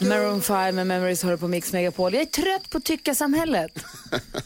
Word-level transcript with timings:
Maroon 0.00 0.42
5 0.42 0.76
med 0.76 0.86
Memories 0.86 1.22
hör 1.22 1.36
på 1.36 1.48
Mix 1.48 1.72
Megapol. 1.72 2.14
Jag 2.14 2.22
är 2.22 2.26
trött 2.26 2.70
på 2.70 2.80
tycka-samhället. 2.80 3.70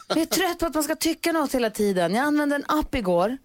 Jag 0.09 0.19
är 0.19 0.27
trött 0.27 0.59
på 0.59 0.66
att 0.66 0.75
man 0.75 0.83
ska 0.84 0.96
tycka 0.96 1.33
något 1.33 1.55
hela 1.55 1.71
tiden. 1.71 2.14
Jag 2.14 2.25
använde 2.25 2.57
en 2.57 2.64
app 2.69 2.95
igår. 2.95 3.38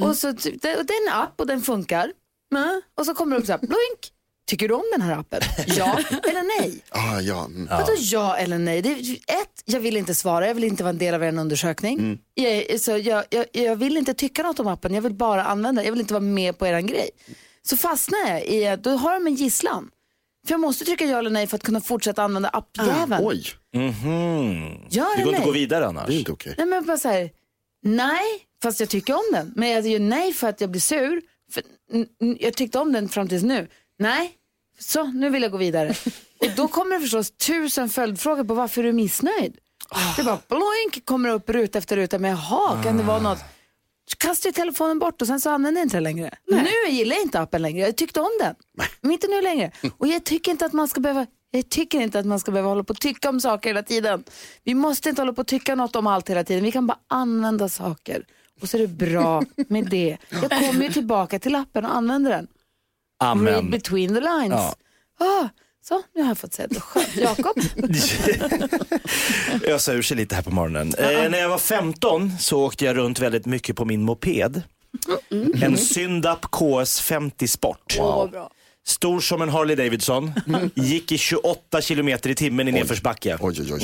Och 0.00 0.16
så, 0.16 0.32
det, 0.32 0.60
det 0.62 0.68
är 0.68 1.08
en 1.08 1.14
app 1.14 1.40
och 1.40 1.46
den 1.46 1.62
funkar. 1.62 2.12
Mm. 2.54 2.82
Och 2.98 3.06
så 3.06 3.14
kommer 3.14 3.36
det 3.36 3.40
upp 3.40 3.46
så 3.46 3.52
här, 3.52 3.58
blink. 3.58 4.12
Tycker 4.46 4.68
du 4.68 4.74
om 4.74 4.84
den 4.92 5.02
här 5.02 5.18
appen? 5.18 5.40
Ja 5.66 5.98
eller 6.28 6.60
nej? 6.60 6.80
Ah, 6.90 7.20
ja. 7.20 7.44
mm. 7.44 7.66
Vadå 7.70 7.92
ja 7.98 8.36
eller 8.36 8.58
nej? 8.58 8.82
Det 8.82 8.88
är, 8.88 9.00
ett, 9.42 9.62
jag 9.64 9.80
vill 9.80 9.96
inte 9.96 10.14
svara, 10.14 10.46
jag 10.46 10.54
vill 10.54 10.64
inte 10.64 10.82
vara 10.82 10.90
en 10.90 10.98
del 10.98 11.14
av 11.14 11.22
er 11.22 11.38
undersökning. 11.38 12.18
Jag, 12.34 12.80
så 12.80 12.90
jag, 12.98 13.24
jag, 13.30 13.46
jag 13.52 13.76
vill 13.76 13.96
inte 13.96 14.14
tycka 14.14 14.42
något 14.42 14.60
om 14.60 14.66
appen, 14.66 14.94
jag 14.94 15.02
vill 15.02 15.14
bara 15.14 15.44
använda 15.44 15.80
den. 15.80 15.86
Jag 15.86 15.92
vill 15.92 16.00
inte 16.00 16.14
vara 16.14 16.24
med 16.24 16.58
på 16.58 16.66
er 16.66 16.80
grej. 16.80 17.10
Så 17.62 17.76
fastnar 17.76 18.18
jag 18.28 18.46
i 18.46 18.66
att 18.66 18.82
då 18.84 18.90
har 18.90 19.14
de 19.14 19.26
en 19.26 19.34
gisslan. 19.34 19.90
För 20.46 20.52
jag 20.54 20.60
måste 20.60 20.84
trycka 20.84 21.04
ja 21.04 21.18
eller 21.18 21.30
nej 21.30 21.46
för 21.46 21.56
att 21.56 21.62
kunna 21.62 21.80
fortsätta 21.80 22.22
använda 22.22 22.48
appjäveln. 22.48 23.26
Oj, 23.26 23.44
Mhm. 23.74 24.86
Ja 24.90 25.08
Det 25.16 25.22
går 25.22 25.28
inte 25.32 25.38
att 25.40 25.44
gå 25.46 25.52
nej? 25.52 25.60
vidare 25.60 25.86
annars. 25.86 26.06
det 26.06 26.14
är 26.14 26.18
inte 26.18 26.32
okej. 26.32 26.54
Nej 26.58 26.66
men 26.66 26.86
bara 26.86 26.96
så 26.98 27.08
här, 27.08 27.30
nej, 27.82 28.24
fast 28.62 28.80
jag 28.80 28.88
tycker 28.88 29.14
om 29.14 29.22
den. 29.32 29.52
Men 29.56 29.68
jag 29.70 29.86
gör 29.86 29.98
nej 30.00 30.32
för 30.32 30.48
att 30.48 30.60
jag 30.60 30.70
blir 30.70 30.80
sur. 30.80 31.22
För, 31.52 31.62
n- 31.92 32.06
n- 32.22 32.36
jag 32.40 32.54
tyckte 32.54 32.78
om 32.78 32.92
den 32.92 33.08
fram 33.08 33.28
tills 33.28 33.42
nu. 33.42 33.68
Nej, 33.98 34.32
så 34.78 35.04
nu 35.04 35.30
vill 35.30 35.42
jag 35.42 35.50
gå 35.52 35.58
vidare. 35.58 35.94
Och 36.40 36.46
då 36.56 36.68
kommer 36.68 36.94
det 36.94 37.00
förstås 37.00 37.30
tusen 37.30 37.88
följdfrågor 37.88 38.44
på 38.44 38.54
varför 38.54 38.82
du 38.82 38.88
är 38.88 38.92
missnöjd. 38.92 39.56
Det 40.16 40.22
bara 40.24 40.38
bloink 40.48 41.04
kommer 41.06 41.28
upp 41.28 41.50
ruta 41.50 41.78
efter 41.78 41.96
ruta. 41.96 42.18
Men 42.18 42.30
jaha, 42.30 42.82
kan 42.82 42.96
det 42.96 43.02
vara 43.02 43.20
något? 43.20 43.38
Kastar 44.18 44.48
jag 44.48 44.54
telefonen 44.54 44.98
bort 44.98 45.20
och 45.22 45.26
sen 45.28 45.40
så 45.40 45.50
använder 45.50 45.80
jag 45.80 45.86
inte 45.86 45.96
den 45.96 46.02
längre. 46.04 46.30
Nu 46.46 46.90
gillar 46.92 47.16
jag 47.16 47.22
inte 47.22 47.40
appen 47.40 47.62
längre. 47.62 47.86
Jag 47.86 47.96
tyckte 47.96 48.20
om 48.20 48.30
den. 48.40 48.54
Men 49.00 49.12
inte 49.12 49.28
nu 49.28 49.42
längre. 49.42 49.70
Och 49.98 50.06
jag 50.06 50.24
tycker 50.24 50.50
inte 50.50 50.66
att 50.66 50.72
man 50.72 50.88
ska 50.88 51.00
behöva 51.00 51.26
jag 51.50 51.68
tycker 51.68 52.00
inte 52.00 52.18
att 52.18 52.26
man 52.26 52.40
ska 52.40 52.50
behöva 52.50 52.68
hålla 52.68 52.84
på 52.84 52.90
och 52.90 53.00
tycka 53.00 53.28
om 53.28 53.40
saker 53.40 53.68
hela 53.68 53.82
tiden. 53.82 54.24
Vi 54.64 54.74
måste 54.74 55.08
inte 55.08 55.22
hålla 55.22 55.32
på 55.32 55.40
och 55.40 55.46
tycka 55.46 55.74
något 55.74 55.96
om 55.96 56.06
allt 56.06 56.30
hela 56.30 56.44
tiden. 56.44 56.64
Vi 56.64 56.72
kan 56.72 56.86
bara 56.86 56.98
använda 57.08 57.68
saker. 57.68 58.24
Och 58.62 58.68
så 58.68 58.76
är 58.76 58.80
det 58.80 58.88
bra 58.88 59.42
med 59.68 59.86
det. 59.90 60.18
Jag 60.28 60.50
kommer 60.50 60.82
ju 60.82 60.92
tillbaka 60.92 61.38
till 61.38 61.54
appen 61.54 61.84
och 61.84 61.96
använder 61.96 62.30
den. 62.30 62.46
Read 63.22 63.30
Amen. 63.30 63.70
between 63.70 64.14
the 64.14 64.20
lines. 64.20 64.50
Ja. 64.50 64.74
Ah, 65.26 65.48
så, 65.82 66.02
nu 66.14 66.22
har 66.22 66.28
jag 66.28 66.38
fått 66.38 66.54
säga 66.54 66.68
det. 66.68 66.80
Skönt. 66.80 67.16
Jakob? 67.16 67.56
Ösa 69.66 69.92
ur 69.92 70.02
sig 70.02 70.16
lite 70.16 70.34
här 70.34 70.42
på 70.42 70.50
morgonen. 70.50 70.94
Eh, 70.98 71.30
när 71.30 71.38
jag 71.38 71.48
var 71.48 71.58
15 71.58 72.32
så 72.38 72.62
åkte 72.62 72.84
jag 72.84 72.96
runt 72.96 73.18
väldigt 73.18 73.46
mycket 73.46 73.76
på 73.76 73.84
min 73.84 74.02
moped. 74.02 74.62
En 75.62 75.78
Syndap 75.78 76.44
KS50 76.44 77.46
Sport. 77.46 77.98
Stor 78.86 79.20
som 79.20 79.42
en 79.42 79.48
Harley 79.48 79.76
Davidson. 79.76 80.32
Gick 80.74 81.12
i 81.12 81.18
28 81.18 81.80
kilometer 81.80 82.30
i 82.30 82.34
timmen 82.34 82.68
i 82.68 82.72
nedförsbacke. 82.72 83.36
Oj, 83.40 83.56
oj, 83.60 83.72
oj. 83.74 83.80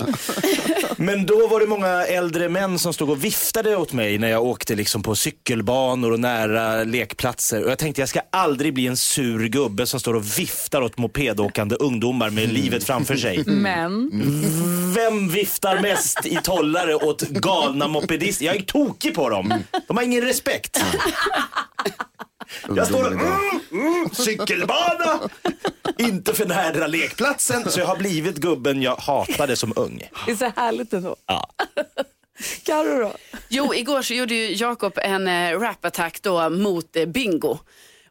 Men 0.96 1.26
då 1.26 1.46
var 1.46 1.60
det 1.60 1.66
många 1.66 1.88
äldre 2.06 2.48
män 2.48 2.78
som 2.78 2.92
stod 2.92 3.10
och 3.10 3.24
viftade 3.24 3.76
åt 3.76 3.92
mig 3.92 4.18
när 4.18 4.28
jag 4.28 4.44
åkte 4.44 4.74
liksom 4.74 5.02
på 5.02 5.14
cykelbanor 5.14 6.12
och 6.12 6.20
nära 6.20 6.84
lekplatser. 6.84 7.64
Och 7.64 7.70
jag 7.70 7.78
tänkte 7.78 8.02
jag 8.02 8.08
ska 8.08 8.20
aldrig 8.32 8.74
bli 8.74 8.86
en 8.86 8.96
sur 8.96 9.48
gubbe 9.48 9.86
som 9.86 10.00
står 10.00 10.14
och 10.14 10.38
viftar 10.38 10.82
åt 10.82 10.98
mopedåkande 10.98 11.76
ungdomar 11.76 12.30
med 12.30 12.52
livet 12.52 12.84
framför 12.84 13.16
sig. 13.16 13.44
Men, 13.46 14.10
Vem 14.94 15.28
viftar 15.28 15.82
mest 15.82 16.26
i 16.26 16.38
tollare 16.42 16.94
åt 16.94 17.28
galna 17.28 17.88
mopedister? 17.88 18.46
Jag 18.46 18.56
är 18.56 18.62
tokig 18.62 19.14
på 19.14 19.28
dem. 19.30 19.54
De 19.88 19.96
har 19.96 20.04
ingen 20.04 20.22
respekt. 20.22 20.84
Jag 22.76 22.86
står 22.86 23.06
och, 23.06 23.12
mm, 23.12 23.60
mm, 23.72 24.10
cykelbana, 24.12 25.28
inte 25.98 26.34
för 26.34 26.46
nära 26.46 26.86
lekplatsen. 26.86 27.70
Så 27.70 27.80
jag 27.80 27.86
har 27.86 27.96
blivit 27.96 28.36
gubben 28.36 28.82
jag 28.82 28.96
hatade 28.96 29.56
som 29.56 29.72
ung. 29.76 30.08
det 30.26 30.32
är 30.32 30.36
så 30.36 30.52
härligt 30.56 30.92
ändå. 30.92 31.16
Ja. 31.26 31.50
Carro 32.64 32.98
då? 33.00 33.12
Jo, 33.48 33.74
igår 33.74 34.02
så 34.02 34.14
gjorde 34.14 34.34
ju 34.34 34.54
Jakob 34.54 34.92
en 34.96 35.28
eh, 35.28 35.58
rapattack 35.58 36.22
då 36.22 36.50
mot 36.50 36.96
eh, 36.96 37.06
bingo. 37.06 37.58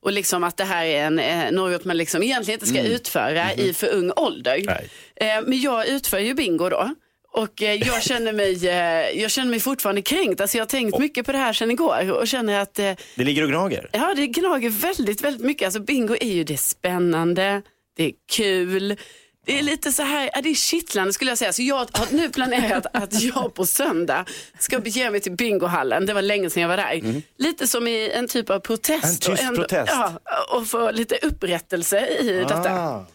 Och 0.01 0.11
liksom 0.11 0.43
att 0.43 0.57
det 0.57 0.63
här 0.63 0.85
är 0.85 1.05
en, 1.05 1.19
eh, 1.19 1.51
något 1.51 1.85
man 1.85 1.97
liksom 1.97 2.23
egentligen 2.23 2.59
inte 2.59 2.69
ska 2.69 2.81
utföra 2.81 3.53
i 3.53 3.73
för 3.73 3.87
ung 3.87 4.11
ålder. 4.15 4.61
Nej. 4.65 4.89
Eh, 5.15 5.41
men 5.45 5.61
jag 5.61 5.87
utför 5.87 6.19
ju 6.19 6.33
bingo 6.33 6.69
då. 6.69 6.95
Och 7.31 7.61
eh, 7.61 7.73
jag, 7.87 8.03
känner 8.03 8.33
mig, 8.33 8.67
eh, 8.67 9.21
jag 9.21 9.31
känner 9.31 9.49
mig 9.49 9.59
fortfarande 9.59 10.01
kränkt. 10.01 10.41
Alltså 10.41 10.57
jag 10.57 10.61
har 10.61 10.69
tänkt 10.69 10.97
mycket 10.99 11.25
på 11.25 11.31
det 11.31 11.37
här 11.37 11.53
sedan 11.53 11.71
igår 11.71 12.11
och 12.11 12.27
känner 12.27 12.59
att 12.59 12.79
eh, 12.79 12.91
Det 13.15 13.23
ligger 13.23 13.43
och 13.43 13.49
gnager. 13.49 13.89
Ja, 13.93 14.13
det 14.15 14.27
gnager 14.27 14.69
väldigt, 14.69 15.21
väldigt 15.21 15.45
mycket. 15.45 15.65
Alltså 15.65 15.79
bingo 15.79 16.15
är 16.21 16.33
ju 16.33 16.43
det 16.43 16.57
spännande, 16.57 17.61
det 17.97 18.03
är 18.03 18.11
kul. 18.31 18.97
Det 19.45 19.59
är 19.59 19.63
lite 19.63 19.91
så 19.91 20.03
här, 20.03 20.29
ja, 20.33 20.41
det 20.41 20.49
är 20.49 20.53
kittlande 20.55 21.13
skulle 21.13 21.31
jag 21.31 21.37
säga. 21.37 21.53
Så 21.53 21.61
jag 21.61 21.75
har 21.75 22.13
nu 22.15 22.29
planerat 22.29 22.85
att 22.93 23.21
jag 23.21 23.53
på 23.53 23.65
söndag 23.65 24.25
ska 24.59 24.79
bege 24.79 25.09
mig 25.11 25.19
till 25.19 25.31
bingohallen. 25.31 26.05
Det 26.05 26.13
var 26.13 26.21
länge 26.21 26.49
sedan 26.49 26.61
jag 26.61 26.69
var 26.69 26.77
där. 26.77 27.21
Lite 27.37 27.67
som 27.67 27.87
i 27.87 28.11
en 28.11 28.27
typ 28.27 28.49
av 28.49 28.59
protest. 28.59 29.03
En 29.05 29.15
tyst 29.15 29.27
och 29.29 29.39
ändå- 29.39 29.61
protest. 29.61 29.91
Ja, 29.95 30.19
och 30.55 30.67
få 30.67 30.91
lite 30.91 31.15
upprättelse 31.21 32.07
i 32.07 32.31
detta. 32.31 32.71
Ah. 32.73 33.05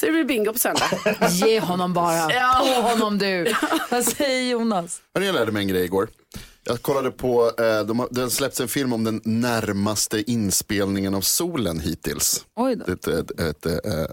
Så 0.00 0.06
det 0.06 0.12
blir 0.12 0.24
bingo 0.24 0.52
på 0.52 0.58
söndag. 0.58 0.90
Ge 1.30 1.60
honom 1.60 1.92
bara. 1.92 2.32
Ja. 2.32 2.62
På 2.76 2.82
honom 2.88 3.18
du. 3.18 3.54
Vad 3.90 4.04
säger 4.04 4.50
Jonas? 4.52 5.02
Jag 5.12 5.34
lärde 5.34 5.52
mig 5.52 5.62
en 5.62 5.68
grej 5.68 5.84
igår. 5.84 6.08
Jag 6.64 6.82
kollade 6.82 7.10
på, 7.10 7.52
eh, 7.58 7.80
de 7.86 7.98
har, 7.98 8.08
det 8.10 8.20
har 8.20 8.28
släppts 8.28 8.60
en 8.60 8.68
film 8.68 8.92
om 8.92 9.04
den 9.04 9.20
närmaste 9.24 10.30
inspelningen 10.30 11.14
av 11.14 11.20
solen 11.20 11.80
hittills. 11.80 12.44
Oj 12.56 12.76
då. 12.76 12.92
Ett, 12.92 13.06
ett, 13.08 13.40
ett, 13.40 13.66
eh, 13.66 13.72
eh, 13.92 14.06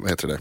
vad 0.00 0.10
heter 0.10 0.28
det? 0.28 0.38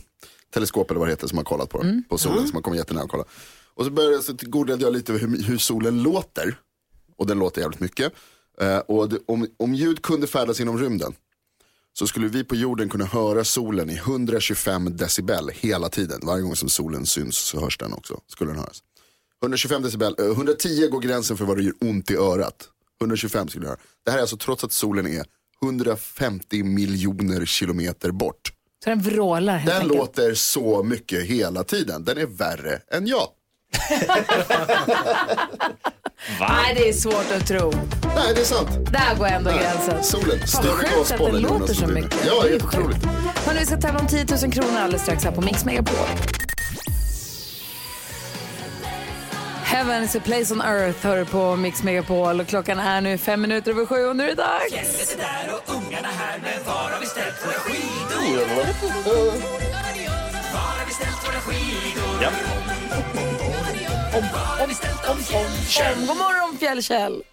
Teleskop 0.53 0.91
eller 0.91 0.99
vad 0.99 1.07
det 1.07 1.11
heter 1.11 1.27
som 1.27 1.37
har 1.37 1.45
kollat 1.45 1.69
på, 1.69 1.81
Mm. 1.81 2.03
på 2.09 2.17
solen. 2.17 2.47
Som 2.47 2.55
har 2.55 2.61
kommit 2.61 2.77
jättenära 2.77 3.03
och 3.03 3.09
kollat. 3.09 3.27
Och 3.75 3.85
så 3.85 3.91
började 3.91 4.15
jag 4.15 4.23
så 4.23 4.33
googlade 4.41 4.83
jag 4.83 4.93
lite 4.93 5.13
hur, 5.13 5.43
hur 5.43 5.57
solen 5.57 6.03
låter. 6.03 6.57
Och 7.17 7.27
den 7.27 7.39
låter 7.39 7.61
jävligt 7.61 7.79
mycket. 7.79 8.13
Eh, 8.61 8.77
och 8.77 9.09
det, 9.09 9.17
om, 9.27 9.47
om 9.57 9.73
ljud 9.73 10.01
kunde 10.01 10.27
färdas 10.27 10.59
inom 10.59 10.77
rymden 10.77 11.13
så 11.99 12.07
skulle 12.07 12.27
vi 12.27 12.43
på 12.43 12.55
jorden 12.55 12.89
kunna 12.89 13.05
höra 13.05 13.43
solen 13.43 13.89
i 13.89 13.95
125 13.95 14.97
decibel 14.97 15.49
hela 15.53 15.89
tiden. 15.89 16.19
Varje 16.23 16.43
gång 16.43 16.55
som 16.55 16.69
solen 16.69 17.05
syns 17.05 17.37
så 17.37 17.59
hörs 17.59 17.77
den 17.77 17.93
också. 17.93 18.19
Skulle 18.27 18.51
den 18.51 18.59
höras. 18.59 18.83
125 19.43 19.81
decibel, 19.81 20.15
eh, 20.19 20.25
110 20.25 20.87
går 20.87 20.99
gränsen 20.99 21.37
för 21.37 21.45
vad 21.45 21.57
det 21.57 21.63
gör 21.63 21.73
ont 21.81 22.11
i 22.11 22.15
örat. 22.15 22.69
125 23.01 23.47
skulle 23.47 23.65
det 23.65 23.69
höra. 23.69 23.79
Det 24.05 24.11
här 24.11 24.17
är 24.17 24.21
alltså 24.21 24.37
trots 24.37 24.63
att 24.63 24.71
solen 24.71 25.07
är 25.07 25.25
150 25.63 26.63
miljoner 26.63 27.45
kilometer 27.45 28.11
bort. 28.11 28.51
Så 28.83 28.89
den 28.89 29.01
vrålar 29.01 29.57
helt 29.57 29.73
Den 29.73 29.81
enkelt. 29.81 29.97
låter 29.99 30.33
så 30.33 30.83
mycket 30.83 31.25
hela 31.25 31.63
tiden. 31.63 32.03
Den 32.03 32.17
är 32.17 32.25
värre 32.25 32.81
än 32.91 33.07
jag. 33.07 33.27
Nej, 36.39 36.75
det 36.75 36.89
är 36.89 36.93
svårt 36.93 37.31
att 37.35 37.47
tro. 37.47 37.71
Nej, 38.15 38.33
det 38.35 38.41
är 38.41 38.45
sant. 38.45 38.69
Där 38.91 39.15
går 39.17 39.25
ändå 39.25 39.51
gränsen. 39.51 40.03
Solen, 40.03 40.47
större 40.47 40.71
sjukt 40.71 40.91
att 40.91 40.97
gasboll 40.97 41.35
än 41.35 41.41
låter 41.41 41.73
så 41.73 41.87
mycket. 41.87 42.25
Ja, 42.25 42.41
Det 42.41 42.47
är 42.47 42.51
helt 42.51 42.65
otroligt. 42.65 43.05
Hörrni, 43.45 43.59
vi 43.59 43.65
ska 43.65 43.77
tävla 43.77 43.99
om 43.99 44.07
10 44.07 44.25
000 44.43 44.51
kronor 44.51 44.79
alldeles 44.79 45.01
strax 45.01 45.23
här 45.23 45.31
på 45.31 45.41
Mix 45.41 45.65
Megapol. 45.65 45.95
Heaven 49.63 50.03
is 50.03 50.15
a 50.15 50.19
place 50.25 50.53
on 50.53 50.61
earth 50.61 51.05
hör 51.05 51.17
du 51.17 51.25
på 51.25 51.55
Mix 51.55 51.83
Megapol 51.83 52.39
och 52.39 52.47
klockan 52.47 52.79
är 52.79 53.01
nu 53.01 53.17
fem 53.17 53.41
minuter 53.41 53.71
över 53.71 53.85
sju 53.85 54.05
och 54.05 54.15
nu 54.15 54.23
är 54.23 54.27
det 54.27 54.35
dags. 54.35 55.17
Ja. 62.21 62.29
Om, 64.17 64.23
god 66.07 66.17
morgon 66.17 66.57
Fjällkäll! 66.59 67.23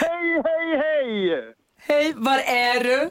Hej, 0.00 0.42
hej, 0.44 0.76
hej! 0.82 1.54
Hej, 1.78 2.12
var 2.16 2.38
är 2.38 2.84
du? 2.84 3.10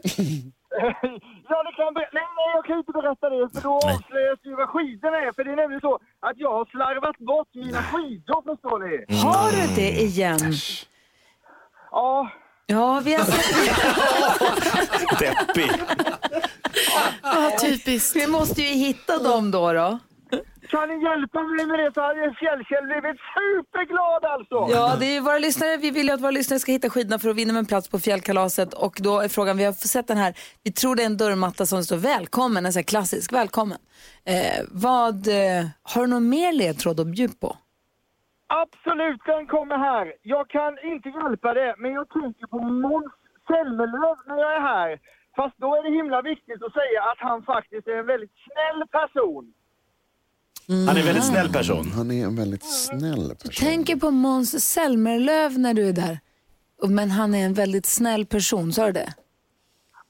Ja, 1.50 1.64
det 1.64 1.72
kan 1.76 1.94
nej, 1.94 2.08
nej, 2.14 2.24
jag 2.56 2.66
kan 2.66 2.78
inte 2.78 2.92
berätta 2.92 3.30
det 3.30 3.50
för 3.54 3.62
då 3.62 3.76
avslöjas 3.76 4.40
ju 4.44 4.56
vad 4.56 4.70
skidorna 4.70 5.18
är. 5.18 5.32
För 5.32 5.44
det 5.44 5.52
är 5.52 5.56
nämligen 5.56 5.82
så 5.82 6.00
att 6.20 6.38
jag 6.38 6.52
har 6.52 6.66
slarvat 6.66 7.18
bort 7.18 7.48
mina 7.54 7.84
skidor, 7.84 8.42
förstår 8.56 8.80
ni? 8.80 9.16
Har 9.24 9.52
du 9.52 9.76
det 9.76 9.92
igen? 10.02 10.54
Ja, 11.92 12.30
Ja, 12.68 13.02
vi 13.06 13.14
har 13.14 13.26
Deppig. 15.20 15.72
Ja, 17.24 17.52
typiskt. 17.62 18.16
Vi 18.16 18.28
måste 18.28 18.62
ju 18.62 18.68
hitta 18.68 19.18
dem 19.24 19.52
då. 19.52 19.74
då 19.74 20.00
kan 20.70 20.90
ni 20.90 21.04
hjälpa 21.04 21.42
mig 21.42 21.66
med 21.66 21.80
det 21.80 21.92
så 21.94 22.02
hade 22.02 22.34
Fjällkäll 22.40 22.86
blivit 22.86 23.20
superglad 23.36 24.26
alltså. 24.26 24.68
Ja, 24.70 24.96
det 25.00 25.06
är 25.06 25.22
våra 25.22 25.38
lyssnare. 25.38 25.78
Vi 25.78 25.92
vill 25.92 26.08
ju 26.08 26.14
att 26.14 26.22
våra 26.22 26.32
lyssnare 26.32 26.60
ska 26.60 26.72
hitta 26.72 26.90
skidorna 26.90 27.20
för 27.20 27.30
att 27.30 27.36
vinna 27.36 27.54
med 27.54 27.60
en 27.60 27.66
plats 27.66 27.90
på 27.90 28.00
fjällkalaset. 28.00 28.74
Och 28.74 28.96
då 29.04 29.20
är 29.20 29.28
frågan, 29.28 29.58
vi 29.58 29.64
har 29.64 29.74
sett 29.74 30.08
den 30.08 30.18
här, 30.18 30.34
vi 30.64 30.72
tror 30.72 30.96
det 30.96 31.04
är 31.04 31.06
en 31.06 31.18
dörrmatta 31.18 31.66
som 31.66 31.84
står 31.84 31.98
välkommen, 31.98 32.66
en 32.66 32.74
sån 32.74 32.80
här 32.80 32.84
klassisk 32.84 33.34
välkommen. 33.34 33.78
Eh, 34.26 34.62
vad, 34.72 35.28
eh, 35.28 35.66
har 35.84 36.02
du 36.02 36.08
någon 36.08 36.30
mer 36.30 36.54
ledtråd 36.54 37.00
att 37.00 37.08
bjuda 37.08 37.34
på? 37.42 37.58
Absolut, 38.48 39.22
den 39.26 39.48
kommer 39.48 39.78
här. 39.78 40.14
Jag 40.22 40.50
kan 40.50 40.72
inte 40.84 41.10
hjälpa 41.10 41.54
det, 41.54 41.76
men 41.78 41.92
jag 41.94 42.10
tänker 42.10 42.48
på 42.48 42.60
Måns 42.60 43.14
Zelmerlöw 43.48 44.18
när 44.28 44.38
jag 44.38 44.56
är 44.56 44.62
här. 44.62 45.00
Fast 45.36 45.58
då 45.58 45.76
är 45.76 45.84
det 45.84 45.98
himla 46.00 46.22
viktigt 46.22 46.64
att 46.64 46.74
säga 46.74 47.00
att 47.12 47.20
han 47.30 47.44
faktiskt 47.44 47.88
är 47.88 47.98
en 48.00 48.06
väldigt 48.06 48.36
snäll 48.46 48.88
person. 49.00 49.54
Han 50.68 50.88
är 50.98 51.00
en 51.00 51.06
väldigt 51.06 51.24
snäll 51.24 51.50
person. 51.54 51.92
Han 51.96 52.12
är 52.12 52.26
en 52.26 52.36
väldigt 52.36 52.66
snäll 52.66 53.36
person. 53.36 53.68
Tänker 53.68 53.96
på 53.96 54.12
Måns 54.12 54.64
Zelmerlöw 54.74 55.58
när 55.60 55.74
du 55.74 55.90
är 55.90 55.94
där. 55.94 56.20
Men 56.88 57.12
han 57.12 57.36
är 57.36 57.46
en 57.46 57.54
väldigt 57.54 57.86
snäll 57.86 58.26
person, 58.26 58.74
sa 58.74 58.86
du 58.86 58.92
det? 58.92 59.14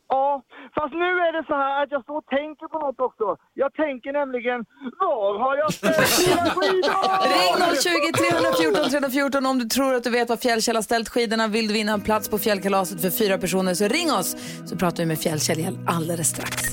Ja, 0.10 0.42
fast 0.76 0.94
nu 0.94 1.00
är 1.28 1.34
det 1.42 1.46
så 1.48 1.54
här 1.54 1.84
att 1.84 1.92
jag 1.92 2.04
står 2.04 2.18
och 2.18 2.26
tänker 2.26 2.68
på 2.68 2.80
något 2.80 3.00
också. 3.00 3.38
Jag 3.54 3.74
tänker 3.74 4.14
nämligen, 4.14 4.66
var 5.00 5.40
har 5.40 5.58
jag 5.58 5.74
ställt 5.74 6.28
mina 6.28 6.50
skidor? 6.56 6.94
Ring 7.34 7.76
020 7.82 8.12
314 8.18 8.90
314 8.90 9.46
om 9.46 9.60
du 9.60 9.66
tror 9.66 9.94
att 9.96 10.04
du 10.04 10.10
vet 10.10 10.30
var 10.30 10.38
Fjällkäll 10.38 10.76
har 10.76 10.84
ställt 10.84 11.10
skidorna. 11.10 11.48
Vill 11.48 11.68
du 11.68 11.74
vinna 11.74 11.94
en 11.94 12.02
plats 12.02 12.30
på 12.30 12.38
fjällkalaset 12.38 13.02
för 13.02 13.10
fyra 13.10 13.38
personer 13.38 13.74
så 13.74 13.88
ring 13.88 14.12
oss 14.12 14.36
så 14.66 14.76
pratar 14.78 14.98
vi 14.98 15.06
med 15.06 15.20
Fjällkäll 15.20 15.78
alldeles 15.88 16.28
strax. 16.30 16.64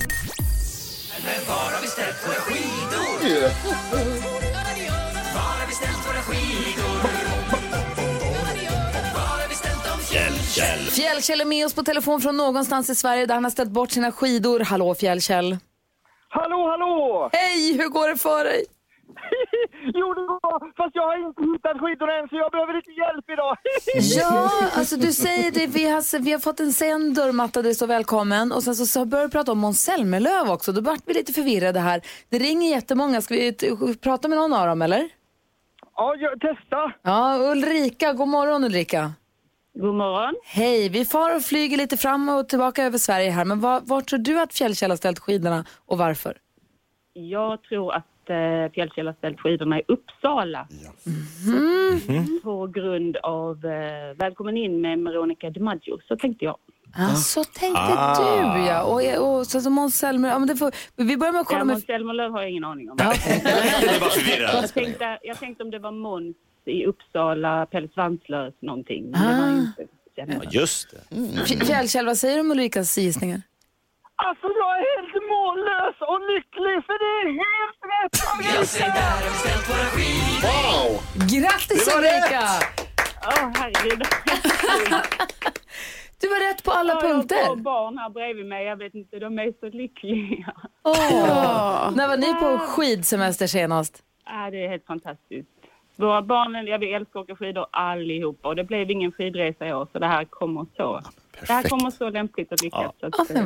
Fjällkäll 10.91 11.41
är 11.41 11.45
med 11.45 11.65
oss 11.65 11.73
på 11.73 11.83
telefon 11.83 12.21
från 12.21 12.37
någonstans 12.37 12.89
i 12.89 12.95
Sverige 12.95 13.25
där 13.25 13.33
han 13.33 13.43
har 13.43 13.51
ställt 13.51 13.69
bort 13.69 13.91
sina 13.91 14.11
skidor. 14.11 14.59
Hallå 14.59 14.95
Fjällkäll. 14.95 15.57
Hallå, 16.29 16.69
hallå! 16.69 17.29
Hej, 17.33 17.77
hur 17.77 17.89
går 17.89 18.09
det 18.09 18.17
för 18.17 18.43
dig? 18.43 18.65
jo, 19.99 20.13
det 20.13 20.25
går, 20.31 20.75
fast 20.77 20.95
jag 20.95 21.03
har 21.03 21.27
inte 21.27 21.41
hittat 21.41 21.81
skidorna 21.81 22.13
än 22.19 22.27
så 22.29 22.35
jag 22.35 22.51
behöver 22.51 22.73
lite 22.73 22.91
hjälp 22.91 23.29
idag. 23.29 23.57
Ja, 24.21 24.49
alltså 24.77 24.95
du 24.95 25.13
säger 25.13 25.51
det. 25.51 25.67
Vi 25.67 25.89
har, 25.89 26.19
vi 26.19 26.31
har 26.31 26.39
fått 26.39 26.59
en 26.59 26.73
sen 26.73 27.13
dörrmatta 27.13 27.61
där 27.61 27.69
det 27.69 27.75
står 27.75 27.87
välkommen 27.87 28.51
och 28.51 28.63
sen 28.63 28.75
så, 28.75 28.85
så 28.85 29.05
börjar 29.05 29.25
du 29.25 29.31
prata 29.31 29.51
om 29.51 29.59
Måns 29.59 29.81
Zelmerlöw 29.81 30.49
också. 30.53 30.71
Då 30.71 30.81
vart 30.81 31.01
vi 31.05 31.13
lite 31.13 31.33
förvirrade 31.33 31.79
här. 31.79 32.01
Det 32.29 32.37
ringer 32.39 32.69
jättemånga. 32.69 33.21
Ska 33.21 33.33
vi 33.33 33.53
prata 34.01 34.27
med 34.27 34.37
någon 34.37 34.53
av 34.53 34.67
dem 34.67 34.81
eller? 34.81 35.09
ja, 35.95 36.15
jag, 36.15 36.39
testa. 36.39 36.93
Ja, 37.01 37.37
Ulrika. 37.51 38.13
God 38.13 38.27
morgon 38.27 38.63
Ulrika. 38.63 39.11
God 39.73 39.95
morgon. 39.95 40.35
Hej, 40.43 40.89
vi 40.89 41.05
far 41.05 41.35
och 41.35 41.41
flyger 41.41 41.77
lite 41.77 41.97
fram 41.97 42.29
och 42.29 42.49
tillbaka 42.49 42.83
över 42.83 42.97
Sverige 42.97 43.29
här. 43.31 43.45
Men 43.45 43.59
var, 43.59 43.81
var 43.81 44.01
tror 44.01 44.19
du 44.19 44.39
att 44.39 44.53
Fjällkäll 44.53 44.89
har 44.91 44.97
ställt 44.97 45.19
skidorna 45.19 45.65
och 45.85 45.97
varför? 45.97 46.37
Jag 47.13 47.63
tror 47.63 47.93
att 47.93 48.05
eh, 48.29 48.71
Fjällkäll 48.73 49.07
har 49.07 49.13
ställt 49.13 49.39
skidorna 49.39 49.79
i 49.79 49.83
Uppsala. 49.87 50.67
Mhm. 51.05 51.99
Så, 52.27 52.43
på 52.43 52.67
grund 52.67 53.17
av 53.17 53.65
eh, 53.65 54.15
Välkommen 54.17 54.57
in 54.57 54.81
med 54.81 54.99
Veronica 54.99 55.49
DiMaggio, 55.49 55.99
så 56.07 56.15
tänkte 56.17 56.45
jag. 56.45 56.57
Ah, 56.97 57.15
så 57.15 57.43
tänkte 57.43 57.81
Ah. 57.81 58.55
du 58.57 58.65
ja. 58.65 58.83
Och, 58.83 59.37
och 59.39 59.47
så, 59.47 59.61
så 59.61 59.69
Måns 59.69 59.97
Zelmerlöw. 59.97 60.33
Ja, 60.35 60.39
men 60.39 60.47
det 60.47 60.55
får, 60.55 60.71
vi 60.95 61.17
börjar 61.17 61.33
med 61.33 61.41
att 61.41 61.47
kolla 61.47 61.59
Ja, 61.59 61.63
med... 61.65 61.73
Måns 61.73 61.85
Zelmerlöw 61.85 62.29
har 62.31 62.41
jag 62.41 62.51
ingen 62.51 62.63
aning 62.63 62.91
om. 62.91 62.97
Det 62.97 63.03
förvirrat. 63.13 64.53
Jag 64.53 64.73
tänkte, 64.73 65.19
jag 65.23 65.39
tänkte 65.39 65.63
om 65.63 65.71
det 65.71 65.79
var 65.79 65.91
Måns 65.91 66.35
i 66.65 66.85
Uppsala, 66.85 67.65
Pelle 67.65 67.87
Svanslös 67.93 68.53
någonting. 68.59 69.11
Men 69.11 69.21
det 69.21 69.41
var 69.41 69.47
Ah. 69.47 69.57
inte. 69.57 69.87
Ja, 70.15 70.25
just 70.51 70.91
det. 70.91 71.15
F- 71.43 71.67
Fjällkäll, 71.67 72.05
vad 72.05 72.17
säger 72.17 72.35
du 72.35 72.41
om 72.41 72.51
Ulrikas 72.51 72.97
gissningar? 72.97 73.41
Alltså 74.27 74.47
jag 74.61 74.71
är 74.77 74.83
helt 74.91 75.15
mållös 75.33 75.95
och 76.11 76.19
lycklig 76.31 76.77
för 76.87 76.95
det 77.03 77.11
är 77.21 77.29
helt 77.43 77.79
rätt 77.93 78.15
Ulrika! 78.33 78.97
Wow! 80.47 80.89
Grattis 81.33 81.85
Det 81.85 81.91
var! 81.91 81.99
Ulrika! 81.99 82.43
Åh, 83.27 83.51
herregud. 83.55 84.01
Du 86.21 86.29
var 86.29 86.49
rätt 86.49 86.63
på 86.63 86.71
alla 86.71 86.93
Jag 86.93 87.01
har 87.01 87.09
punkter. 87.09 87.55
barn 87.55 87.97
här 87.97 88.09
bredvid 88.09 88.45
mig, 88.45 88.65
jag 88.65 88.75
vet 88.75 88.93
inte, 88.93 89.19
de 89.19 89.39
är 89.39 89.53
så 89.59 89.69
lyckliga. 89.77 90.53
Åh. 90.83 91.91
När 91.95 92.07
var 92.07 92.17
ni 92.17 92.33
på 92.33 92.57
skidsemester 92.59 93.47
senast? 93.47 94.03
Ja, 94.25 94.49
det 94.51 94.65
är 94.65 94.69
helt 94.69 94.85
fantastiskt. 94.85 95.49
Våra 95.95 96.21
barn, 96.21 96.67
ja, 96.67 96.77
vi 96.77 96.93
älskar 96.93 97.19
att 97.19 97.23
åka 97.23 97.35
skidor 97.35 97.65
allihopa 97.71 98.47
och 98.47 98.55
det 98.55 98.63
blev 98.63 98.91
ingen 98.91 99.11
skidresa 99.11 99.67
i 99.67 99.73
år 99.73 99.87
så 99.91 99.99
det 99.99 100.07
här 100.07 100.25
kommer 100.25 100.65
så. 100.77 101.01
Det 101.47 101.53
här 101.53 101.63
kommer 101.63 101.91
så 101.91 102.09
lämpligt 102.09 102.51
att 102.53 102.61
lyckas. 102.61 102.91
Så 102.99 103.05
att, 103.05 103.29
eh. 103.29 103.45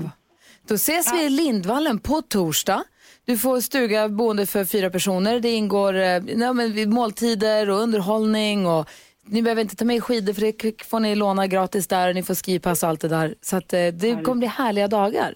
Då 0.67 0.75
ses 0.75 1.13
vi 1.13 1.23
i 1.23 1.29
Lindvallen 1.29 1.99
på 1.99 2.21
torsdag. 2.21 2.83
Du 3.25 3.37
får 3.37 3.61
stuga 3.61 4.09
boende 4.09 4.45
för 4.45 4.65
fyra 4.65 4.89
personer. 4.89 5.39
Det 5.39 5.51
ingår 5.51 5.93
eh, 5.95 6.21
nej, 6.35 6.53
men, 6.53 6.89
måltider 6.89 7.69
och 7.69 7.79
underhållning. 7.79 8.67
Och 8.67 8.89
ni 9.25 9.41
behöver 9.41 9.61
inte 9.61 9.75
ta 9.75 9.85
med 9.85 10.03
skidor 10.03 10.33
för 10.33 10.41
det 10.41 10.85
får 10.85 10.99
ni 10.99 11.15
låna 11.15 11.47
gratis 11.47 11.87
där. 11.87 12.13
Ni 12.13 12.23
får 12.23 12.35
skipass 12.35 12.83
och 12.83 12.89
allt 12.89 13.01
det 13.01 13.07
där. 13.07 13.35
Så 13.41 13.57
att, 13.57 13.73
eh, 13.73 13.87
det 13.87 14.23
kommer 14.23 14.39
bli 14.39 14.47
härliga 14.47 14.87
dagar. 14.87 15.35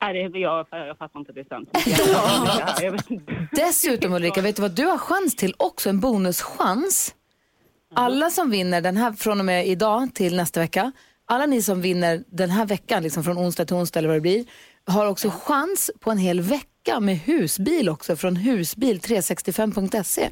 nej, 0.00 0.28
det, 0.28 0.38
jag, 0.38 0.66
jag 0.70 0.98
fattar 0.98 1.20
inte 1.20 1.32
det 1.32 1.40
är 1.40 1.44
sant. 1.44 1.68
Dessutom 3.52 4.12
Ulrika, 4.12 4.40
vet 4.40 4.56
du 4.56 4.62
vad 4.62 4.70
du 4.76 4.86
har 4.86 4.98
chans 4.98 5.36
till 5.36 5.54
också? 5.56 5.88
En 5.88 6.00
bonuschans. 6.00 7.14
Alla 7.94 8.30
som 8.30 8.50
vinner 8.50 8.80
den 8.80 8.96
här 8.96 9.12
från 9.12 9.38
och 9.38 9.46
med 9.46 9.66
idag 9.66 10.14
till 10.14 10.36
nästa 10.36 10.60
vecka, 10.60 10.92
alla 11.32 11.46
ni 11.46 11.62
som 11.62 11.80
vinner 11.80 12.24
den 12.26 12.50
här 12.50 12.66
veckan, 12.66 13.02
liksom 13.02 13.24
från 13.24 13.38
onsdag 13.38 13.64
till 13.64 13.76
onsdag 13.76 13.98
eller 13.98 14.08
vad 14.08 14.16
det 14.16 14.20
blir, 14.20 14.44
har 14.86 15.06
också 15.06 15.30
chans 15.30 15.90
på 16.00 16.10
en 16.10 16.18
hel 16.18 16.40
vecka 16.40 17.00
med 17.00 17.16
husbil 17.18 17.88
också 17.88 18.16
från 18.16 18.36
husbil365.se. 18.36 20.28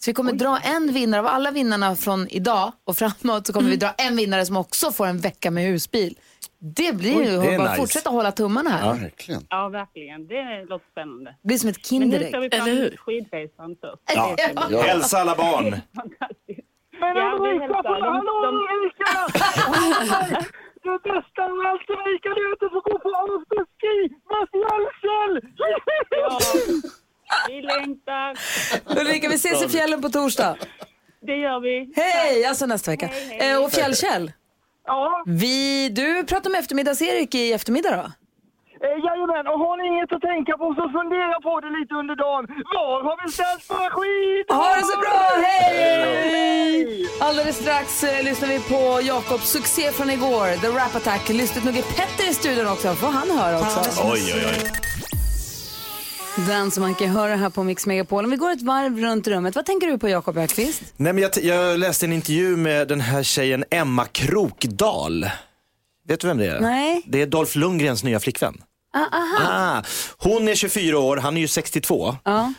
Så 0.00 0.10
vi 0.10 0.14
kommer 0.14 0.32
dra 0.32 0.58
en 0.58 0.92
vinnare 0.92 1.20
av 1.20 1.26
alla 1.26 1.50
vinnarna 1.50 1.96
från 1.96 2.28
idag 2.28 2.72
och 2.84 2.96
framåt 2.96 3.46
så 3.46 3.52
kommer 3.52 3.70
vi 3.70 3.76
dra 3.76 3.94
en 3.98 4.16
vinnare 4.16 4.46
som 4.46 4.56
också 4.56 4.92
får 4.92 5.06
en 5.06 5.18
vecka 5.18 5.50
med 5.50 5.64
husbil. 5.64 6.18
Det 6.58 6.96
blir 6.96 7.22
ju, 7.24 7.30
det 7.30 7.58
bara 7.58 7.70
nice. 7.70 7.76
fortsätta 7.76 8.10
hålla 8.10 8.32
tummarna 8.32 8.70
här. 8.70 8.94
Verkligen. 8.94 9.46
Ja, 9.50 9.68
verkligen. 9.68 10.26
Det 10.26 10.64
låter 10.68 10.86
spännande. 10.90 11.30
Det 11.42 11.46
blir 11.48 11.58
som 11.58 11.68
ett 11.68 11.90
Men 11.90 12.00
nu 12.00 12.04
Kinderägg. 12.04 12.28
ska 12.28 12.38
vi 12.40 12.50
fram 12.50 12.96
skidresan 12.96 13.76
först. 13.80 14.02
Ja. 14.14 14.36
Bli 14.68 14.78
Hälsa 14.78 15.18
alla 15.18 15.34
barn. 15.34 15.76
Men 17.00 17.16
Ja, 17.16 17.36
Ulrika, 17.40 17.82
hallå 17.84 18.34
Ulrika! 18.48 19.10
Det 20.82 20.98
bästa 21.02 21.42
av 21.44 21.50
allt 21.68 21.90
Ulrika, 21.90 22.28
det 22.28 22.40
är 22.40 22.52
att 22.52 22.60
du 22.60 22.68
får 22.70 22.80
gå 22.90 22.98
på 22.98 23.08
afterski 23.08 23.96
med 24.30 24.44
Fjällkäll! 24.52 25.34
Ja, 26.10 26.38
vi 27.48 27.62
längtar. 27.62 28.38
Ulrika, 29.00 29.28
vi 29.28 29.34
ses 29.34 29.64
i 29.64 29.68
fjällen 29.68 30.02
på 30.02 30.08
torsdag. 30.08 30.56
Det 31.20 31.36
gör 31.36 31.60
vi. 31.60 31.92
Hej! 31.96 32.44
Alltså 32.44 32.66
nästa 32.66 32.90
vecka. 32.90 33.06
Hej, 33.06 33.38
hej. 33.40 33.52
Eh, 33.52 33.64
och 33.64 33.70
Fjällkäll, 33.72 34.32
Ja, 34.86 35.22
vi, 35.26 35.88
du 35.88 36.24
pratar 36.24 36.50
med 36.50 36.58
eftermiddags-Erik 36.60 37.34
i 37.34 37.52
eftermiddag 37.52 37.96
då? 37.96 38.12
Eh, 38.86 38.96
jajamän. 39.06 39.44
Och 39.52 39.58
har 39.64 39.74
ni 39.78 39.84
inget 39.92 40.10
att 40.16 40.24
tänka 40.32 40.52
på 40.62 40.66
så 40.78 40.84
fundera 40.98 41.36
på 41.46 41.52
det 41.64 41.70
lite 41.78 41.92
under 42.02 42.16
dagen. 42.26 42.44
Var 42.76 42.96
har 43.08 43.16
vi 43.22 43.26
ställt 43.38 43.64
våra 43.72 43.88
skidor? 43.96 44.54
Ha 44.60 44.68
det 44.78 44.84
så 44.92 44.96
bra, 45.04 45.20
hej! 45.46 47.08
Alldeles 47.26 47.56
strax 47.62 48.04
eh, 48.04 48.24
lyssnar 48.28 48.48
vi 48.54 48.58
på 48.72 48.80
Jakobs 49.10 49.48
succé 49.56 49.92
från 49.96 50.10
igår, 50.10 50.46
The 50.64 50.68
Rap 50.78 50.94
Attack. 51.00 51.28
Lystigt 51.28 51.64
nog 51.64 51.76
är 51.76 51.82
Petter 51.82 52.30
i 52.30 52.34
studion 52.34 52.66
också, 52.74 52.88
får 52.94 53.06
han 53.18 53.30
höra 53.40 53.56
också. 53.60 53.80
Oj, 54.12 54.32
oj, 54.36 54.44
oj. 54.46 54.70
Den 56.48 56.70
som 56.70 56.82
man 56.82 56.94
kan 56.94 57.08
höra 57.08 57.36
här 57.36 57.50
på 57.50 57.62
Mix 57.64 57.86
Megapol. 57.86 58.24
Om 58.24 58.30
vi 58.30 58.36
går 58.36 58.50
ett 58.50 58.62
varv 58.62 58.98
runt 58.98 59.26
rummet, 59.28 59.54
vad 59.56 59.66
tänker 59.66 59.86
du 59.86 59.98
på 59.98 60.08
Jakob 60.08 60.36
Ökvist? 60.38 60.82
Nej, 60.96 61.12
men 61.12 61.22
jag, 61.22 61.32
t- 61.32 61.40
jag 61.48 61.78
läste 61.78 62.06
en 62.06 62.12
intervju 62.12 62.56
med 62.56 62.88
den 62.88 63.00
här 63.00 63.22
tjejen 63.22 63.64
Emma 63.70 64.04
Krokdal. 64.04 65.26
Vet 66.08 66.20
du 66.20 66.26
vem 66.26 66.38
det 66.38 66.46
är? 66.46 66.60
Nej. 66.60 67.02
Det 67.06 67.22
är 67.22 67.26
Dolph 67.26 67.56
Lundgrens 67.58 68.04
nya 68.04 68.20
flickvän. 68.20 68.62
Ah, 69.12 69.82
hon 70.18 70.48
är 70.48 70.54
24 70.54 70.98
år, 70.98 71.16
han 71.16 71.36
är 71.36 71.40
ju 71.40 71.48
62. 71.48 72.16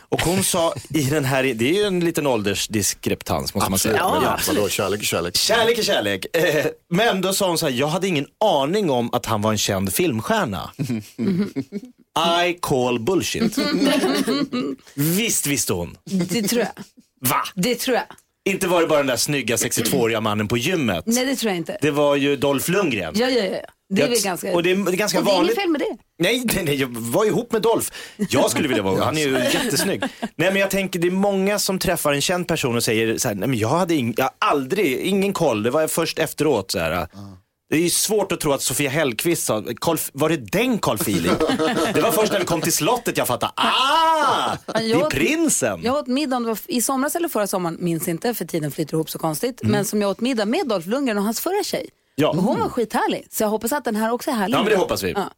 Och 0.08 0.22
hon 0.22 0.44
sa 0.44 0.74
i 0.88 1.02
den 1.02 1.24
här, 1.24 1.42
det 1.42 1.68
är 1.70 1.74
ju 1.74 1.84
en 1.84 2.00
liten 2.00 2.26
åldersdiskreptans 2.26 3.54
måste 3.54 3.72
Absolut. 3.72 4.00
man 4.00 4.12
Men 4.12 4.20
säga. 4.22 4.38
ja. 4.46 4.54
Vadå, 4.54 4.68
kärlek 4.68 5.00
är 5.00 5.04
kärlek. 5.06 5.36
Kärlek 5.36 5.78
är 5.78 5.82
kärlek. 5.82 6.26
Eh, 6.36 6.66
Men 6.90 7.20
då 7.20 7.32
sa 7.32 7.48
hon 7.48 7.58
så 7.58 7.66
här, 7.66 7.72
jag 7.72 7.86
hade 7.88 8.08
ingen 8.08 8.26
aning 8.44 8.90
om 8.90 9.14
att 9.14 9.26
han 9.26 9.42
var 9.42 9.50
en 9.52 9.58
känd 9.58 9.92
filmstjärna. 9.94 10.70
I 12.46 12.54
call 12.60 13.00
bullshit. 13.00 13.58
Visst 14.94 15.46
visste 15.46 15.72
hon. 15.72 15.96
Det 16.04 16.42
tror 16.48 16.60
jag. 16.62 16.84
Va? 17.30 17.42
Det 17.54 17.74
tror 17.74 17.96
jag. 17.96 18.04
Inte 18.48 18.68
var 18.68 18.80
det 18.80 18.86
bara 18.86 18.98
den 18.98 19.06
där 19.06 19.16
snygga 19.16 19.56
62-åriga 19.56 20.20
mannen 20.20 20.48
på 20.48 20.56
gymmet. 20.56 21.04
Nej, 21.06 21.26
det 21.26 21.36
tror 21.36 21.50
jag 21.50 21.56
inte. 21.56 21.78
Det 21.82 21.90
var 21.90 22.16
ju 22.16 22.36
Dolph 22.36 22.70
Lundgren. 22.70 23.14
Ja, 23.16 23.28
ja, 23.28 23.44
ja. 23.44 23.58
Det 23.94 24.02
är 24.02 24.08
väl 24.08 24.22
ganska... 24.22 24.54
och 24.54 24.62
det 24.62 24.70
är, 24.70 24.76
det 24.76 24.90
är 24.92 24.96
ganska 24.96 25.18
och 25.18 25.24
det 25.24 25.30
är 25.30 25.34
vanligt. 25.34 25.52
inget 25.52 25.62
fel 25.62 25.70
med 25.70 25.80
det. 25.80 25.96
Nej, 26.18 26.42
nej, 26.54 26.64
nej, 26.64 26.74
jag 26.74 26.88
var 26.88 27.24
ihop 27.24 27.52
med 27.52 27.62
Dolph. 27.62 27.90
Jag 28.16 28.50
skulle 28.50 28.68
vilja 28.68 28.82
vara 28.82 29.04
Han 29.04 29.18
är 29.18 29.20
ju 29.20 29.38
jättesnygg. 29.38 30.02
Nej, 30.20 30.52
men 30.52 30.56
jag 30.56 30.70
tänker 30.70 30.98
det 31.00 31.06
är 31.06 31.10
många 31.10 31.58
som 31.58 31.78
träffar 31.78 32.12
en 32.12 32.20
känd 32.20 32.48
person 32.48 32.76
och 32.76 32.84
säger 32.84 33.18
så 33.18 33.28
här, 33.28 33.34
nej 33.34 33.48
men 33.48 33.58
jag 33.58 33.68
hade 33.68 33.94
ing, 33.94 34.14
jag 34.16 34.30
aldrig, 34.38 34.98
ingen 34.98 35.32
koll, 35.32 35.62
det 35.62 35.70
var 35.70 35.88
först 35.88 36.18
efteråt 36.18 36.70
så 36.70 36.78
här. 36.78 37.08
Det 37.70 37.76
är 37.76 37.80
ju 37.80 37.90
svårt 37.90 38.32
att 38.32 38.40
tro 38.40 38.52
att 38.52 38.62
Sofia 38.62 38.90
Hellqvist 38.90 39.44
sa, 39.44 39.64
Carl, 39.80 39.98
var 40.12 40.28
det 40.28 40.36
den 40.36 40.78
Carl 40.78 40.98
Philip? 40.98 41.38
Det 41.94 42.00
var 42.00 42.10
först 42.10 42.32
när 42.32 42.40
vi 42.40 42.46
kom 42.46 42.60
till 42.60 42.72
slottet 42.72 43.16
jag 43.16 43.26
fattade, 43.26 43.52
ah, 43.56 44.56
det 44.66 44.92
är 44.92 45.10
prinsen. 45.10 45.80
Jag 45.82 45.96
åt 45.96 46.06
middag, 46.06 46.40
det 46.40 46.46
var 46.46 46.58
i 46.66 46.82
somras 46.82 47.16
eller 47.16 47.28
förra 47.28 47.46
sommaren, 47.46 47.76
minns 47.80 48.08
inte 48.08 48.34
för 48.34 48.44
tiden 48.44 48.70
flyter 48.70 48.94
ihop 48.94 49.10
så 49.10 49.18
konstigt. 49.18 49.60
Men 49.62 49.84
som 49.84 50.02
jag 50.02 50.10
åt 50.10 50.20
middag 50.20 50.44
med 50.44 50.68
Dolph 50.68 50.88
Lundgren 50.88 51.18
och 51.18 51.24
hans 51.24 51.40
förra 51.40 51.62
tjej. 51.64 51.80
Mm. 51.80 51.90
Ja. 52.14 52.28
Och 52.28 52.36
hon 52.36 52.60
var 52.60 52.68
skithärlig, 52.68 53.26
så 53.30 53.42
jag 53.42 53.48
hoppas 53.48 53.72
att 53.72 53.84
den 53.84 53.96
här 53.96 54.12
också 54.12 54.30
är 54.30 54.34
härlig. 54.34 54.56
Ja, 54.56 54.62
men 54.62 54.70
det 54.70 54.76
hoppas 54.76 55.02
vi. 55.02 55.12
Ja. 55.12 55.30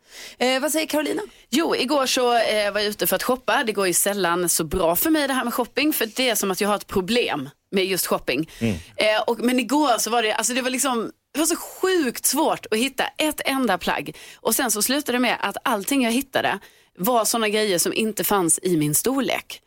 Eh, 0.47 0.61
vad 0.61 0.73
säger 0.73 0.87
Carolina? 0.87 1.23
Jo, 1.51 1.77
igår 1.77 2.07
så 2.07 2.33
eh, 2.33 2.73
var 2.73 2.81
jag 2.81 2.85
ute 2.85 3.07
för 3.07 3.17
att 3.17 3.23
shoppa. 3.23 3.65
Det 3.65 3.73
går 3.73 3.87
ju 3.87 3.93
sällan 3.93 4.49
så 4.49 4.65
bra 4.65 4.97
för 4.97 5.11
mig 5.11 5.29
det 5.29 5.35
här 5.35 5.45
med 5.45 5.55
shopping. 5.55 5.93
För 5.93 6.07
det 6.17 6.29
är 6.29 6.35
som 6.35 6.51
att 6.51 6.61
jag 6.61 6.69
har 6.69 6.77
ett 6.77 6.87
problem 6.87 7.49
med 7.71 7.85
just 7.85 8.07
shopping. 8.07 8.51
Mm. 8.59 8.75
Eh, 8.97 9.23
och, 9.27 9.39
men 9.39 9.59
igår 9.59 9.99
så 9.99 10.11
var 10.11 10.23
det, 10.23 10.35
alltså 10.35 10.55
det 10.55 10.63
var 10.63 10.71
liksom, 10.71 11.11
det 11.33 11.39
var 11.39 11.47
så 11.47 11.57
sjukt 11.57 12.27
svårt 12.27 12.67
att 12.71 12.79
hitta 12.79 13.05
ett 13.19 13.41
enda 13.45 13.79
plagg. 13.79 14.17
Och 14.37 14.55
sen 14.55 14.71
så 14.71 14.83
slutade 14.83 15.19
det 15.19 15.23
med 15.23 15.37
att 15.41 15.57
allting 15.65 16.03
jag 16.03 16.13
hittade 16.13 16.59
var 16.99 17.25
sådana 17.25 17.49
grejer 17.49 17.79
som 17.79 17.93
inte 17.93 18.25
fanns 18.25 18.59
i 18.63 18.77
min 18.77 18.95
storlek. 18.95 19.61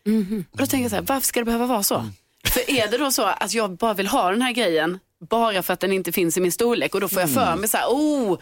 Och 0.51 0.57
då 0.57 0.65
tänker 0.65 0.84
jag 0.84 0.89
så 0.91 0.95
här, 0.95 1.03
varför 1.07 1.27
ska 1.27 1.39
det 1.39 1.45
behöva 1.45 1.65
vara 1.65 1.84
så? 1.84 2.10
För 2.48 2.69
är 2.72 2.88
det 2.88 2.98
då 2.98 3.12
så 3.12 3.24
att 3.24 3.53
jag 3.53 3.77
bara 3.77 3.93
vill 3.93 4.07
ha 4.07 4.31
den 4.31 4.41
här 4.41 4.51
grejen 4.51 5.00
bara 5.29 5.63
för 5.63 5.74
att 5.74 5.79
den 5.79 5.91
inte 5.91 6.12
finns 6.12 6.38
i 6.38 6.41
min 6.41 6.51
storlek 6.51 6.95
och 6.95 7.01
då 7.01 7.07
får 7.07 7.22
jag 7.22 7.29
för 7.29 7.55
mig 7.55 7.69
så 7.69 7.77
här, 7.77 7.88
oh, 7.88 8.39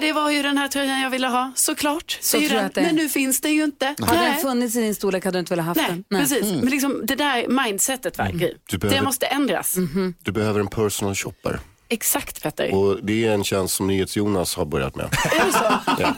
det 0.00 0.12
var 0.12 0.30
ju 0.30 0.42
den 0.42 0.58
här 0.58 0.68
tröjan 0.68 1.00
jag 1.00 1.10
ville 1.10 1.26
ha, 1.26 1.52
såklart. 1.56 2.18
Så 2.20 2.36
jag 2.38 2.50
den. 2.50 2.64
att 2.66 2.74
det 2.74 2.80
är. 2.80 2.84
Men 2.84 2.96
nu 2.96 3.08
finns 3.08 3.40
den 3.40 3.52
ju 3.54 3.64
inte. 3.64 3.86
Hade 3.86 4.20
den 4.20 4.30
Nej. 4.30 4.42
funnits 4.42 4.76
i 4.76 4.80
din 4.80 4.94
storlek 4.94 5.24
hade 5.24 5.36
du 5.38 5.40
inte 5.40 5.52
velat 5.52 5.66
haft 5.66 5.80
Nej, 5.80 6.02
den. 6.08 6.20
precis. 6.20 6.44
Men 6.44 6.70
liksom, 6.70 7.00
det 7.06 7.14
där 7.14 7.48
mindsetet, 7.48 8.18
va, 8.18 8.24
behöver- 8.24 8.90
det 8.90 9.02
måste 9.02 9.26
ändras. 9.26 9.76
Du 10.22 10.32
behöver 10.32 10.60
en 10.60 10.68
personal 10.68 11.14
shopper. 11.14 11.60
Exakt 11.92 12.42
Petter. 12.42 12.74
Och 12.74 13.04
det 13.04 13.26
är 13.26 13.30
en 13.30 13.44
tjänst 13.44 13.74
som 13.74 13.86
NyhetsJonas 13.86 14.54
har 14.56 14.64
börjat 14.64 14.96
med. 14.96 15.06
Är 15.06 15.46
det 15.46 15.52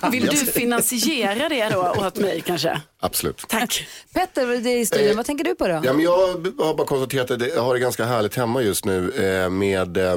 så? 0.01 0.11
Vill 0.11 0.27
du 0.27 0.37
finansiera 0.37 1.49
det 1.49 1.69
då 1.69 1.95
åt 2.07 2.17
mig 2.17 2.41
kanske? 2.41 2.81
Absolut. 3.01 3.45
Tack. 3.49 3.87
Petter, 4.15 4.47
det 4.47 4.71
är 4.71 4.79
i 4.79 4.87
studion. 4.87 5.17
vad 5.17 5.27
tänker 5.27 5.45
du 5.45 5.55
på 5.55 5.69
då? 5.69 5.81
Ja, 5.85 5.93
men 5.93 6.01
jag 6.01 6.17
har 6.59 6.75
bara 6.75 6.87
konstaterat 6.87 7.31
att 7.31 7.49
jag 7.49 7.63
har 7.63 7.75
det 7.75 7.81
ganska 7.81 8.05
härligt 8.05 8.35
hemma 8.35 8.63
just 8.63 8.85
nu 8.85 9.11
eh, 9.11 9.51
med 9.51 9.97
eh, 9.97 10.13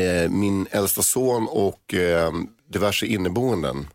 eh, 0.00 0.30
min 0.30 0.66
äldsta 0.70 1.02
son 1.02 1.48
och 1.50 1.94
eh, 1.94 2.32
diverse 2.72 3.06
inneboenden. 3.06 3.88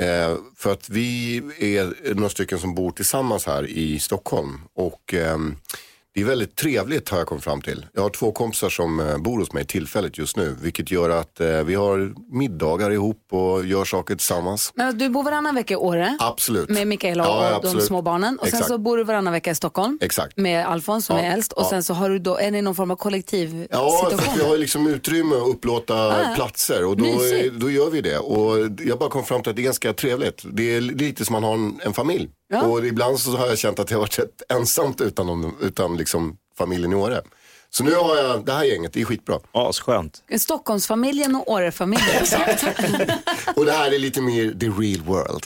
Eh, 0.00 0.36
för 0.56 0.72
att 0.72 0.88
vi 0.88 1.36
är 1.58 2.14
några 2.14 2.28
stycken 2.28 2.58
som 2.58 2.74
bor 2.74 2.90
tillsammans 2.90 3.46
här 3.46 3.66
i 3.66 3.98
Stockholm. 3.98 4.60
Och 4.74 5.14
det 6.18 6.22
är 6.22 6.26
väldigt 6.26 6.56
trevligt 6.56 7.08
har 7.08 7.18
jag 7.18 7.26
kommit 7.26 7.44
fram 7.44 7.62
till. 7.62 7.86
Jag 7.94 8.02
har 8.02 8.10
två 8.10 8.32
kompisar 8.32 8.68
som 8.68 9.00
eh, 9.00 9.18
bor 9.18 9.38
hos 9.38 9.52
mig 9.52 9.64
tillfälligt 9.64 10.18
just 10.18 10.36
nu. 10.36 10.56
Vilket 10.62 10.90
gör 10.90 11.10
att 11.10 11.40
eh, 11.40 11.46
vi 11.46 11.74
har 11.74 12.14
middagar 12.38 12.90
ihop 12.90 13.26
och 13.30 13.66
gör 13.66 13.84
saker 13.84 14.14
tillsammans. 14.14 14.72
Men 14.74 14.98
du 14.98 15.08
bor 15.08 15.22
varannan 15.22 15.54
vecka 15.54 15.74
i 15.74 15.76
Åre 15.76 16.16
Absolut. 16.20 16.68
med 16.68 16.86
Mikaela 16.86 17.28
och 17.28 17.44
Ja, 17.44 17.60
de 17.72 17.80
små 17.80 18.02
barnen. 18.02 18.38
Och 18.38 18.46
sen 18.46 18.54
Exakt. 18.54 18.66
så 18.70 18.78
bor 18.78 18.96
du 18.96 19.04
varannan 19.04 19.32
vecka 19.32 19.50
i 19.50 19.54
Stockholm 19.54 19.98
Exakt. 20.00 20.36
med 20.36 20.66
Alfons 20.66 21.06
som 21.06 21.16
Ja, 21.16 21.22
är 21.22 21.32
äldst. 21.32 21.52
Och 21.52 21.62
ja. 21.62 21.70
sen 21.70 21.82
så 21.82 21.94
har 21.94 22.10
du 22.10 22.18
då, 22.18 22.36
är 22.36 22.50
ni 22.50 22.62
någon 22.62 22.74
form 22.74 22.90
av 22.90 22.96
kollektiv 22.96 23.66
Ja, 23.70 23.90
för 24.04 24.10
situation? 24.10 24.34
att 24.34 24.40
vi 24.46 24.50
har 24.50 24.58
liksom 24.58 24.86
utrymme 24.86 25.36
att 25.36 25.48
upplåta 25.48 26.24
platser 26.34 26.84
och 26.84 26.96
då, 26.96 27.04
Mysigt. 27.04 27.54
då 27.54 27.70
gör 27.70 27.90
vi 27.90 28.00
det. 28.00 28.18
Och 28.18 28.56
jag 28.84 28.98
bara 28.98 29.10
kom 29.10 29.24
fram 29.24 29.42
till 29.42 29.50
att 29.50 29.56
det 29.56 29.62
är 29.62 29.64
ganska 29.64 29.92
trevligt. 29.92 30.42
Det 30.52 30.76
är 30.76 30.80
lite 30.80 31.24
som 31.24 31.32
man 31.32 31.44
har 31.44 31.54
en, 31.54 31.80
en 31.84 31.94
familj. 31.94 32.28
Ja. 32.48 32.62
Och 32.62 32.86
ibland 32.86 33.20
så 33.20 33.36
har 33.36 33.46
jag 33.46 33.58
känt 33.58 33.78
att 33.78 33.90
jag 33.90 33.98
har 33.98 34.02
varit 34.02 34.18
rätt 34.18 34.42
ensamt 34.48 35.00
utan, 35.00 35.26
dem, 35.26 35.56
utan 35.60 35.96
liksom 35.96 36.36
familjen 36.58 36.92
i 36.92 36.94
Åre. 36.94 37.22
Så 37.70 37.84
nu 37.84 37.94
har 37.94 38.16
jag 38.16 38.44
det 38.44 38.52
här 38.52 38.64
gänget, 38.64 38.92
det 38.92 39.00
är 39.00 39.04
skitbra. 39.04 39.40
Asskönt. 39.52 40.22
Stockholmsfamiljen 40.38 41.36
och 41.36 41.52
Årefamiljen. 41.52 42.24
Och 43.56 43.64
det 43.64 43.72
här 43.72 43.92
är 43.94 43.98
lite 43.98 44.20
mer 44.20 44.50
the 44.60 44.66
real 44.66 45.00
world. 45.02 45.44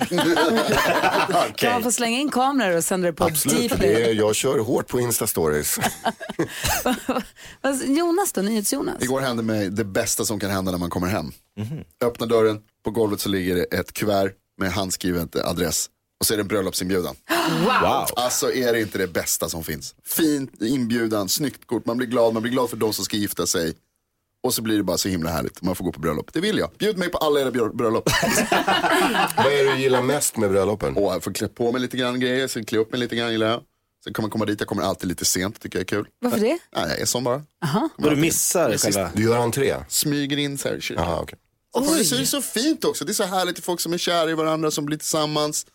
Kan 1.56 1.72
man 1.72 1.82
få 1.82 1.92
slänga 1.92 2.18
in 2.18 2.30
kameror 2.30 2.76
och 2.76 2.84
sända 2.84 3.06
det 3.06 3.12
på 3.12 3.24
Absolut, 3.24 3.72
det 3.80 4.02
är, 4.10 4.14
jag 4.14 4.34
kör 4.34 4.58
hårt 4.58 4.88
på 4.88 5.00
Insta-stories. 5.00 5.80
Jonas 7.96 8.32
då, 8.32 8.40
NyhetsJonas? 8.40 9.02
Igår 9.02 9.20
hände 9.20 9.42
mig 9.42 9.70
det 9.70 9.84
bästa 9.84 10.24
som 10.24 10.40
kan 10.40 10.50
hända 10.50 10.70
när 10.72 10.78
man 10.78 10.90
kommer 10.90 11.06
hem. 11.06 11.32
Öppnar 12.04 12.26
dörren, 12.26 12.60
på 12.84 12.90
golvet 12.90 13.20
så 13.20 13.28
ligger 13.28 13.54
det 13.54 13.64
ett 13.64 13.92
kuvert 13.92 14.32
med 14.58 14.72
handskrivet 14.72 15.36
adress. 15.36 15.88
Och 16.22 16.26
så 16.26 16.34
är 16.34 16.36
det 16.38 16.42
en 16.42 16.48
bröllopsinbjudan. 16.48 17.16
Wow. 17.64 18.06
Alltså 18.16 18.52
är 18.52 18.72
det 18.72 18.80
inte 18.80 18.98
det 18.98 19.06
bästa 19.06 19.48
som 19.48 19.64
finns. 19.64 19.94
Fint 20.04 20.62
inbjudan, 20.62 21.28
snyggt 21.28 21.66
kort, 21.66 21.86
man 21.86 21.96
blir 21.96 22.06
glad, 22.08 22.32
man 22.34 22.42
blir 22.42 22.52
glad 22.52 22.70
för 22.70 22.76
de 22.76 22.92
som 22.92 23.04
ska 23.04 23.16
gifta 23.16 23.46
sig. 23.46 23.74
Och 24.42 24.54
så 24.54 24.62
blir 24.62 24.76
det 24.76 24.82
bara 24.82 24.98
så 24.98 25.08
himla 25.08 25.30
härligt, 25.30 25.62
man 25.62 25.76
får 25.76 25.84
gå 25.84 25.92
på 25.92 26.00
bröllop. 26.00 26.32
Det 26.32 26.40
vill 26.40 26.58
jag. 26.58 26.70
Bjud 26.78 26.98
mig 26.98 27.08
på 27.08 27.18
alla 27.18 27.40
era 27.40 27.50
brö- 27.50 27.76
bröllop. 27.76 28.10
Vad 29.36 29.46
är 29.46 29.64
det 29.64 29.72
du 29.72 29.78
gillar 29.80 30.02
mest 30.02 30.36
med 30.36 30.50
bröllopen? 30.50 30.96
Och 30.96 31.02
jag 31.14 31.24
får 31.24 31.32
klä 31.32 31.48
på 31.48 31.72
mig 31.72 31.80
lite 31.80 31.96
grann 31.96 32.20
grejer, 32.20 32.48
sen 32.48 32.64
klä 32.64 32.78
upp 32.78 32.90
mig 32.90 33.00
lite 33.00 33.16
grann 33.16 33.32
gillar 33.32 33.46
jag. 33.50 33.60
Sen 34.04 34.12
kan 34.12 34.22
man 34.22 34.30
komma 34.30 34.44
dit, 34.44 34.60
jag 34.60 34.68
kommer 34.68 34.82
alltid 34.82 35.08
lite 35.08 35.24
sent, 35.24 35.60
tycker 35.60 35.78
jag 35.78 35.82
är 35.82 35.86
kul. 35.86 36.06
Varför 36.20 36.38
det? 36.38 36.58
Nej, 36.76 36.88
jag 36.88 37.00
är 37.00 37.06
sån 37.06 37.24
bara. 37.24 37.42
Och 37.96 38.10
du 38.10 38.16
missar 38.16 38.76
själva... 38.78 39.10
Du 39.14 39.22
gör 39.22 39.36
entré? 39.38 39.76
Smyger 39.88 40.36
in 40.36 40.58
så 40.58 40.68
här. 40.68 40.94
Aha, 40.98 41.20
okej. 41.22 41.38
Och 41.74 41.82
det 41.82 42.00
är 42.00 42.24
så 42.24 42.42
fint 42.42 42.84
också. 42.84 43.04
Det 43.04 43.12
är 43.12 43.14
så 43.14 43.24
härligt 43.24 43.54
till 43.54 43.64
folk 43.64 43.80
som 43.80 43.92
är 43.92 43.98
kära 43.98 44.30
i 44.30 44.34
varandra, 44.34 44.70
som 44.70 44.84
blir 44.86 44.98
tillsammans. 44.98 45.66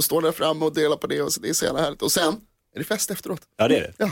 De 0.00 0.04
står 0.04 0.22
där 0.22 0.32
framme 0.32 0.64
och 0.64 0.74
delar 0.74 0.96
på 0.96 1.06
det 1.06 1.22
och 1.22 1.32
så 1.32 1.40
det 1.40 1.48
är 1.48 1.52
så 1.52 1.64
jävla 1.64 1.80
härligt. 1.80 2.02
Och 2.02 2.12
sen 2.12 2.34
är 2.74 2.78
det 2.78 2.84
fest 2.84 3.10
efteråt. 3.10 3.40
Ja, 3.58 3.68
det 3.68 3.76
är 3.76 3.80
det. 3.80 3.92
Ja, 3.98 4.10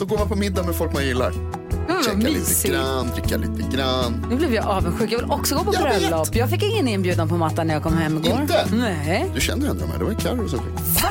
då 0.00 0.04
går 0.04 0.18
man 0.18 0.28
på 0.28 0.36
middag 0.36 0.62
med 0.62 0.74
folk 0.76 0.92
man 0.92 1.06
gillar. 1.06 1.30
Mm, 1.32 2.02
Checka 2.02 2.10
vad 2.16 2.22
lite 2.22 2.38
mysigt. 2.38 2.74
grann, 2.74 3.08
dricka 3.10 3.36
lite 3.36 3.76
grann. 3.76 4.26
Nu 4.30 4.36
blev 4.36 4.54
jag 4.54 4.64
avundsjuk. 4.66 5.12
Jag 5.12 5.18
vill 5.18 5.30
också 5.30 5.54
gå 5.54 5.64
på 5.64 5.74
Jag 5.74 5.82
vet. 5.82 5.98
bröllop. 6.00 6.34
Jag 6.36 6.50
fick 6.50 6.62
ingen 6.62 6.88
inbjudan 6.88 7.28
på 7.28 7.36
mattan 7.36 7.66
när 7.66 7.74
jag 7.74 7.82
kom 7.82 7.96
hem 7.96 8.16
igår. 8.24 8.40
Inte? 8.40 8.66
Nej. 8.72 9.30
Du 9.34 9.40
kände 9.40 9.68
ändå 9.68 9.86
mig, 9.86 9.98
det 9.98 10.04
var 10.04 10.10
ju 10.10 10.16
Carro 10.16 10.48
som 10.48 10.58
fick. 10.58 11.04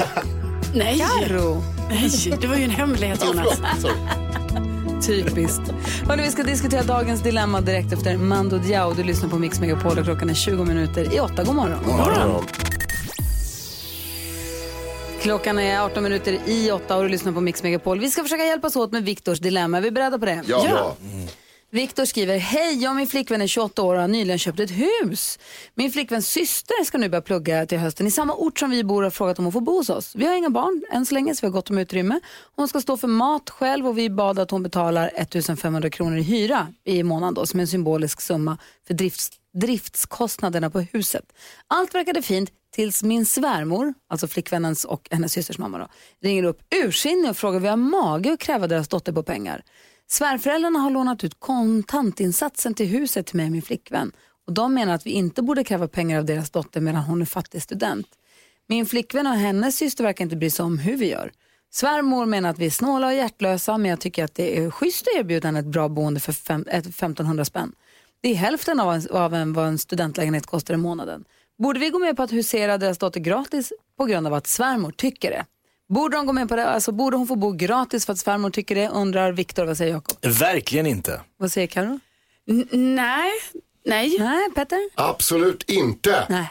Nej. 0.75 0.99
Karo. 0.99 1.63
Nej, 1.89 2.37
det 2.41 2.47
var 2.47 2.55
ju 2.55 2.63
en 2.63 2.69
hemlighet 2.69 3.19
Ja, 3.21 3.27
Jonas. 3.27 3.47
förlåt. 3.55 3.81
Sorry. 3.81 3.95
Typiskt. 5.23 5.61
Hörrni, 6.07 6.23
vi 6.23 6.31
ska 6.31 6.43
diskutera 6.43 6.83
dagens 6.83 7.21
dilemma 7.21 7.61
direkt 7.61 7.93
efter 7.93 8.17
Mando 8.17 8.57
Diao. 8.57 8.93
Du 8.93 9.03
lyssnar 9.03 9.29
på 9.29 9.39
Mix 9.39 9.59
Megapol 9.59 9.97
och 9.99 10.03
klockan 10.05 10.29
är 10.29 10.33
20 10.33 10.63
minuter 10.65 11.13
i 11.15 11.19
åtta. 11.19 11.43
God 11.43 11.55
morgon. 11.55 11.79
Ja. 11.87 12.41
Klockan 15.25 15.59
är 15.59 15.79
18 15.79 16.03
minuter 16.03 16.39
i 16.45 16.71
åtta 16.71 16.97
och 16.97 17.03
du 17.03 17.09
lyssnar 17.09 17.31
på 17.31 17.41
Mix 17.41 17.63
Megapol. 17.63 17.99
Vi 17.99 18.11
ska 18.11 18.23
försöka 18.23 18.45
hjälpas 18.45 18.75
åt 18.75 18.91
med 18.91 19.03
Viktors 19.03 19.39
dilemma. 19.39 19.77
Är 19.77 19.81
vi 19.81 19.91
beredda 19.91 20.19
på 20.19 20.25
det? 20.25 20.43
Ja. 20.47 20.65
ja. 20.69 20.95
Viktor 21.69 22.05
skriver, 22.05 22.37
hej, 22.37 22.83
jag 22.83 22.89
och 22.89 22.95
min 22.95 23.07
flickvän 23.07 23.41
är 23.41 23.47
28 23.47 23.81
år 23.81 23.95
och 23.95 24.01
har 24.01 24.07
nyligen 24.07 24.39
köpt 24.39 24.59
ett 24.59 24.71
hus. 24.71 25.39
Min 25.75 25.91
flickväns 25.91 26.27
syster 26.27 26.83
ska 26.83 26.97
nu 26.97 27.09
börja 27.09 27.21
plugga 27.21 27.65
till 27.65 27.77
hösten 27.77 28.07
i 28.07 28.11
samma 28.11 28.33
ort 28.33 28.59
som 28.59 28.69
vi 28.69 28.83
bor 28.83 29.01
och 29.01 29.05
har 29.05 29.11
frågat 29.11 29.39
om 29.39 29.45
hon 29.45 29.51
får 29.51 29.61
bo 29.61 29.77
hos 29.77 29.89
oss. 29.89 30.15
Vi 30.15 30.25
har 30.25 30.35
inga 30.35 30.49
barn 30.49 30.83
än 30.91 31.05
så 31.05 31.13
länge 31.13 31.35
så 31.35 31.41
vi 31.41 31.47
har 31.47 31.53
gott 31.53 31.69
om 31.69 31.77
utrymme. 31.77 32.19
Hon 32.55 32.67
ska 32.67 32.81
stå 32.81 32.97
för 32.97 33.07
mat 33.07 33.49
själv 33.49 33.87
och 33.87 33.97
vi 33.97 34.09
bad 34.09 34.39
att 34.39 34.51
hon 34.51 34.63
betalar 34.63 35.11
1500 35.15 35.89
kronor 35.89 36.17
i 36.17 36.23
hyra 36.23 36.67
i 36.83 37.03
månaden 37.03 37.33
då, 37.33 37.45
som 37.45 37.59
en 37.59 37.67
symbolisk 37.67 38.21
summa 38.21 38.57
för 38.87 38.93
drifts, 38.93 39.31
driftskostnaderna 39.55 40.69
på 40.69 40.79
huset. 40.79 41.33
Allt 41.67 41.95
verkade 41.95 42.21
fint 42.21 42.51
tills 42.71 43.03
min 43.03 43.25
svärmor, 43.25 43.93
alltså 44.09 44.27
flickvännens 44.27 44.85
och 44.85 45.07
hennes 45.11 45.33
systers 45.33 45.57
mamma 45.57 45.77
då, 45.77 45.87
ringer 46.21 46.43
upp 46.43 46.61
ursinnig 46.75 47.29
och 47.29 47.37
frågar 47.37 47.57
om 47.57 47.63
vi 47.63 47.69
har 47.69 47.77
mage 47.77 48.33
att 48.33 48.39
kräva 48.39 48.67
deras 48.67 48.87
dotter 48.87 49.11
på 49.13 49.23
pengar. 49.23 49.63
Svärföräldrarna 50.07 50.79
har 50.79 50.89
lånat 50.89 51.23
ut 51.23 51.39
kontantinsatsen 51.39 52.73
till 52.73 52.87
huset 52.87 53.25
till 53.25 53.35
mig 53.35 53.45
och 53.45 53.51
min 53.51 53.61
flickvän. 53.61 54.11
Och 54.47 54.53
de 54.53 54.73
menar 54.73 54.93
att 54.93 55.05
vi 55.05 55.11
inte 55.11 55.41
borde 55.41 55.63
kräva 55.63 55.87
pengar 55.87 56.19
av 56.19 56.25
deras 56.25 56.49
dotter 56.49 56.81
medan 56.81 57.03
hon 57.03 57.21
är 57.21 57.25
fattig 57.25 57.61
student. 57.61 58.07
Min 58.67 58.85
flickvän 58.85 59.27
och 59.27 59.33
hennes 59.33 59.77
syster 59.77 60.03
verkar 60.03 60.23
inte 60.23 60.35
bry 60.35 60.49
sig 60.49 60.65
om 60.65 60.79
hur 60.79 60.97
vi 60.97 61.09
gör. 61.09 61.31
Svärmor 61.73 62.25
menar 62.25 62.49
att 62.49 62.59
vi 62.59 62.65
är 62.65 62.69
snåla 62.69 63.07
och 63.07 63.13
hjärtlösa 63.13 63.77
men 63.77 63.89
jag 63.89 63.99
tycker 63.99 64.23
att 64.23 64.35
det 64.35 64.59
är 64.59 64.71
schysst 64.71 65.07
att 65.07 65.19
erbjuda 65.19 65.47
henne 65.47 65.59
ett 65.59 65.65
bra 65.65 65.89
boende 65.89 66.19
för 66.19 66.33
fem, 66.33 66.65
ett 66.67 66.85
1500 66.85 67.45
spänn. 67.45 67.71
Det 68.25 68.29
är 68.31 68.35
hälften 68.35 68.79
av, 68.79 68.93
en, 68.93 69.07
av 69.11 69.33
en, 69.33 69.53
vad 69.53 69.67
en 69.67 69.77
studentlägenhet 69.77 70.45
kostar 70.47 70.73
i 70.73 70.77
månaden. 70.77 71.23
Borde 71.57 71.79
vi 71.79 71.89
gå 71.89 71.99
med 71.99 72.15
på 72.17 72.23
att 72.23 72.31
husera 72.31 72.77
deras 72.77 72.97
dotter 72.97 73.19
gratis 73.19 73.73
på 73.97 74.05
grund 74.05 74.27
av 74.27 74.33
att 74.33 74.47
svärmor 74.47 74.91
tycker 74.91 75.31
det? 75.31 75.45
Borde, 75.89 76.17
de 76.17 76.25
gå 76.25 76.33
med 76.33 76.49
på 76.49 76.55
det? 76.55 76.65
Alltså, 76.67 76.91
borde 76.91 77.17
hon 77.17 77.27
få 77.27 77.35
bo 77.35 77.51
gratis 77.51 78.05
för 78.05 78.13
att 78.13 78.19
svärmor 78.19 78.49
tycker 78.49 78.75
det? 78.75 78.89
Undrar 78.89 79.31
Viktor. 79.31 79.65
Vad 79.65 79.77
säger 79.77 79.93
Jakob? 79.93 80.17
Verkligen 80.39 80.85
inte. 80.85 81.21
Vad 81.37 81.51
säger 81.51 81.67
Karo? 81.67 81.99
N- 82.49 82.67
nej, 82.71 83.31
nej. 83.85 84.17
Nej, 84.19 84.49
Petter? 84.55 84.79
Absolut 84.95 85.69
inte. 85.69 86.25
Nej. 86.29 86.49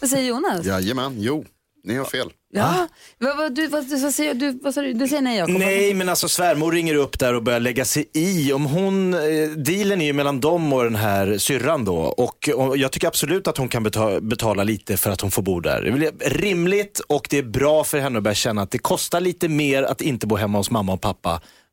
Vad 0.00 0.10
säger 0.10 0.28
Jonas? 0.28 0.66
Jajamän, 0.66 1.14
jo, 1.18 1.44
ni 1.84 1.96
har 1.96 2.04
fel. 2.04 2.30
Ja. 2.54 2.88
Vad, 3.18 3.36
vad, 3.36 3.54
du, 3.54 3.66
vad, 3.66 3.84
vad 4.02 4.14
säger 4.14 4.34
du? 4.34 4.58
Vad 4.62 4.74
sa 4.74 4.82
du? 4.82 4.92
Du 4.92 5.08
säger 5.08 5.22
nej 5.22 5.38
Jakob? 5.38 5.58
Nej, 5.58 5.94
men 5.94 6.08
alltså 6.08 6.28
svärmor 6.28 6.72
ringer 6.72 6.94
upp 6.94 7.18
där 7.18 7.34
och 7.34 7.42
börjar 7.42 7.60
lägga 7.60 7.84
sig 7.84 8.10
i. 8.12 8.52
Om 8.52 8.64
hon, 8.66 9.14
eh, 9.14 9.48
dealen 9.56 10.00
är 10.00 10.04
ju 10.04 10.12
mellan 10.12 10.40
dem 10.40 10.72
och 10.72 10.84
den 10.84 10.96
här 10.96 11.38
syrran 11.38 11.84
då. 11.84 11.96
Och, 11.96 12.48
och 12.54 12.76
jag 12.76 12.92
tycker 12.92 13.08
absolut 13.08 13.48
att 13.48 13.58
hon 13.58 13.68
kan 13.68 13.82
betala, 13.82 14.20
betala 14.20 14.64
lite 14.64 14.96
för 14.96 15.10
att 15.10 15.20
hon 15.20 15.30
får 15.30 15.42
bo 15.42 15.60
där. 15.60 15.82
Det 15.82 16.26
är 16.26 16.30
rimligt 16.30 16.98
och 16.98 17.26
det 17.30 17.38
är 17.38 17.42
bra 17.42 17.84
för 17.84 17.98
henne 17.98 18.18
att 18.18 18.24
börja 18.24 18.34
känna 18.34 18.62
att 18.62 18.70
det 18.70 18.78
kostar 18.78 19.20
lite 19.20 19.48
mer 19.48 19.82
att 19.82 20.00
inte 20.00 20.26
bo 20.26 20.36
hemma 20.36 20.58
hos 20.58 20.70
mamma 20.70 20.92
och 20.92 21.00
pappa. 21.00 21.30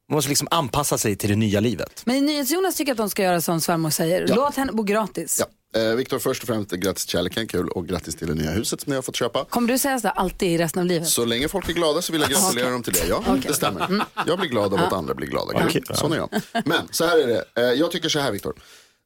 Man 0.10 0.16
måste 0.16 0.30
liksom 0.30 0.48
anpassa 0.52 0.98
sig 0.98 1.16
till 1.16 1.30
det 1.30 1.36
nya 1.36 1.60
livet. 1.60 2.02
Men 2.06 2.26
NyhetsJonas 2.26 2.76
tycker 2.76 2.92
att 2.92 2.98
de 2.98 3.10
ska 3.10 3.24
göra 3.24 3.42
som 3.42 3.62
svärmor 3.62 3.90
säger. 3.90 4.28
Låt 4.28 4.56
henne 4.56 4.72
bo 4.72 4.84
gratis. 4.84 5.38
Ja. 5.40 5.46
Eh, 5.76 5.96
Viktor, 5.96 6.20
först 6.20 6.44
och 6.44 6.48
främst 6.48 6.72
grattis 6.72 7.06
till 7.06 7.12
kärleken, 7.12 7.48
kul 7.48 7.70
och 7.70 7.88
grattis 7.88 8.16
till 8.16 8.28
det 8.28 8.34
nya 8.34 8.52
huset 8.52 8.82
som 8.82 8.90
ni 8.90 8.96
har 8.96 9.02
fått 9.04 9.16
köpa. 9.16 9.46
Kommer 9.46 9.68
du 9.68 9.78
säga 9.78 10.00
så 10.00 10.08
alltid 10.08 10.50
i 10.50 10.58
resten 10.58 10.80
av 10.80 10.86
livet? 10.86 11.08
Så 11.08 11.26
länge 11.26 11.48
folk 11.48 11.70
är 11.70 11.74
glada 11.74 12.02
så 12.02 12.12
vill 12.12 12.22
jag 12.22 12.30
gratulera 12.30 12.70
dem 12.70 12.84
till 12.84 12.94
det. 12.94 13.08
Ja, 13.08 13.38
det 13.48 13.54
stämmer. 13.54 14.06
Jag 14.28 14.40
blir 14.40 14.50
glad 14.50 14.74
av 14.74 14.80
att 14.80 14.94
andra 14.94 15.14
blir 15.14 15.28
glada. 15.28 15.66
Okej. 15.66 15.84
Sån 15.94 16.14
är 16.14 16.18
jag. 16.18 16.30
Men 16.66 16.88
så 16.92 17.06
här 17.06 17.18
är 17.18 17.28
det. 17.28 17.44
Eh, 17.56 17.64
Jag 17.64 17.92
tycker 17.92 18.10
så 18.10 18.20
här 18.20 18.32
Viktor. 18.32 18.54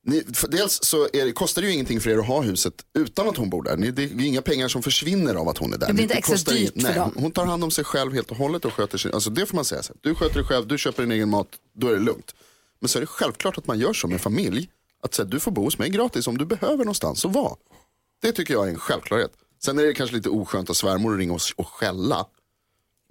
Ni, 0.06 0.24
för 0.34 0.48
dels 0.48 0.80
så 0.84 1.08
det, 1.14 1.32
kostar 1.32 1.62
det 1.62 1.68
ju 1.68 1.74
ingenting 1.74 2.02
för 2.02 2.10
er 2.10 2.18
att 2.18 2.28
ha 2.28 2.42
huset 2.42 2.74
utan 3.00 3.30
att 3.30 3.38
hon 3.38 3.50
bor 3.50 3.64
där. 3.64 3.78
Ni, 3.78 3.92
det 3.92 4.04
är 4.04 4.22
inga 4.22 4.42
pengar 4.42 4.68
som 4.68 4.84
försvinner 4.84 5.36
av 5.36 5.50
att 5.50 5.58
hon 5.58 5.74
är 5.74 5.78
där. 5.78 5.88
Det 5.88 5.94
blir 5.94 6.04
inte 6.04 6.16
extra 6.16 6.54
dyrt 6.54 6.74
för 6.74 6.82
nej, 6.82 6.96
dem. 6.96 7.12
Hon 7.16 7.32
tar 7.32 7.46
hand 7.46 7.64
om 7.64 7.72
sig 7.72 7.84
själv 7.84 8.14
helt 8.14 8.32
och 8.32 8.38
hållet 8.38 8.66
och 8.66 8.74
sköter 8.74 8.98
sig. 8.98 9.12
Alltså 9.12 9.30
det 9.30 9.46
får 9.46 9.56
man 9.56 9.66
säga. 9.66 9.84
Så. 9.84 9.94
Du 10.02 10.16
sköter 10.16 10.36
dig 10.36 10.44
själv, 10.44 10.68
du 10.68 10.78
köper 10.78 11.04
din 11.04 11.12
egen 11.12 11.30
mat, 11.30 11.48
då 11.76 11.88
är 11.88 11.94
det 11.94 12.00
lugnt. 12.00 12.36
Men 12.82 12.90
så 12.90 13.00
är 13.00 13.02
det 13.02 13.08
självklart 13.08 13.58
att 13.58 13.68
man 13.68 13.80
gör 13.80 13.94
så 13.94 14.08
med 14.08 14.22
familj. 14.22 14.70
Att 15.04 15.14
säga, 15.14 15.26
du 15.26 15.40
får 15.40 15.52
bo 15.52 15.64
hos 15.64 15.78
mig 15.78 15.90
gratis 15.90 16.28
om 16.28 16.38
du 16.38 16.46
behöver 16.46 16.78
någonstans 16.78 17.26
att 17.26 17.32
vara. 17.32 17.56
Det 18.22 18.32
tycker 18.32 18.54
jag 18.54 18.66
är 18.66 18.70
en 18.70 18.80
självklarhet. 18.80 19.32
Sen 19.64 19.80
är 19.80 19.84
det 19.84 19.94
kanske 19.94 20.16
lite 20.16 20.30
oskönt 20.30 20.70
att 20.70 20.78
svärmor 20.78 21.18
ringer 21.18 21.34
oss 21.34 21.54
och 21.58 21.68
skälla. 21.68 22.28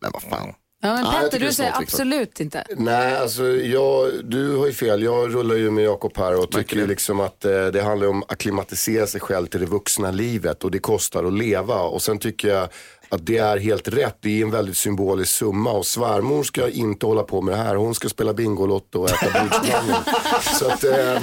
Men 0.02 0.10
vad 0.12 0.22
fan. 0.22 0.54
Ja, 0.84 0.94
men 0.94 1.04
Petter, 1.04 1.38
du 1.38 1.52
säger 1.52 1.72
absolut 1.76 2.40
inte. 2.40 2.64
Nej, 2.76 3.16
alltså 3.16 3.44
jag, 3.44 4.10
du 4.24 4.56
har 4.56 4.66
ju 4.66 4.72
fel. 4.72 5.02
Jag 5.02 5.34
rullar 5.34 5.54
ju 5.54 5.70
med 5.70 5.84
Jakob 5.84 6.16
här 6.16 6.38
och 6.40 6.50
tycker 6.50 6.76
ju 6.76 6.86
liksom 6.86 7.20
att 7.20 7.44
eh, 7.44 7.66
det 7.66 7.82
handlar 7.82 8.08
om 8.08 8.22
att 8.22 8.32
akklimatisera 8.32 9.06
sig 9.06 9.20
själv 9.20 9.46
till 9.46 9.60
det 9.60 9.66
vuxna 9.66 10.10
livet 10.10 10.64
och 10.64 10.70
det 10.70 10.78
kostar 10.78 11.24
att 11.24 11.32
leva. 11.32 11.80
Och 11.82 12.02
sen 12.02 12.18
tycker 12.18 12.48
jag 12.48 12.68
att 13.08 13.26
det 13.26 13.38
är 13.38 13.58
helt 13.58 13.88
rätt. 13.88 14.16
Det 14.20 14.40
är 14.40 14.44
en 14.44 14.50
väldigt 14.50 14.76
symbolisk 14.76 15.32
summa 15.32 15.72
och 15.72 15.86
svärmor 15.86 16.42
ska 16.42 16.68
inte 16.68 17.06
hålla 17.06 17.22
på 17.22 17.40
med 17.40 17.54
det 17.54 17.58
här. 17.58 17.74
Hon 17.76 17.94
ska 17.94 18.08
spela 18.08 18.32
Bingolotto 18.34 19.00
och 19.02 19.10
äta 19.10 19.40
bordsblandning. 19.40 19.96
Så 20.58 20.68
att 20.68 20.84
eh, 20.84 21.16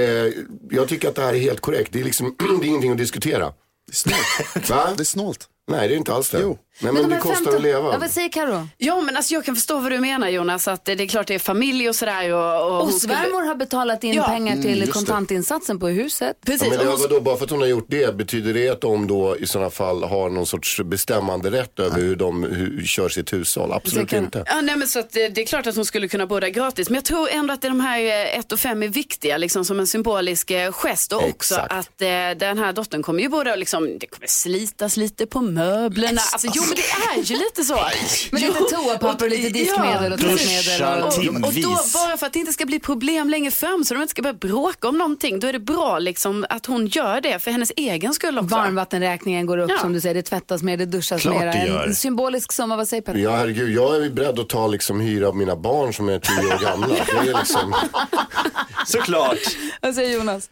eh, 0.00 0.32
jag 0.70 0.88
tycker 0.88 1.08
att 1.08 1.14
det 1.14 1.22
här 1.22 1.34
är 1.34 1.38
helt 1.38 1.60
korrekt. 1.60 1.92
Det 1.92 2.00
är 2.00 2.04
liksom, 2.04 2.36
det 2.60 2.66
är 2.66 2.68
ingenting 2.68 2.92
att 2.92 2.98
diskutera. 2.98 3.52
Det 3.86 3.92
är 3.92 3.94
snålt. 3.94 4.70
Va? 4.70 4.88
Det 4.96 5.02
är 5.02 5.04
snålt. 5.04 5.48
Nej, 5.70 5.88
det 5.88 5.94
är 5.94 5.98
inte 5.98 6.14
alls 6.14 6.30
det. 6.30 6.40
Jo. 6.42 6.58
Nej, 6.80 6.92
men, 6.92 7.02
de 7.02 7.10
det 7.10 7.16
kostar 7.20 7.34
15 7.36 7.54
att 7.56 7.62
leva. 7.62 7.92
Ja, 7.92 7.98
vad 8.00 8.10
säger 8.10 8.28
Karo? 8.28 8.68
Ja 8.78 9.00
men 9.00 9.16
alltså 9.16 9.34
jag 9.34 9.44
kan 9.44 9.54
förstå 9.54 9.78
vad 9.78 9.92
du 9.92 9.98
menar 10.00 10.28
Jonas, 10.28 10.68
att 10.68 10.84
det 10.84 10.92
är 10.92 11.06
klart 11.06 11.26
det 11.26 11.34
är 11.34 11.38
familj 11.38 11.88
och 11.88 11.94
sådär. 11.96 12.32
Och, 12.34 12.66
och 12.66 12.80
Och 12.80 12.84
hon 12.86 12.92
skulle- 12.92 13.14
svärmor 13.14 13.42
har 13.42 13.54
betalat 13.54 14.04
in 14.04 14.12
Ja. 14.14 14.22
pengar 14.26 14.56
till 14.56 14.66
Mm, 14.72 14.80
det. 14.86 14.92
kontantinsatsen 14.92 15.78
på 15.80 15.88
huset. 15.88 16.36
Precis, 16.46 16.68
Ja, 16.72 16.78
men 16.78 16.86
hon- 16.86 17.00
vadå, 17.00 17.20
bara 17.20 17.36
för 17.36 17.44
att 17.44 17.50
hon 17.50 17.60
har 17.60 17.66
gjort 17.66 17.86
det, 17.88 18.16
betyder 18.16 18.54
det 18.54 18.68
att 18.68 18.80
de 18.80 19.06
då 19.06 19.36
i 19.36 19.46
sådana 19.46 19.70
fall 19.70 20.02
har 20.04 20.30
någon 20.30 20.46
sorts 20.46 20.80
bestämmande 20.84 21.50
rätt 21.50 21.78
över 21.78 21.96
hur 22.00 22.16
de 22.16 22.42
hur, 22.44 22.82
kör 22.86 23.08
sitt 23.08 23.32
hushåll? 23.32 23.72
Absolut 23.72 24.08
kan- 24.08 24.24
inte. 24.24 24.42
Ja, 24.46 24.60
nej, 24.60 24.76
men 24.76 24.88
så 24.88 24.98
att 24.98 25.10
det, 25.10 25.28
det 25.28 25.42
är 25.42 25.46
klart 25.46 25.66
att 25.66 25.76
hon 25.76 25.84
skulle 25.84 26.08
kunna 26.08 26.26
bo 26.26 26.40
där 26.40 26.48
gratis. 26.48 26.88
Men 26.90 26.94
jag 26.94 27.04
tror 27.04 27.28
ändå 27.30 27.54
att 27.54 27.62
de 27.62 27.80
här 27.80 28.00
1 28.38 28.52
och 28.52 28.60
5 28.60 28.82
är 28.82 28.88
viktiga 28.88 29.36
liksom, 29.38 29.64
som 29.64 29.80
en 29.80 29.86
symbolisk 29.86 30.50
eh, 30.50 30.72
gest. 30.72 31.12
Och 31.12 31.24
också 31.28 31.54
att 31.54 32.02
eh, 32.02 32.08
den 32.38 32.58
här 32.58 32.72
dottern 32.72 33.02
kommer 33.02 33.22
ju 33.22 33.28
både 33.28 33.52
att 33.52 33.58
liksom, 33.58 33.98
det 33.98 34.06
kommer 34.06 34.26
slitas 34.26 34.96
lite 34.96 35.26
på 35.26 35.40
möblerna. 35.40 36.20
Alltså, 36.32 36.48
men 36.66 36.76
det 36.76 37.20
är 37.20 37.24
ju 37.24 37.36
lite 37.36 37.64
så. 37.64 37.78
Men 38.32 38.40
lite 38.42 38.58
toapapper 38.58 39.24
och 39.24 39.30
lite 39.30 39.48
diskmedel 39.48 40.12
och 40.12 40.18
tvättmedel. 40.20 41.02
Och... 41.02 41.06
Och, 41.08 41.46
och 41.48 41.52
då, 41.54 41.78
bara 41.94 42.16
för 42.16 42.26
att 42.26 42.32
det 42.32 42.38
inte 42.38 42.52
ska 42.52 42.66
bli 42.66 42.78
problem 42.80 43.30
längre 43.30 43.50
fram 43.50 43.84
så 43.84 43.94
de 43.94 44.00
inte 44.02 44.10
ska 44.10 44.22
börja 44.22 44.34
bråka 44.34 44.88
om 44.88 44.98
någonting, 44.98 45.40
då 45.40 45.46
är 45.46 45.52
det 45.52 45.58
bra 45.58 45.98
liksom, 45.98 46.46
att 46.50 46.66
hon 46.66 46.86
gör 46.86 47.20
det 47.20 47.38
för 47.38 47.50
hennes 47.50 47.72
egen 47.76 48.14
skull 48.14 48.38
också. 48.38 48.54
Varmvattenräkningen 48.56 49.46
går 49.46 49.58
upp 49.58 49.70
Ja. 49.70 49.78
som 49.78 49.92
du 49.92 50.00
säger, 50.00 50.14
det 50.14 50.22
tvättas 50.22 50.62
mer, 50.62 50.76
det 50.76 50.86
duschas 50.86 51.22
Klart 51.22 51.34
mer. 51.34 51.46
det 51.46 51.66
gör. 51.66 51.86
En 51.86 51.94
symbolisk 51.94 52.52
summa, 52.52 52.76
vad 52.76 52.88
säger 52.88 53.02
Petter? 53.02 53.18
Ja, 53.18 53.30
herregud, 53.36 53.70
jag 53.76 53.96
är 54.04 54.10
beredd 54.10 54.38
att 54.38 54.48
ta 54.48 54.66
liksom 54.66 55.00
hyra 55.00 55.28
av 55.28 55.36
mina 55.36 55.56
barn 55.56 55.92
som 55.94 56.08
är 56.08 56.18
tio 56.18 56.54
år 56.54 56.58
gamla. 56.62 56.86
Det 56.88 57.30
är 57.30 57.38
liksom, 57.38 57.74
Såklart. 58.86 59.38
Vad 59.82 59.94
säger 59.94 60.14
Jonas? 60.18 60.50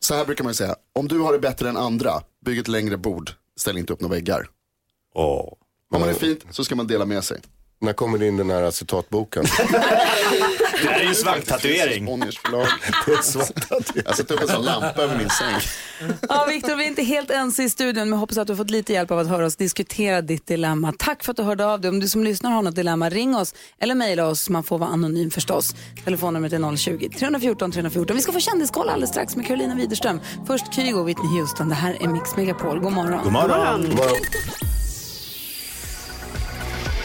Så 0.00 0.14
här 0.14 0.24
brukar 0.24 0.44
man 0.44 0.50
ju 0.50 0.54
säga, 0.54 0.74
om 0.94 1.08
du 1.08 1.18
har 1.18 1.32
det 1.32 1.38
bättre 1.38 1.68
än 1.68 1.76
andra, 1.76 2.10
bygg 2.44 2.58
ett 2.58 2.68
längre 2.68 2.96
bord, 2.96 3.30
ställ 3.56 3.78
inte 3.78 3.92
upp 3.92 4.00
några 4.00 4.14
väggar. 4.14 4.46
Åh. 5.14 5.52
Har 5.92 5.98
man 5.98 6.08
det 6.08 6.14
fint 6.14 6.44
så 6.50 6.64
ska 6.64 6.74
man 6.74 6.86
dela 6.86 7.04
med 7.04 7.24
sig. 7.24 7.40
när 7.80 7.92
kommer 7.92 8.18
det 8.18 8.26
in 8.28 8.36
den 8.36 8.50
här 8.50 8.70
citatboken? 8.70 9.44
Det 10.82 10.90
här 10.90 11.00
är 11.00 11.04
ju 11.08 11.14
svanktatuering. 11.14 12.04
Bonniers 12.06 12.38
förlag. 12.38 12.66
Jag 14.04 14.16
sätter 14.16 14.34
upp 14.34 14.40
en 14.40 14.48
sån 14.48 14.64
lampa 14.64 15.02
över 15.02 15.16
min 15.18 15.30
säng. 15.30 15.54
Ja, 16.28 16.44
Viktor, 16.48 16.76
vi 16.76 16.84
är 16.84 16.88
inte 16.88 17.02
helt 17.02 17.30
ense 17.30 17.62
i 17.62 17.70
studion, 17.70 18.10
men 18.10 18.18
hoppas 18.18 18.38
att 18.38 18.46
du 18.46 18.52
har 18.52 18.58
fått 18.58 18.70
lite 18.70 18.92
hjälp 18.92 19.10
av 19.10 19.18
att 19.18 19.28
höra 19.28 19.46
oss 19.46 19.56
diskutera 19.56 20.20
ditt 20.22 20.46
dilemma. 20.46 20.92
Tack 20.98 21.24
för 21.24 21.30
att 21.30 21.36
du 21.36 21.42
hörde 21.42 21.66
av 21.66 21.80
dig. 21.80 21.88
Om 21.88 22.00
du 22.00 22.08
som 22.08 22.24
lyssnar 22.24 22.50
har 22.50 22.62
något 22.62 22.74
dilemma, 22.76 23.10
ring 23.10 23.36
oss 23.36 23.54
eller 23.78 23.94
mejla 23.94 24.26
oss. 24.26 24.48
Man 24.50 24.64
får 24.64 24.78
vara 24.78 24.90
anonym 24.90 25.30
förstås. 25.30 25.74
Telefonnumret 26.04 26.52
är 26.52 26.58
020-314 26.58 27.72
314. 27.72 28.16
Vi 28.16 28.22
ska 28.22 28.32
få 28.32 28.40
kändiskoll 28.40 28.88
alldeles 28.88 29.10
strax 29.10 29.36
med 29.36 29.46
Carolina 29.46 29.74
Widerström. 29.74 30.20
Först 30.46 30.74
Kygo 30.74 30.98
och 31.00 31.08
Whitney 31.08 31.40
Houston. 31.40 31.68
Det 31.68 31.74
här 31.74 31.96
är 32.02 32.08
Mix 32.08 32.36
Megapol. 32.36 32.80
God 32.80 32.92
morgon. 32.92 33.20
God 33.24 33.32
morgon. 33.32 33.96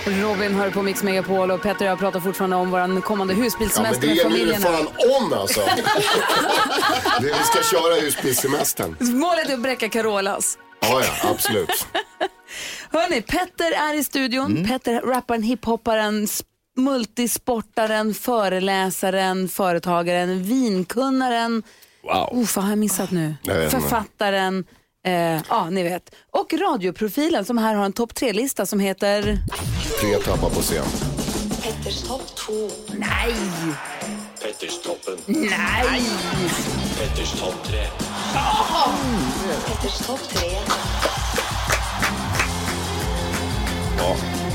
Robin 0.06 0.56
hör 0.56 0.70
på 0.72 0.82
Mix 0.82 1.04
Megapol 1.04 1.52
och 1.52 1.62
Petter 1.62 1.86
och 1.86 1.92
jag 1.92 2.00
pratar 2.00 2.20
fortfarande 2.20 2.56
om 2.56 2.72
vår 2.72 3.02
kommande 3.02 3.34
Ja, 3.34 3.44
husbilssemester 3.44 4.02
det 4.02 4.08
med 4.08 4.16
gäller 4.16 4.30
ju 4.38 4.54
familjerna. 4.54 4.66
fan 4.66 4.88
om 5.24 5.34
alltså. 5.34 5.60
Det- 7.22 7.26
Vi 7.28 7.34
ska 7.44 7.64
köra 7.78 7.96
husbilsemestern. 8.02 8.96
Målet 9.00 9.50
är 9.50 9.54
att 9.54 9.60
bräcka 9.62 9.90
Carolas. 9.90 10.58
Ja, 10.80 11.02
ja, 11.04 11.30
absolut. 11.30 11.70
Hörni, 12.92 13.22
Petter 13.22 13.72
är 13.72 13.94
i 14.00 14.04
studion. 14.04 14.66
Petter, 14.68 15.02
rapparen, 15.02 15.44
hiphopparen, 15.44 16.28
multisportaren, 16.78 18.14
föreläsaren, 18.14 19.50
företagaren, 19.50 20.44
vinkunnaren. 20.44 21.64
Wow. 22.04 22.30
Oh, 22.32 22.48
vad 22.56 22.64
har 22.64 22.72
jag 22.72 22.78
missat 22.80 23.12
nu? 23.12 23.36
Jag 23.44 23.56
vet 23.56 23.74
inte. 23.74 24.04
Eh, 25.06 25.42
ja, 25.50 25.70
ni 25.70 25.84
vet. 25.84 26.16
Och 26.32 26.54
radioprofilen 26.54 27.46
som 27.46 27.58
här 27.58 27.76
har 27.76 27.86
en 27.86 27.94
topp 27.94 28.16
tre-lista 28.16 28.66
som 28.66 28.80
heter... 28.80 29.38
Tre 30.02 30.16
tappar 30.16 30.50
på 30.50 30.62
scen. 30.62 30.86
Petters 31.64 32.02
topp 32.04 32.36
2. 32.36 32.54
Nej! 32.98 33.34
Petterstoppen. 34.42 35.18
Nej! 35.26 36.02
Petters 36.98 37.40
topp 37.40 37.56
3. 37.64 37.86
Petters 39.68 40.08
topp 40.08 40.20
3. 40.30 40.40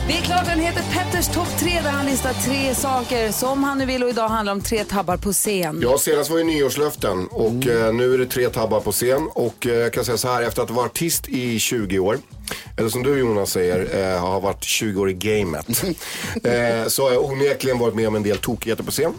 Det 0.07 0.13
är 0.19 0.23
klart 0.23 0.47
den 0.47 0.59
heter 0.61 0.83
Petters 0.93 1.29
topp 1.29 1.49
tre 1.59 1.81
där 1.83 1.91
han 1.91 2.07
listar 2.07 2.33
tre 2.33 2.75
saker 2.75 3.33
som 3.33 3.65
han 3.65 3.79
nu 3.79 3.87
vill 3.87 4.03
och 4.03 4.09
idag 4.09 4.29
handlar 4.29 4.53
om 4.53 4.61
tre 4.61 4.85
tabbar 4.85 5.17
på 5.17 5.33
scen. 5.33 5.79
Ja, 5.83 5.99
senast 5.99 6.31
var 6.31 6.39
ju 6.39 6.45
nyårslöften 6.45 7.27
och 7.27 7.67
eh, 7.67 7.95
nu 7.95 8.15
är 8.15 8.19
det 8.19 8.27
tre 8.27 8.49
tabbar 8.49 8.81
på 8.81 8.93
scen. 8.93 9.29
Och 9.35 9.67
eh, 9.67 9.75
jag 9.75 9.93
kan 9.93 10.05
säga 10.05 10.17
så 10.17 10.29
här, 10.29 10.43
efter 10.43 10.63
att 10.63 10.69
ha 10.69 10.77
varit 10.77 10.91
artist 10.91 11.29
i 11.29 11.59
20 11.59 11.99
år, 11.99 12.19
eller 12.77 12.89
som 12.89 13.03
du 13.03 13.19
Jonas 13.19 13.51
säger, 13.51 14.13
eh, 14.15 14.21
har 14.21 14.41
varit 14.41 14.65
20 14.65 15.01
år 15.01 15.11
i 15.11 15.15
gamet. 15.15 15.67
eh, 16.45 16.89
så 16.89 17.03
har 17.03 17.13
jag 17.13 17.25
onekligen 17.25 17.79
varit 17.79 17.95
med 17.95 18.09
om 18.09 18.15
en 18.15 18.23
del 18.23 18.39
tokigheter 18.39 18.85
på 18.85 18.91
scen. 18.91 19.15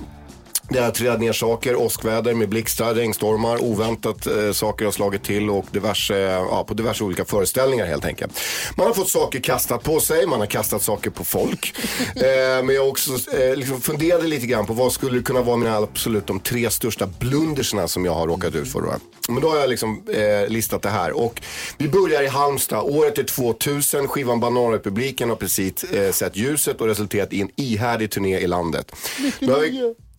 Det 0.69 0.79
har 0.79 0.91
trillat 0.91 1.19
ner 1.19 1.33
saker, 1.33 1.75
åskväder 1.75 2.33
med 2.33 2.49
blixtar, 2.49 2.93
regnstormar, 2.93 3.63
oväntat 3.63 4.27
eh, 4.27 4.51
saker 4.51 4.85
har 4.85 4.91
slagit 4.91 5.23
till 5.23 5.49
och 5.49 5.65
diverse, 5.71 6.17
ja, 6.17 6.63
på 6.67 6.73
diverse 6.73 7.03
olika 7.03 7.25
föreställningar 7.25 7.85
helt 7.85 8.05
enkelt. 8.05 8.39
Man 8.77 8.87
har 8.87 8.93
fått 8.93 9.09
saker 9.09 9.39
kastat 9.39 9.83
på 9.83 9.99
sig, 9.99 10.27
man 10.27 10.39
har 10.39 10.47
kastat 10.47 10.81
saker 10.81 11.09
på 11.09 11.23
folk. 11.23 11.75
eh, 12.15 12.63
men 12.63 12.75
jag 12.75 12.89
också 12.89 13.11
eh, 13.37 13.55
liksom 13.55 13.81
funderade 13.81 14.27
lite 14.27 14.47
grann 14.47 14.65
på 14.65 14.73
vad 14.73 14.93
skulle 14.93 15.21
kunna 15.21 15.41
vara 15.41 15.57
mina 15.57 15.77
absolut 15.77 16.27
de 16.27 16.39
tre 16.39 16.69
största 16.69 17.07
blundersna 17.19 17.87
som 17.87 18.05
jag 18.05 18.13
har 18.13 18.27
råkat 18.27 18.55
ut 18.55 18.71
för. 18.71 18.81
Då. 18.81 18.93
Men 19.29 19.41
då 19.41 19.49
har 19.49 19.57
jag 19.57 19.69
liksom 19.69 20.03
eh, 20.13 20.49
listat 20.49 20.81
det 20.81 20.89
här 20.89 21.11
och 21.11 21.41
vi 21.77 21.89
börjar 21.89 22.23
i 22.23 22.27
Halmstad, 22.27 22.83
året 22.83 23.17
är 23.17 23.23
2000, 23.23 24.07
skivan 24.07 24.39
Bananrepubliken 24.39 25.29
har 25.29 25.35
precis 25.35 25.83
eh, 25.83 26.11
sett 26.11 26.35
ljuset 26.35 26.81
och 26.81 26.87
resulterat 26.87 27.33
i 27.33 27.41
en 27.41 27.49
ihärdig 27.55 28.11
turné 28.11 28.39
i 28.39 28.47
landet. 28.47 28.91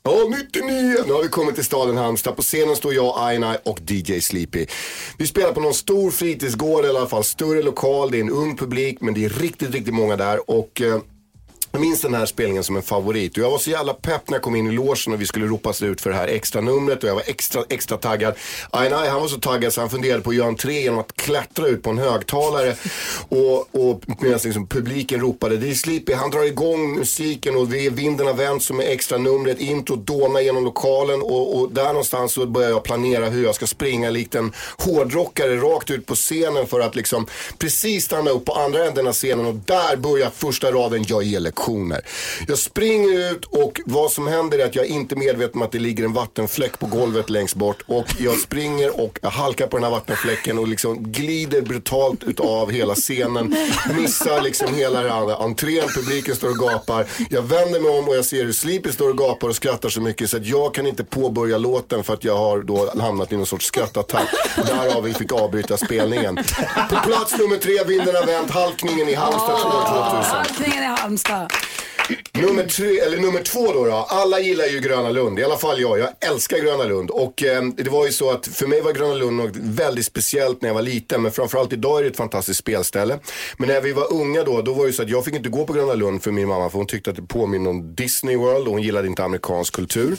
Ja, 0.09 0.29
99! 0.29 1.05
Nu 1.07 1.13
har 1.13 1.23
vi 1.23 1.29
kommit 1.29 1.55
till 1.55 1.65
staden 1.65 1.97
Halmstad. 1.97 2.37
På 2.37 2.43
scenen 2.43 2.77
står 2.77 2.95
jag, 2.95 3.15
Aina 3.19 3.57
och 3.65 3.81
DJ 3.87 4.21
Sleepy. 4.21 4.67
Vi 5.19 5.27
spelar 5.27 5.53
på 5.53 5.61
någon 5.61 5.75
stor 5.75 6.11
fritidsgård, 6.11 6.85
eller 6.85 6.95
i 6.95 6.99
alla 6.99 7.09
fall 7.09 7.25
större 7.25 7.63
lokal. 7.63 8.11
Det 8.11 8.19
är 8.19 8.21
en 8.21 8.31
ung 8.31 8.57
publik, 8.57 9.01
men 9.01 9.15
det 9.15 9.25
är 9.25 9.29
riktigt, 9.29 9.71
riktigt 9.71 9.95
många 9.95 10.17
där. 10.17 10.51
Och... 10.51 10.81
Eh, 10.81 10.99
jag 11.77 11.81
minns 11.81 12.01
den 12.01 12.15
här 12.15 12.27
spelningen 12.27 12.65
som 12.65 12.77
en 12.77 12.83
favorit 12.83 13.33
och 13.33 13.45
jag 13.45 13.51
var 13.51 13.59
så 13.59 13.71
jävla 13.71 13.95
pepp 13.95 14.29
när 14.31 14.35
jag 14.35 14.43
kom 14.43 14.57
in 14.57 14.67
i 14.67 14.71
logen 14.71 15.13
och 15.13 15.21
vi 15.21 15.27
skulle 15.27 15.47
ropas 15.47 15.83
ut 15.83 16.01
för 16.01 16.11
det 16.11 16.17
här 16.17 16.29
extra 16.29 16.61
numret 16.61 17.03
och 17.03 17.09
jag 17.09 17.15
var 17.15 17.23
extra, 17.27 17.63
extra 17.69 17.97
taggad. 17.97 18.35
Ainai 18.71 19.09
han 19.09 19.21
var 19.21 19.29
så 19.29 19.39
taggad 19.39 19.73
så 19.73 19.81
han 19.81 19.91
funderade 19.91 20.23
på 20.23 20.31
att 20.31 20.37
göra 20.37 20.49
entré 20.49 20.81
genom 20.81 20.99
att 20.99 21.17
klättra 21.17 21.67
ut 21.67 21.83
på 21.83 21.91
en 21.91 21.99
högtalare 21.99 22.77
och, 23.29 23.75
och 23.75 24.01
medan 24.21 24.41
liksom 24.45 24.67
publiken 24.67 25.21
ropade 25.21 25.57
det 25.57 25.71
är 25.71 25.75
Sleepy, 25.75 26.13
han 26.13 26.31
drar 26.31 26.45
igång 26.45 26.95
musiken 26.95 27.57
och 27.57 27.75
vinden 27.75 28.27
har 28.27 28.35
vänt 28.35 28.63
som 28.63 28.81
är 28.81 28.85
extra 28.85 29.19
numret, 29.19 29.61
intro 29.61 29.97
dånar 29.97 30.41
genom 30.41 30.65
lokalen 30.65 31.23
och, 31.23 31.57
och 31.57 31.73
där 31.73 31.87
någonstans 31.87 32.33
så 32.33 32.47
börjar 32.47 32.71
jag 32.71 32.83
planera 32.83 33.29
hur 33.29 33.45
jag 33.45 33.55
ska 33.55 33.67
springa 33.67 34.11
likt 34.11 34.35
en 34.35 34.53
hårdrockare 34.79 35.57
rakt 35.57 35.91
ut 35.91 36.07
på 36.07 36.15
scenen 36.15 36.67
för 36.67 36.81
att 36.81 36.95
liksom 36.95 37.27
precis 37.59 38.05
stanna 38.05 38.31
upp 38.31 38.45
på 38.45 38.53
andra 38.53 38.87
änden 38.87 39.07
av 39.07 39.13
scenen 39.13 39.47
och 39.47 39.55
där 39.55 39.97
börjar 39.97 40.31
första 40.31 40.73
raden, 40.73 41.05
jag 41.09 41.23
ger 41.23 41.41
lektioner. 41.67 42.01
Jag 42.49 42.59
springer 42.59 43.31
ut 43.33 43.45
och 43.45 43.81
vad 43.85 44.13
som 44.13 44.27
händer 44.27 44.59
är 44.59 44.65
att 44.67 44.75
jag 44.75 44.85
är 44.85 44.91
inte 44.91 45.17
medveten 45.17 45.61
om 45.61 45.63
att 45.63 45.73
det 45.73 45.79
ligger 45.79 46.05
en 46.05 46.13
vattenfläck 46.13 46.79
på 46.79 46.87
golvet 46.87 47.31
längst 47.31 47.55
bort 47.55 47.83
och 47.87 48.07
jag 48.19 48.39
springer 48.39 49.01
och 49.01 49.19
jag 49.23 49.31
halkar 49.31 49.67
på 49.67 49.77
den 49.77 49.85
här 49.85 49.91
vattenfläcken 49.91 50.59
och 50.59 50.69
liksom 50.69 51.13
glider 51.13 51.63
brutalt 51.63 52.25
utav 52.25 52.71
hela 52.71 52.95
scenen. 52.95 53.57
Missar 53.97 54.43
liksom 54.43 54.75
hela 54.75 55.03
den 55.03 55.13
här 55.13 55.45
entrén, 55.45 55.89
publiken 55.95 56.37
står 56.37 56.51
och 56.51 56.59
gapar. 56.59 57.07
Jag 57.31 57.43
vänder 57.43 57.81
mig 57.81 57.99
om 57.99 58.09
och 58.09 58.17
jag 58.17 58.25
ser 58.25 58.45
hur 58.45 58.53
Sleepy 58.53 58.93
står 58.93 59.11
och 59.11 59.19
gapar 59.19 59.49
och 59.49 59.57
skrattar 59.57 59.89
så 59.89 60.01
mycket 60.01 60.31
så 60.31 60.37
att 60.37 60.47
jag 60.47 60.75
kan 60.75 60.87
inte 60.87 61.05
påbörja 61.05 61.59
låten 61.59 62.05
för 62.05 62.15
att 62.15 62.25
jag 62.25 62.37
har 62.37 62.63
då 62.63 62.91
hamnat 63.01 63.33
i 63.33 63.37
någon 63.37 63.47
sorts 63.47 63.67
skrattattack. 63.67 64.29
Därav 64.57 65.03
vi 65.03 65.15
fick 65.15 65.33
avbryta 65.33 65.77
spelningen. 65.77 66.37
På 66.91 66.97
plats 67.09 67.39
nummer 67.39 67.57
tre, 67.57 67.85
vinden 67.87 68.15
har 68.15 68.27
vänt, 68.27 68.51
halkningen 68.51 69.09
i 69.09 69.15
Halmstad 69.15 69.55
år 69.55 70.13
2000. 70.13 70.37
Halkningen 70.37 70.83
i 70.83 70.87
Halmstad. 70.87 71.53
Nummer, 72.33 72.65
tre, 72.65 72.99
eller 72.99 73.19
nummer 73.19 73.43
två 73.43 73.73
då, 73.73 73.85
då. 73.85 73.93
Alla 73.93 74.41
gillar 74.41 74.67
ju 74.67 74.81
Gröna 74.81 75.11
Lund. 75.11 75.39
I 75.39 75.45
alla 75.45 75.57
fall 75.57 75.81
jag. 75.81 75.99
Jag 75.99 76.09
älskar 76.21 76.59
Gröna 76.59 76.85
Lund. 76.85 77.11
Och 77.11 77.43
eh, 77.43 77.63
det 77.63 77.91
var 77.91 78.07
ju 78.07 78.13
så 78.13 78.31
att 78.31 78.47
för 78.47 78.67
mig 78.67 78.81
var 78.81 78.93
Gröna 78.93 79.15
Lund 79.15 79.37
något 79.37 79.57
väldigt 79.57 80.07
speciellt 80.07 80.63
när 80.63 80.69
jag 80.69 80.75
var 80.75 80.83
liten. 80.83 81.23
Men 81.23 81.33
framförallt 81.33 81.73
idag 81.73 81.99
är 81.99 82.03
det 82.03 82.09
ett 82.09 82.17
fantastiskt 82.17 82.61
spelställe. 82.61 83.19
Men 83.59 83.69
när 83.69 83.81
vi 83.81 83.93
var 83.93 84.13
unga 84.13 84.43
då, 84.45 84.63
då 84.63 84.73
var 84.73 84.83
det 84.85 84.87
ju 84.87 84.93
så 84.93 85.03
att 85.03 85.09
jag 85.09 85.25
fick 85.25 85.35
inte 85.35 85.49
gå 85.49 85.67
på 85.67 85.73
Gröna 85.73 85.95
Lund 85.95 86.23
för 86.23 86.31
min 86.31 86.49
mamma. 86.49 86.71
För 86.71 86.79
hon 86.79 86.87
tyckte 86.87 87.11
att 87.11 87.17
det 87.17 87.23
påminner 87.23 87.71
om 87.71 87.95
Disney 87.95 88.37
World 88.37 88.67
och 88.67 88.73
hon 88.73 88.83
gillade 88.83 89.09
inte 89.09 89.25
amerikansk 89.25 89.75
kultur. 89.75 90.17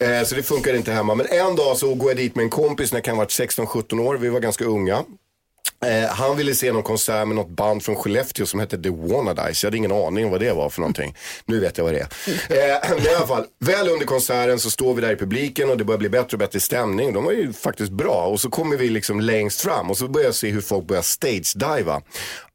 Eh, 0.00 0.22
så 0.24 0.34
det 0.34 0.42
funkade 0.42 0.76
inte 0.76 0.92
hemma. 0.92 1.14
Men 1.14 1.26
en 1.26 1.56
dag 1.56 1.76
så 1.76 1.94
går 1.94 2.10
jag 2.10 2.16
dit 2.16 2.34
med 2.36 2.42
en 2.42 2.50
kompis 2.50 2.92
när 2.92 2.96
jag 2.96 3.04
kan 3.04 3.14
ha 3.14 3.22
varit 3.22 3.58
16-17 3.58 4.00
år. 4.00 4.14
Vi 4.16 4.28
var 4.28 4.40
ganska 4.40 4.64
unga. 4.64 5.04
Eh, 5.84 6.08
han 6.08 6.36
ville 6.36 6.54
se 6.54 6.72
någon 6.72 6.82
konsert 6.82 7.26
med 7.26 7.36
något 7.36 7.50
band 7.50 7.82
från 7.82 7.96
Skellefteå 7.96 8.46
som 8.46 8.60
hette 8.60 8.82
The 8.82 8.90
Wannadies. 8.90 9.62
Jag 9.62 9.66
hade 9.66 9.76
ingen 9.76 9.92
aning 9.92 10.24
om 10.24 10.30
vad 10.30 10.40
det 10.40 10.52
var 10.52 10.70
för 10.70 10.80
någonting. 10.80 11.16
Nu 11.46 11.60
vet 11.60 11.78
jag 11.78 11.84
vad 11.84 11.94
det 11.94 12.00
är. 12.00 12.08
Eh, 12.32 12.90
men 12.90 13.06
i 13.06 13.14
alla 13.16 13.26
fall, 13.26 13.44
väl 13.60 13.88
under 13.88 14.06
konserten 14.06 14.58
så 14.58 14.70
står 14.70 14.94
vi 14.94 15.00
där 15.00 15.12
i 15.12 15.16
publiken 15.16 15.70
och 15.70 15.76
det 15.76 15.84
börjar 15.84 15.98
bli 15.98 16.08
bättre 16.08 16.34
och 16.34 16.38
bättre 16.38 16.60
stämning. 16.60 17.12
De 17.12 17.24
var 17.24 17.32
ju 17.32 17.52
faktiskt 17.52 17.92
bra. 17.92 18.26
Och 18.26 18.40
så 18.40 18.50
kommer 18.50 18.76
vi 18.76 18.88
liksom 18.88 19.20
längst 19.20 19.60
fram 19.60 19.90
och 19.90 19.98
så 19.98 20.08
börjar 20.08 20.26
jag 20.26 20.34
se 20.34 20.50
hur 20.50 20.60
folk 20.60 20.86
börjar 20.86 21.02
stage-diva. 21.02 22.02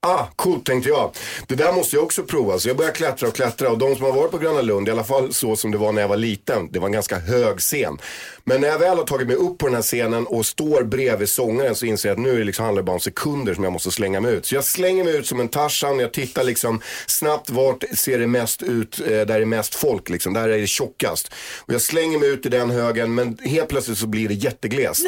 Ah, 0.02 0.26
coolt 0.36 0.66
tänkte 0.66 0.90
jag. 0.90 1.12
Det 1.48 1.56
där 1.56 1.74
måste 1.74 1.96
jag 1.96 2.06
också 2.06 2.24
prova. 2.24 2.60
Så 2.60 2.70
jag 2.70 2.78
började 2.78 2.96
klättra 2.96 3.28
och 3.28 3.36
klättra. 3.36 3.72
Och 3.72 3.78
de 3.78 3.96
som 3.96 4.06
har 4.06 4.12
varit 4.12 4.32
på 4.32 4.38
Gröna 4.38 4.62
Lund, 4.62 4.88
i 4.88 4.92
alla 4.92 5.04
fall 5.04 5.34
så 5.34 5.56
som 5.56 5.72
det 5.72 5.78
var 5.78 5.92
när 5.92 6.02
jag 6.02 6.10
var 6.10 6.18
liten. 6.18 6.72
Det 6.72 6.80
var 6.80 6.86
en 6.86 6.92
ganska 6.92 7.20
hög 7.20 7.60
scen. 7.60 7.98
Men 8.44 8.62
när 8.62 8.68
jag 8.68 8.80
väl 8.80 8.98
har 8.98 9.06
tagit 9.06 9.28
mig 9.28 9.36
upp 9.36 9.58
på 9.58 9.66
den 9.68 9.76
här 9.76 9.82
scenen 9.82 10.28
och 10.28 10.46
står 10.46 10.84
bredvid 10.84 11.30
sångaren 11.30 11.76
så 11.76 11.86
inser 11.86 12.10
jag 12.10 12.16
att 12.16 12.22
nu 12.22 12.34
är 12.34 12.38
det 12.38 12.44
liksom, 12.44 12.66
handlar 12.66 12.82
det 12.82 12.86
bara 12.86 12.94
om 12.94 13.00
sekunder 13.10 13.54
som 13.54 13.64
jag 13.64 13.74
måste 13.74 13.92
slänga 13.92 14.22
mig 14.22 14.34
ut. 14.34 14.46
Så 14.46 14.56
jag 14.56 14.64
slänger 14.64 15.04
mig 15.04 15.18
ut 15.18 15.28
som 15.28 15.40
en 15.40 15.48
Tarzan. 15.48 16.00
Jag 16.00 16.14
tittar 16.14 16.44
liksom 16.44 16.82
snabbt 17.08 17.50
vart 17.50 17.84
ser 17.94 18.20
det 18.20 18.28
mest 18.28 18.64
ut, 18.64 19.00
eh, 19.00 19.08
där 19.08 19.26
det 19.26 19.34
är 19.34 19.46
mest 19.46 19.76
folk 19.76 20.10
liksom. 20.10 20.34
Där 20.34 20.50
är 20.50 20.58
det 20.58 20.68
tjockast. 20.68 21.32
Och 21.68 21.74
jag 21.74 21.82
slänger 21.82 22.20
mig 22.20 22.30
ut 22.30 22.46
i 22.46 22.50
den 22.50 22.70
högen 22.70 23.16
men 23.16 23.38
helt 23.44 23.70
plötsligt 23.70 23.98
så 23.98 24.08
blir 24.08 24.28
det 24.28 24.34
jätteglest. 24.34 25.06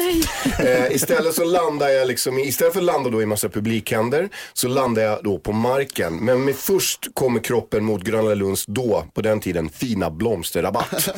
Eh, 0.58 0.92
istället 0.92 1.34
så 1.34 1.44
landar 1.44 1.88
jag 1.88 2.08
liksom, 2.08 2.38
istället 2.38 2.72
för 2.72 2.80
att 2.80 2.86
landa 2.86 3.10
då 3.10 3.22
i 3.22 3.26
massa 3.26 3.48
publikhänder 3.48 4.28
så 4.52 4.68
landar 4.68 5.02
jag 5.02 5.24
då 5.24 5.38
på 5.38 5.52
marken. 5.52 6.16
Men 6.16 6.44
med 6.44 6.56
först 6.56 7.14
kommer 7.14 7.40
kroppen 7.40 7.84
mot 7.84 8.02
Gröna 8.02 8.34
Lunds 8.34 8.64
då, 8.66 9.04
på 9.14 9.20
den 9.20 9.40
tiden, 9.40 9.68
fina 9.68 10.10
blomsterrabatt. 10.10 11.08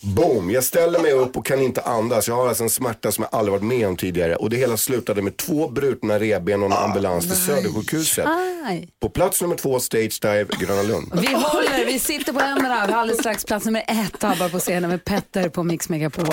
Boom, 0.00 0.50
jag 0.50 0.64
ställer 0.64 1.00
mig 1.00 1.12
upp 1.12 1.36
och 1.36 1.46
kan 1.46 1.60
inte 1.60 1.80
andas. 1.80 2.28
Jag 2.28 2.34
har 2.34 2.48
alltså 2.48 2.64
en 2.64 2.70
smärta 2.70 3.12
som 3.12 3.26
jag 3.30 3.38
aldrig 3.38 3.52
varit 3.52 3.78
med 3.78 3.88
om 3.88 3.96
tidigare. 3.96 4.36
Och 4.36 4.50
det 4.50 4.56
hela 4.56 4.76
slutade 4.76 5.22
med 5.22 5.36
två 5.36 5.68
brutna 5.68 6.18
revben 6.18 6.31
och 6.36 6.50
en 6.50 6.72
ambulans 6.72 7.24
till 7.26 7.36
Södersjukhuset. 7.36 8.26
Aj. 8.66 8.88
På 9.00 9.08
plats 9.08 9.42
nummer 9.42 9.56
två, 9.56 9.80
Stage 9.80 10.18
Dive, 10.22 10.46
Gröna 10.60 10.82
Lund. 10.82 11.12
Vi 11.20 11.26
håller, 11.34 11.86
vi 11.86 11.98
sitter 11.98 12.32
på 12.32 12.38
händerna. 12.40 12.86
Vi 12.86 12.92
har 12.92 13.00
alldeles 13.00 13.20
strax 13.20 13.44
plats 13.44 13.64
nummer 13.64 13.84
ett 13.88 14.20
tabbar 14.20 14.48
på 14.48 14.58
scenen 14.58 14.90
med 14.90 15.04
Petter 15.04 15.48
på 15.48 15.62
Mix 15.62 15.88
Megapol. 15.88 16.26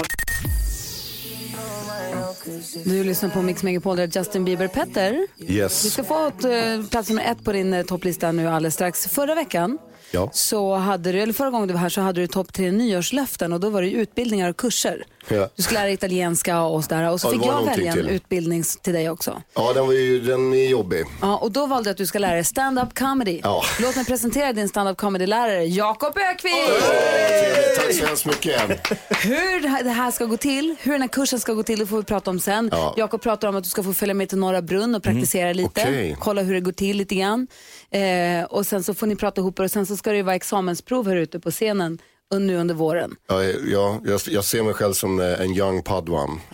Du 2.86 3.04
lyssnar 3.04 3.30
på 3.30 3.42
Mix 3.42 3.64
Megapol 3.64 3.98
där 3.98 4.10
Justin 4.14 4.46
Bieber. 4.46 4.68
Petter, 4.68 5.28
Yes. 5.38 5.84
du 5.84 5.90
ska 5.90 6.04
få 6.04 6.28
ett, 6.28 6.44
eh, 6.46 6.90
plats 6.90 7.10
nummer 7.10 7.24
ett 7.32 7.44
på 7.44 7.52
din 7.52 7.74
eh, 7.74 7.86
topplista 7.86 8.32
nu 8.32 8.48
alldeles 8.48 8.74
strax. 8.74 9.08
Förra 9.08 9.36
veckan 9.36 9.78
Ja. 10.12 10.30
så 10.34 10.76
hade 10.76 11.12
du, 11.12 11.22
eller 11.22 11.34
förra 11.34 11.50
gången 11.50 11.68
du 11.68 11.74
var 11.74 11.82
här 11.82 11.90
så 11.90 12.02
hade 12.02 12.22
du 12.22 12.28
topp 12.28 12.54
tre 12.54 12.72
nyårslöften 12.72 13.54
och 13.54 13.60
då 13.60 13.70
var 13.70 13.82
det 13.82 13.92
utbildningar 13.92 14.50
och 14.50 14.58
kurser. 14.58 15.04
Ja. 15.28 15.50
Du 15.56 15.64
skulle 15.64 15.80
lära 15.80 15.92
italienska 15.92 16.62
och 16.62 16.84
sådär 16.84 17.10
och 17.12 17.22
så 17.22 17.28
Ja, 17.28 17.32
fick 17.32 17.46
jag 17.46 17.66
välja 17.66 17.92
en 17.92 17.98
till. 17.98 18.10
utbildning 18.10 18.64
till 18.82 18.94
dig 18.94 19.10
också. 19.10 19.42
Ja, 19.56 19.74
den, 19.74 19.86
var 19.86 19.94
ju, 19.94 20.20
den 20.22 20.54
är 20.54 20.68
jobbig. 20.70 21.06
Ja, 21.22 21.38
och 21.38 21.52
då 21.52 21.66
valde 21.66 21.90
jag 21.90 21.92
att 21.92 21.98
du 21.98 22.06
ska 22.06 22.20
lära 22.20 22.34
dig 22.34 22.44
stand-up 22.44 22.98
comedy. 23.00 23.40
Ja. 23.44 23.64
Låt 23.80 23.96
mig 23.96 24.06
presentera 24.06 24.54
din 24.54 24.70
stand-up 24.70 24.98
comedy-lärare, 24.98 25.64
Jakob 25.66 26.18
Ökvist! 26.18 26.56
Trevligt, 26.90 27.76
Tack 27.86 27.94
så 27.94 28.06
hemskt 28.06 28.26
mycket. 28.26 28.62
Hur 29.24 29.62
det 29.84 29.90
här- 29.90 30.12
ska 30.12 30.26
gå 30.26 30.38
till, 30.38 30.76
hur 30.82 30.92
den 30.92 31.02
här 31.02 31.08
kursen 31.10 31.40
ska 31.40 31.54
gå 31.54 31.64
till, 31.64 31.80
det 31.80 31.86
får 31.86 31.98
vi 31.98 32.04
prata 32.04 32.30
om 32.32 32.40
sen. 32.40 32.70
Ja. 32.72 32.94
Jakob 32.98 33.22
pratar 33.22 33.48
om 33.48 33.56
att 33.56 33.64
du 33.64 33.70
ska 33.70 33.84
få 33.84 33.94
följa 33.94 34.14
med 34.14 34.30
till 34.30 34.38
Norra 34.38 34.62
Brunn 34.62 34.96
och 34.96 35.04
praktisera 35.04 35.54
lite. 35.54 35.82
Okej. 35.82 36.16
Kolla 36.20 36.42
hur 36.42 36.54
det 36.54 36.60
går 36.60 36.72
till 36.72 36.98
lite 36.98 37.16
grann. 37.16 37.48
Eh, 37.92 38.44
och 38.50 38.66
sen 38.66 38.84
så 38.84 38.94
får 38.94 39.08
ni 39.08 39.16
prata 39.16 39.42
ihop 39.42 39.60
er 39.60 39.64
och 39.64 39.72
sen 39.72 39.86
så 39.86 39.98
ska 39.98 40.10
det 40.10 40.18
ju 40.18 40.24
vara 40.24 40.36
examensprov 40.36 41.08
här 41.08 41.16
ute 41.16 41.40
på 41.40 41.52
scenen 41.52 42.00
nu 42.36 42.58
under 42.58 42.76
våren. 42.76 43.16
Ja, 43.28 43.44
ja, 43.44 44.00
jag, 44.06 44.22
jag 44.28 44.44
ser 44.46 44.64
mig 44.64 44.74
själv 44.74 44.94
som 44.94 45.20
eh, 45.20 45.42
en 45.42 45.52
young 45.56 45.84
padwan. 45.84 46.40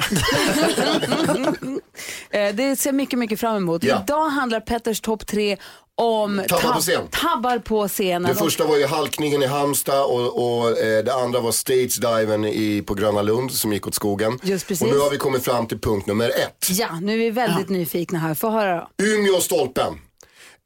Eh, 2.30 2.56
det 2.56 2.76
ser 2.76 2.90
jag 2.90 2.96
mycket, 2.96 3.20
mycket 3.20 3.40
fram 3.40 3.56
emot. 3.56 3.84
Ja. 3.84 4.02
Idag 4.04 4.30
handlar 4.30 4.60
Petters 4.60 5.02
topp 5.02 5.28
tre 5.28 5.58
om 5.96 6.42
Tabbar 6.48 6.74
på 6.74 6.80
scen. 6.82 7.08
tabbar 7.12 7.60
på 7.60 7.88
scenen. 7.88 8.24
Det 8.24 8.36
första 8.36 8.66
var 8.66 8.78
ju 8.78 8.86
halkningen 8.86 9.44
i 9.44 9.46
Halmstad 9.46 10.04
och, 10.06 10.60
och 10.60 10.78
eh, 10.80 11.04
det 11.04 11.14
andra 11.14 11.40
var 11.40 11.52
stage-diven 11.52 12.46
i, 12.46 12.82
på 12.82 12.94
Gröna 12.94 13.22
Lund 13.22 13.52
som 13.52 13.74
gick 13.74 13.88
åt 13.88 13.96
skogen. 13.96 14.40
Just 14.44 14.68
precis. 14.68 14.88
Och 14.88 14.94
nu 14.94 15.00
har 15.00 15.10
vi 15.10 15.18
kommit 15.18 15.44
fram 15.46 15.68
till 15.68 15.80
punkt 15.80 16.08
nummer 16.08 16.30
ett. 16.30 16.68
Ja, 16.70 17.00
nu 17.02 17.14
är 17.14 17.18
vi 17.18 17.30
väldigt 17.30 17.70
nyfikna 17.70 18.20
här. 18.20 18.34
Få 18.34 18.50
höra 18.50 18.76
då. 18.98 19.06
Umeå 19.06 19.40
stolpen. 19.42 19.94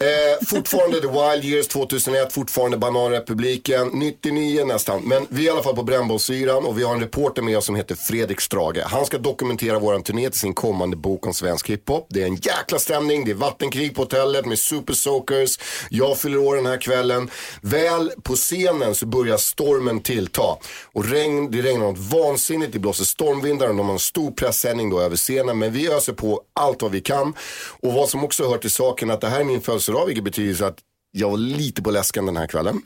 Eh, 0.04 0.46
fortfarande 0.46 1.02
The 1.02 1.08
Wild 1.08 1.46
Years 1.46 1.68
2001, 1.68 2.34
fortfarande 2.34 2.78
Bananrepubliken, 2.78 3.88
99 3.94 4.66
nästan. 4.66 5.02
Men 5.02 5.28
vi 5.30 5.42
är 5.42 5.48
i 5.48 5.50
alla 5.50 5.64
fall 5.64 5.76
på 5.76 5.84
brännbollsyran 5.84 6.66
och 6.66 6.80
vi 6.80 6.84
har 6.84 6.94
en 6.94 7.00
reporter 7.00 7.42
med 7.42 7.58
oss 7.58 7.66
som 7.66 7.76
heter 7.76 7.96
Fredrik 7.96 8.42
Strage. 8.42 8.84
Han 8.86 9.06
ska 9.06 9.18
dokumentera 9.18 9.80
våran 9.80 10.04
turné 10.04 10.30
till 10.30 10.40
sin 10.40 10.54
kommande 10.54 10.98
bok 10.98 11.28
om 11.28 11.34
svensk 11.34 11.70
hiphop. 11.70 12.08
Det 12.10 12.22
är 12.22 12.26
en 12.26 12.36
jäkla 12.36 12.80
stämning, 12.80 13.26
det 13.26 13.32
är 13.32 13.36
vattenkrig 13.36 13.96
på 13.96 14.02
hotellet 14.02 14.46
med 14.46 14.60
Super 14.60 14.94
Soakers. 14.94 15.60
Jag 15.90 16.18
fyller 16.18 16.38
år 16.38 16.56
den 16.56 16.66
här 16.66 16.82
kvällen. 16.82 17.30
Väl 17.62 18.12
på 18.24 18.36
scenen 18.36 18.96
så 18.96 19.06
börjar 19.06 19.38
stormen 19.38 20.00
tillta. 20.00 20.58
Och 20.94 21.06
regn, 21.06 21.52
det 21.52 21.62
regnar 21.62 21.86
något 21.86 22.00
vansinnigt, 22.00 22.74
det 22.74 22.80
blåser 22.80 23.06
stormvindar 23.06 23.68
och 23.68 23.76
de 23.76 23.86
har 23.86 23.94
en 23.94 24.00
stor 24.00 24.32
pressändning 24.32 24.90
då 24.90 25.00
över 25.00 25.16
scenen. 25.16 25.58
Men 25.60 25.74
vi 25.74 25.92
öser 25.92 26.14
på 26.14 26.42
allt 26.54 26.82
vad 26.82 26.92
vi 26.92 27.02
kan. 27.02 27.34
Och 27.80 27.94
vad 27.94 28.10
som 28.10 28.24
också 28.24 28.50
hör 28.50 28.58
till 28.58 28.72
saken 28.72 29.12
att 29.12 29.22
det 29.22 29.28
här 29.28 29.40
är 29.40 29.44
min 29.44 29.62
födelsedag, 29.62 29.89
vilket 30.06 30.24
betyder 30.24 30.56
så 30.56 30.66
att 30.66 30.80
jag 31.12 31.30
var 31.30 31.38
lite 31.38 31.82
på 31.82 31.92
läskan 31.92 32.26
den 32.26 32.38
här 32.38 32.48
kvällen. 32.48 32.82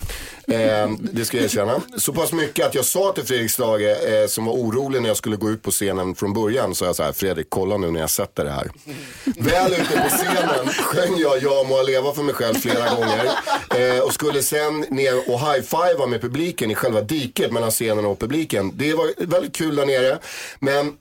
Eh, 0.47 0.89
det 0.99 1.25
ska 1.25 1.37
jag 1.37 1.43
erkänna. 1.43 1.81
Så 1.97 2.13
pass 2.13 2.31
mycket 2.31 2.65
att 2.65 2.75
jag 2.75 2.85
sa 2.85 3.11
till 3.13 3.23
Fredrik 3.23 3.51
Strage, 3.51 3.81
eh, 3.81 4.27
som 4.27 4.45
var 4.45 4.53
orolig 4.53 5.01
när 5.01 5.07
jag 5.09 5.17
skulle 5.17 5.35
gå 5.35 5.49
ut 5.49 5.61
på 5.61 5.71
scenen 5.71 6.15
från 6.15 6.33
början, 6.33 6.75
sa 6.75 6.85
jag 6.85 6.95
så 6.95 7.03
här, 7.03 7.11
Fredrik 7.11 7.47
kolla 7.49 7.77
nu 7.77 7.91
när 7.91 7.99
jag 7.99 8.09
sätter 8.09 8.43
det 8.45 8.51
här. 8.51 8.71
Väl 9.23 9.73
ute 9.73 10.01
på 10.01 10.09
scenen 10.09 10.67
sjöng 10.67 11.17
jag 11.17 11.41
Jag 11.43 11.69
må 11.69 11.83
leva 11.83 12.13
för 12.13 12.23
mig 12.23 12.35
själv 12.35 12.55
flera 12.55 12.95
gånger. 12.95 13.29
Eh, 13.75 13.99
och 13.99 14.13
skulle 14.13 14.43
sen 14.43 14.79
ner 14.79 15.29
och 15.29 15.39
high-fivea 15.39 16.07
med 16.07 16.21
publiken 16.21 16.71
i 16.71 16.75
själva 16.75 17.01
diket 17.01 17.51
mellan 17.51 17.71
scenen 17.71 18.05
och 18.05 18.19
publiken. 18.19 18.71
Det 18.75 18.93
var 18.93 19.25
väldigt 19.25 19.55
kul 19.55 19.75
där 19.75 19.85
nere. 19.85 20.19
Men 20.59 20.93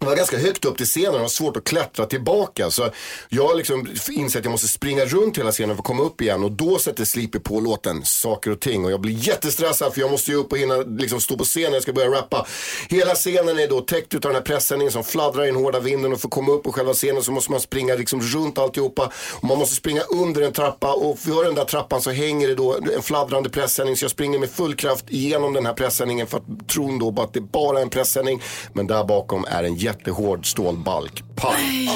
det 0.00 0.06
var 0.06 0.16
ganska 0.16 0.38
högt 0.38 0.64
upp 0.64 0.76
till 0.76 0.86
scenen 0.86 1.08
och 1.08 1.16
det 1.16 1.22
var 1.22 1.28
svårt 1.28 1.56
att 1.56 1.64
klättra 1.64 2.06
tillbaka. 2.06 2.70
Så 2.70 2.90
jag 3.28 3.56
liksom 3.56 3.88
inser 4.10 4.38
att 4.38 4.44
jag 4.44 4.52
måste 4.52 4.68
springa 4.68 5.04
runt 5.04 5.38
hela 5.38 5.52
scenen 5.52 5.76
för 5.76 5.80
att 5.80 5.86
komma 5.86 6.02
upp 6.02 6.20
igen. 6.20 6.44
Och 6.44 6.52
då 6.52 6.78
sätter 6.78 7.04
Sleepy 7.04 7.38
på 7.38 7.60
låten 7.60 8.04
Saker 8.04 8.50
och 8.50 8.60
ting. 8.60 8.84
Och 8.84 8.90
jag 8.90 9.00
blir 9.00 9.28
jättestressad 9.28 9.94
för 9.94 10.00
jag 10.00 10.10
måste 10.10 10.30
ju 10.30 10.36
upp 10.36 10.52
och 10.52 10.58
hinna 10.58 10.76
liksom 10.76 11.20
stå 11.20 11.36
på 11.36 11.44
scenen 11.44 11.72
jag 11.72 11.82
ska 11.82 11.92
börja 11.92 12.10
rappa. 12.10 12.46
Hela 12.88 13.14
scenen 13.14 13.58
är 13.58 13.68
då 13.68 13.80
täckt 13.80 14.14
utav 14.14 14.28
den 14.28 14.36
här 14.36 14.42
pressändningen 14.42 14.92
som 14.92 15.04
fladdrar 15.04 15.42
i 15.42 15.46
den 15.46 15.56
hårda 15.56 15.80
vinden. 15.80 16.12
Och 16.12 16.20
för 16.20 16.28
att 16.28 16.32
komma 16.32 16.52
upp 16.52 16.62
på 16.62 16.72
själva 16.72 16.92
scenen 16.92 17.22
så 17.22 17.32
måste 17.32 17.50
man 17.50 17.60
springa 17.60 17.94
liksom 17.94 18.20
runt 18.20 18.58
alltihopa. 18.58 19.12
Och 19.32 19.44
man 19.44 19.58
måste 19.58 19.76
springa 19.76 20.02
under 20.02 20.42
en 20.42 20.52
trappa. 20.52 20.92
Och 20.92 21.18
för 21.18 21.44
den 21.44 21.54
där 21.54 21.64
trappan 21.64 22.02
så 22.02 22.10
hänger 22.10 22.48
det 22.48 22.54
då 22.54 22.76
en 22.96 23.02
fladdrande 23.02 23.50
pressändning. 23.50 23.96
Så 23.96 24.04
jag 24.04 24.10
springer 24.10 24.38
med 24.38 24.50
full 24.50 24.74
kraft 24.74 25.04
igenom 25.08 25.52
den 25.52 25.66
här 25.66 25.74
pressändningen 25.74 26.26
för 26.26 26.36
att 26.36 26.68
tron 26.68 26.98
då 26.98 27.12
på 27.12 27.22
att 27.22 27.32
det 27.32 27.40
bara 27.40 27.78
är 27.78 27.82
en 27.82 27.90
pressändning. 27.90 28.42
Men 28.72 28.86
där 28.86 29.04
bakom 29.04 29.44
är 29.48 29.64
en 29.64 29.76
jättehård 29.90 30.46
stålbalk. 30.46 31.22
Pang! 31.36 31.88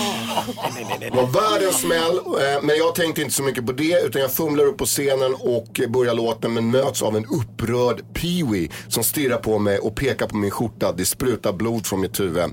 Det 1.00 1.10
var 1.10 1.26
världens 1.26 1.80
smäll, 1.80 2.16
eh, 2.16 2.62
men 2.62 2.76
jag 2.76 2.94
tänkte 2.94 3.22
inte 3.22 3.34
så 3.34 3.42
mycket 3.42 3.66
på 3.66 3.72
det 3.72 4.02
utan 4.06 4.22
jag 4.22 4.32
fumlar 4.32 4.64
upp 4.64 4.78
på 4.78 4.86
scenen 4.86 5.34
och 5.34 5.80
börjar 5.88 6.14
låten 6.14 6.54
men 6.54 6.70
möts 6.70 7.02
av 7.02 7.16
en 7.16 7.24
upprörd 7.24 8.02
Pee-Wee 8.14 8.70
som 8.88 9.04
stirrar 9.04 9.38
på 9.38 9.58
mig 9.58 9.78
och 9.78 9.96
pekar 9.96 10.26
på 10.26 10.36
min 10.36 10.50
skjorta. 10.50 10.92
Det 10.92 11.04
sprutar 11.04 11.52
blod 11.52 11.86
från 11.86 12.00
mitt 12.00 12.20
huvud. 12.20 12.52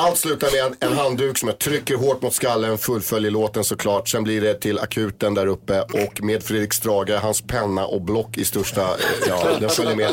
Allt 0.00 0.18
slutar 0.18 0.48
med 0.52 0.60
en, 0.60 0.90
en 0.90 0.98
handduk 0.98 1.38
som 1.38 1.48
jag 1.48 1.58
trycker 1.58 1.96
hårt 1.96 2.22
mot 2.22 2.34
skallen, 2.34 2.78
fullföljer 2.78 3.30
låten 3.30 3.64
såklart. 3.64 4.08
Sen 4.08 4.24
blir 4.24 4.40
det 4.40 4.54
till 4.54 4.78
akuten 4.78 5.34
där 5.34 5.46
uppe 5.46 5.82
och 5.82 6.22
med 6.22 6.42
Fredrik 6.42 6.72
Strage, 6.72 7.10
hans 7.22 7.42
penna 7.42 7.86
och 7.86 8.02
block 8.02 8.38
i 8.38 8.44
största, 8.44 8.82
eh, 8.82 9.28
ja 9.28 9.48
den 9.60 9.70
följer 9.70 9.96
med. 9.96 10.12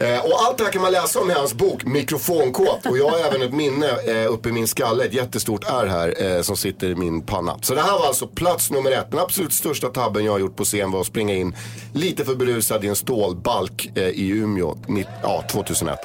Eh, 0.00 0.24
och 0.24 0.42
allt 0.42 0.58
det 0.58 0.64
här 0.64 0.72
kan 0.72 0.82
man 0.82 0.92
läsa 0.92 1.20
om 1.20 1.30
i 1.30 1.34
hans 1.34 1.54
bok 1.54 1.84
Mikrofonkåt. 1.84 2.86
Och 2.86 2.98
jag 2.98 3.08
har 3.08 3.18
även 3.18 3.42
ett 3.42 3.52
minne 3.52 3.88
eh, 3.88 4.32
uppe 4.32 4.48
i 4.48 4.52
min 4.52 4.68
skalle, 4.68 5.04
ett 5.04 5.14
jättestort 5.14 5.64
R 5.64 5.86
här 5.86 6.36
eh, 6.36 6.42
som 6.42 6.56
sitter 6.56 6.90
i 6.90 6.94
min 6.94 7.22
panna. 7.22 7.58
Så 7.62 7.74
det 7.74 7.82
här 7.82 7.98
var 7.98 8.06
alltså 8.06 8.26
plats 8.26 8.70
nummer 8.70 8.90
ett. 8.90 9.10
Den 9.10 9.20
absolut 9.20 9.52
största 9.52 9.88
tabben 9.88 10.24
jag 10.24 10.32
har 10.32 10.38
gjort 10.38 10.56
på 10.56 10.64
scen 10.64 10.90
var 10.90 11.00
att 11.00 11.06
springa 11.06 11.34
in 11.34 11.56
lite 11.94 12.24
för 12.24 12.34
berusad 12.34 12.84
i 12.84 12.88
en 12.88 12.96
stålbalk 12.96 13.90
eh, 13.94 14.08
i 14.08 14.28
Umeå, 14.28 14.76
ja, 15.22 15.44
2001. 15.50 15.98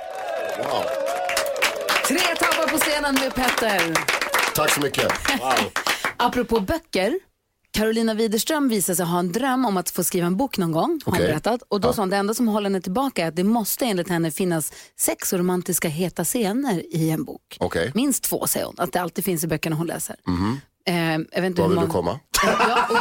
Wow 0.58 1.01
på 2.72 2.78
scenen 2.78 3.16
med 3.16 3.36
Petter. 3.36 3.94
Tack 4.56 4.72
så 4.72 4.82
mycket. 4.82 5.12
Apropå 6.18 6.60
böcker. 6.60 7.20
Carolina 7.74 8.14
Widerström 8.14 8.70
visade 8.70 8.96
sig 8.96 9.06
ha 9.06 9.20
en 9.20 9.32
dröm 9.32 9.66
om 9.66 9.78
att 9.78 9.90
få 9.90 10.04
skriva 10.04 10.28
en 10.28 10.38
bok 10.38 10.58
någon 10.58 10.72
gång, 10.72 11.02
har 11.06 11.12
hon 11.12 11.22
berättat. 11.22 11.62
Och 11.68 11.82
då 11.82 11.94
sa 11.94 12.02
hon 12.02 12.10
det 12.10 12.18
enda 12.18 12.34
som 12.34 12.48
håller 12.48 12.70
henne 12.70 12.82
tillbaka 12.82 13.24
är 13.24 13.28
att 13.28 13.36
det 13.36 13.44
måste 13.44 13.86
enligt 13.86 14.10
henne 14.10 14.32
finnas 14.32 14.74
sex 15.00 15.34
och 15.34 15.40
romantiska 15.40 15.88
heta 15.88 16.24
scener 16.24 16.96
i 16.96 17.10
en 17.10 17.24
bok. 17.24 17.58
Okej. 17.60 17.92
Minst 17.96 18.24
två 18.24 18.48
säger 18.48 18.66
hon, 18.66 18.76
att 18.78 18.94
det 18.94 19.02
alltid 19.02 19.26
finns 19.26 19.44
i 19.44 19.48
böckerna 19.48 19.76
hon 19.76 19.88
läser. 19.88 20.16
Eh, 20.86 20.96
jag 20.96 21.18
vet 21.20 21.32
Var 21.34 21.42
vill 21.44 21.56
du 21.56 21.76
många- 21.76 21.88
komma? 21.88 22.20
Ja, 22.44 22.88
och 22.90 22.96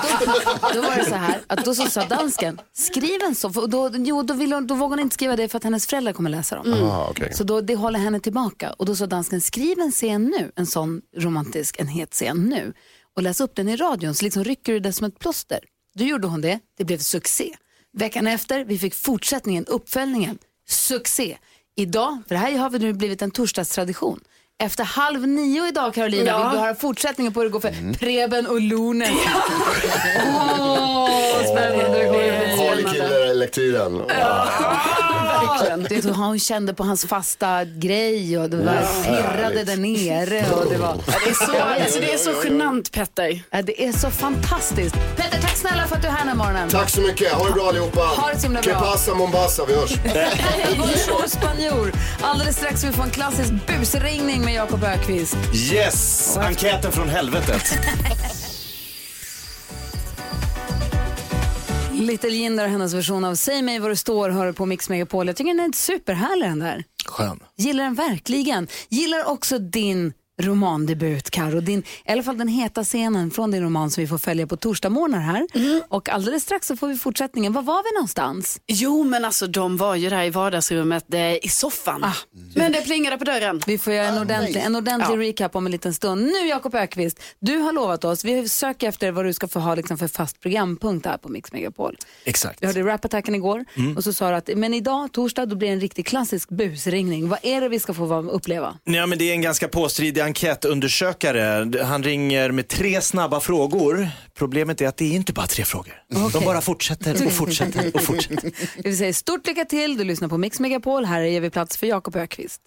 då, 0.75 0.81
då 0.81 0.89
var 0.89 0.97
det 0.97 1.05
så 1.05 1.15
här, 1.15 1.41
att 1.47 1.65
då 1.65 1.75
så 1.75 1.87
sa 1.87 2.05
dansken, 2.05 2.61
skriv 2.73 3.23
en 3.23 3.35
sån, 3.35 3.53
för 3.53 3.67
då, 3.67 3.91
jo, 3.95 4.23
då, 4.23 4.35
vill 4.35 4.53
hon, 4.53 4.67
då 4.67 4.75
vågar 4.75 4.89
hon 4.97 5.01
inte 5.01 5.15
skriva 5.15 5.37
det 5.37 5.49
för 5.49 5.57
att 5.59 5.65
hennes 5.65 5.87
föräldrar 5.87 6.13
kommer 6.13 6.31
läsa 6.31 6.57
dem. 6.57 6.73
Ah, 6.73 7.09
okej. 7.11 7.33
Så 7.35 7.45
då, 7.45 7.61
det 7.61 7.75
håller 7.75 7.99
henne 7.99 8.21
tillbaka. 8.21 8.73
Och 8.73 8.87
då 8.87 8.97
sa 8.97 9.07
dansken, 9.07 9.41
skriv 9.41 9.79
en 9.79 9.91
scen 9.93 10.25
nu, 10.25 10.53
en 10.57 10.67
sån 10.67 11.01
romantisk, 11.17 11.81
en 11.81 11.89
het 11.89 12.11
scen 12.13 12.45
nu. 12.45 12.73
Och 13.17 13.23
läs 13.23 13.41
upp 13.41 13.55
den 13.57 13.69
i 13.69 13.77
radion, 13.77 14.15
så 14.15 14.25
liksom 14.25 14.45
rycker 14.45 14.73
du 14.73 14.81
det 14.81 14.93
som 14.93 15.07
ett 15.07 15.19
plåster. 15.19 15.61
Då 15.95 16.05
gjorde 16.05 16.27
hon 16.29 16.41
det, 16.41 16.59
det 16.79 16.85
blev 16.85 16.99
succé. 16.99 17.55
Veckan 17.93 18.27
efter, 18.27 18.65
vi 18.65 18.79
fick 18.79 18.95
fortsättningen, 18.95 19.65
uppföljningen, 19.67 20.39
succé. 20.69 21.39
Idag, 21.77 22.19
för 22.29 22.35
det 22.35 22.39
här 22.41 22.59
har 22.59 22.71
vi 22.71 22.79
nu 22.79 22.93
blivit 22.93 23.23
en 23.23 23.31
torsdagstradition. 23.31 24.21
Efter 24.61 24.85
halv 24.85 25.27
nio 25.29 25.69
idag 25.69 25.95
Carolina 25.95 26.25
Ja. 26.31 26.39
vill 26.49 26.59
vi 26.59 26.65
höra 26.65 26.75
fortsättningen 26.75 27.33
på 27.33 27.41
hur 27.41 27.45
det 27.45 27.53
går 27.53 27.61
för 27.61 27.99
Preben 27.99 28.47
och 28.47 28.61
Lonen. 28.61 29.13
Åh, 30.27 31.09
spännande 31.53 31.99
det 31.99 32.05
går 32.05 32.23
det 32.77 32.83
bli. 32.91 33.01
Harlekin-lektyren. 33.01 34.03
Verkligen. 35.49 35.83
Det 35.83 36.05
var, 36.05 36.13
hon 36.27 36.39
kände 36.39 36.75
på 36.75 36.85
hans 36.85 37.05
fasta 37.05 37.65
grej 37.65 38.39
och 38.39 38.51
det 38.51 38.57
var 38.57 39.05
pirrade 39.05 39.65
där 39.65 39.77
nere. 39.77 40.45
Och 40.55 40.71
det, 40.73 40.79
var, 40.79 40.95
Det 41.25 41.31
är 41.31 41.35
så, 41.35 41.83
alltså, 41.83 42.01
det 42.01 42.13
är 42.13 42.19
så 42.19 42.33
genant 42.45 42.93
Petter. 42.93 43.43
Ja, 43.51 43.63
det 43.63 43.85
är 43.87 43.93
så 43.93 44.11
fantastiskt. 44.11 44.95
Petter, 45.17 45.41
tack 45.41 45.57
snälla 45.57 45.87
för 45.87 45.97
att 45.97 46.03
du 46.03 46.09
är 46.09 46.13
här 46.13 46.19
den 46.19 46.29
här 46.29 46.35
morgonen. 46.37 46.69
Tack 46.69 46.91
så 46.91 47.01
mycket, 47.01 47.33
ha 47.33 47.47
det 47.47 47.53
bra 47.53 47.69
allihopa. 47.69 48.01
Ha 48.01 48.29
det 48.33 48.37
så 48.39 48.43
himla 48.43 48.63
Que 48.63 48.71
bra. 48.71 48.81
pasa 48.81 49.15
Mombasa, 49.15 49.65
vi 49.69 49.75
hörs. 49.75 49.95
Bonjour 50.79 51.29
spanjor. 51.29 51.93
Alldeles 52.23 52.57
strax 52.57 52.85
vi 52.85 52.93
få 52.93 53.03
en 53.03 53.11
klassisk 53.11 53.53
busringning 53.67 54.45
med 54.45 54.55
Jakob 54.55 54.85
Ökvist. 54.85 55.37
Yes! 55.73 56.37
Enkäten 56.37 56.93
från 56.93 57.09
helvetet. 57.09 57.79
Little 62.01 62.31
Jinder 62.31 62.65
och 62.65 62.71
hennes 62.71 62.95
version 62.95 63.25
av 63.25 63.35
Säg 63.35 63.63
mig 63.63 63.79
var 63.79 63.89
du 63.89 63.97
står 63.97 64.31
hör 64.31 64.53
på 64.53 64.67
Mix 64.67 64.89
Megapol. 64.89 65.27
Jag 65.27 65.37
tycker 65.37 65.55
den 65.55 65.61
är 65.61 65.73
superhärlig 65.73 66.49
den 66.49 66.59
där. 66.59 66.85
Skön. 67.07 67.41
Gillar 67.57 67.85
den 67.85 67.95
verkligen. 67.95 68.69
Gillar 68.89 69.25
också 69.25 69.59
din 69.59 70.13
romandebut, 70.43 71.31
Karo. 71.31 71.61
Din, 71.61 71.83
I 72.05 72.13
alla 72.13 72.23
fall 72.23 72.39
den 72.39 72.49
heta 72.49 72.85
scenen 72.85 73.31
från 73.31 73.51
din 73.51 73.63
roman 73.63 73.91
som 73.91 74.01
vi 74.01 74.09
får 74.09 74.19
följa 74.19 74.47
på 74.47 74.57
torsdagsmorgnar 74.57 75.21
här. 75.21 75.47
Och 75.89 76.09
alldeles 76.09 76.43
strax 76.43 76.67
så 76.67 76.77
får 76.77 76.89
vi 76.89 76.97
fortsättningen. 76.97 77.53
Var 77.53 77.63
var 77.63 77.83
vi 77.83 77.99
någonstans? 77.99 78.61
Jo 78.67 79.05
men 79.05 79.25
alltså 79.25 79.47
de 79.47 79.77
var 79.77 79.95
ju 79.95 80.11
där 80.11 80.25
i 80.25 80.31
vardagsrummet 80.31 81.15
eh, 81.15 81.35
i 81.35 81.49
soffan. 81.49 82.05
Men 82.55 82.73
det 82.73 82.81
plingade 82.81 83.19
på 83.19 83.25
dörren. 83.25 83.63
Vi 83.67 83.79
får 83.79 83.93
göra 83.93 84.07
en 84.07 84.19
ordentlig, 84.19 84.63
en 84.63 84.77
ordentlig 84.77 85.29
recap 85.29 85.57
om 85.57 85.67
en 85.67 85.73
liten 85.73 85.95
stund. 85.95 86.23
Nu 86.23 86.49
Jakob 86.49 86.75
Ökvist, 86.75 87.23
du 87.41 87.57
har 87.57 87.73
lovat 87.73 88.05
oss, 88.05 88.25
vi 88.25 88.49
söker 88.49 88.89
efter 88.89 89.13
vad 89.13 89.25
du 89.25 89.33
ska 89.33 89.49
få 89.49 89.59
ha 89.61 89.75
liksom 89.75 89.99
för 89.99 90.09
fast 90.09 90.41
programpunkt 90.41 91.07
här 91.07 91.17
på 91.19 91.29
Mix 91.29 91.53
Megapol. 91.53 91.97
Exakt. 92.25 92.63
Vi 92.63 92.67
hörde 92.67 92.83
rapattacken 92.83 93.35
igår 93.35 93.65
och 93.97 94.05
så 94.05 94.13
sa 94.13 94.31
du 94.31 94.37
att 94.37 94.51
men 94.57 94.75
idag, 94.75 95.13
torsdag, 95.13 95.47
då 95.47 95.57
blir 95.57 95.69
det 95.69 95.75
en 95.75 95.81
riktig 95.81 96.07
klassisk 96.07 96.49
busringning. 96.49 97.29
Vad 97.29 97.39
är 97.43 97.61
det 97.61 97.69
vi 97.69 97.79
ska 97.79 97.95
få 97.95 98.15
uppleva? 98.23 98.79
Ja, 98.85 99.07
men 99.07 99.19
det 99.19 99.25
är 99.31 99.33
en 99.33 99.43
ganska 99.43 99.69
påstridig 99.69 100.21
enkätundersökare. 100.31 101.79
Han 101.85 102.03
ringer 102.03 102.51
med 102.51 102.69
tre 102.69 103.01
snabba 103.01 103.41
frågor. 103.41 104.09
Problemet 104.35 104.81
är 104.81 104.89
att 104.89 104.97
det 104.97 105.05
är 105.05 105.13
inte 105.17 105.33
bara 105.33 105.47
tre 105.47 105.65
frågor. 105.65 106.03
De 106.33 106.45
bara 106.45 106.61
fortsätter 106.61 107.27
och 107.27 107.33
fortsätter 107.33 107.91
och 107.95 108.03
fortsätter. 108.03 108.53
Vi 108.85 108.97
säger 108.97 109.13
stort 109.13 109.47
lycka 109.47 109.65
till, 109.65 109.97
du 109.97 110.05
lyssnar 110.05 110.29
på 110.29 110.39
Mix 110.39 110.61
Megapol. 110.61 111.05
Här 111.05 111.21
ger 111.23 111.41
vi 111.41 111.51
plats 111.51 111.77
för 111.77 111.87
Jakob 111.87 112.17
Ökvist. 112.17 112.61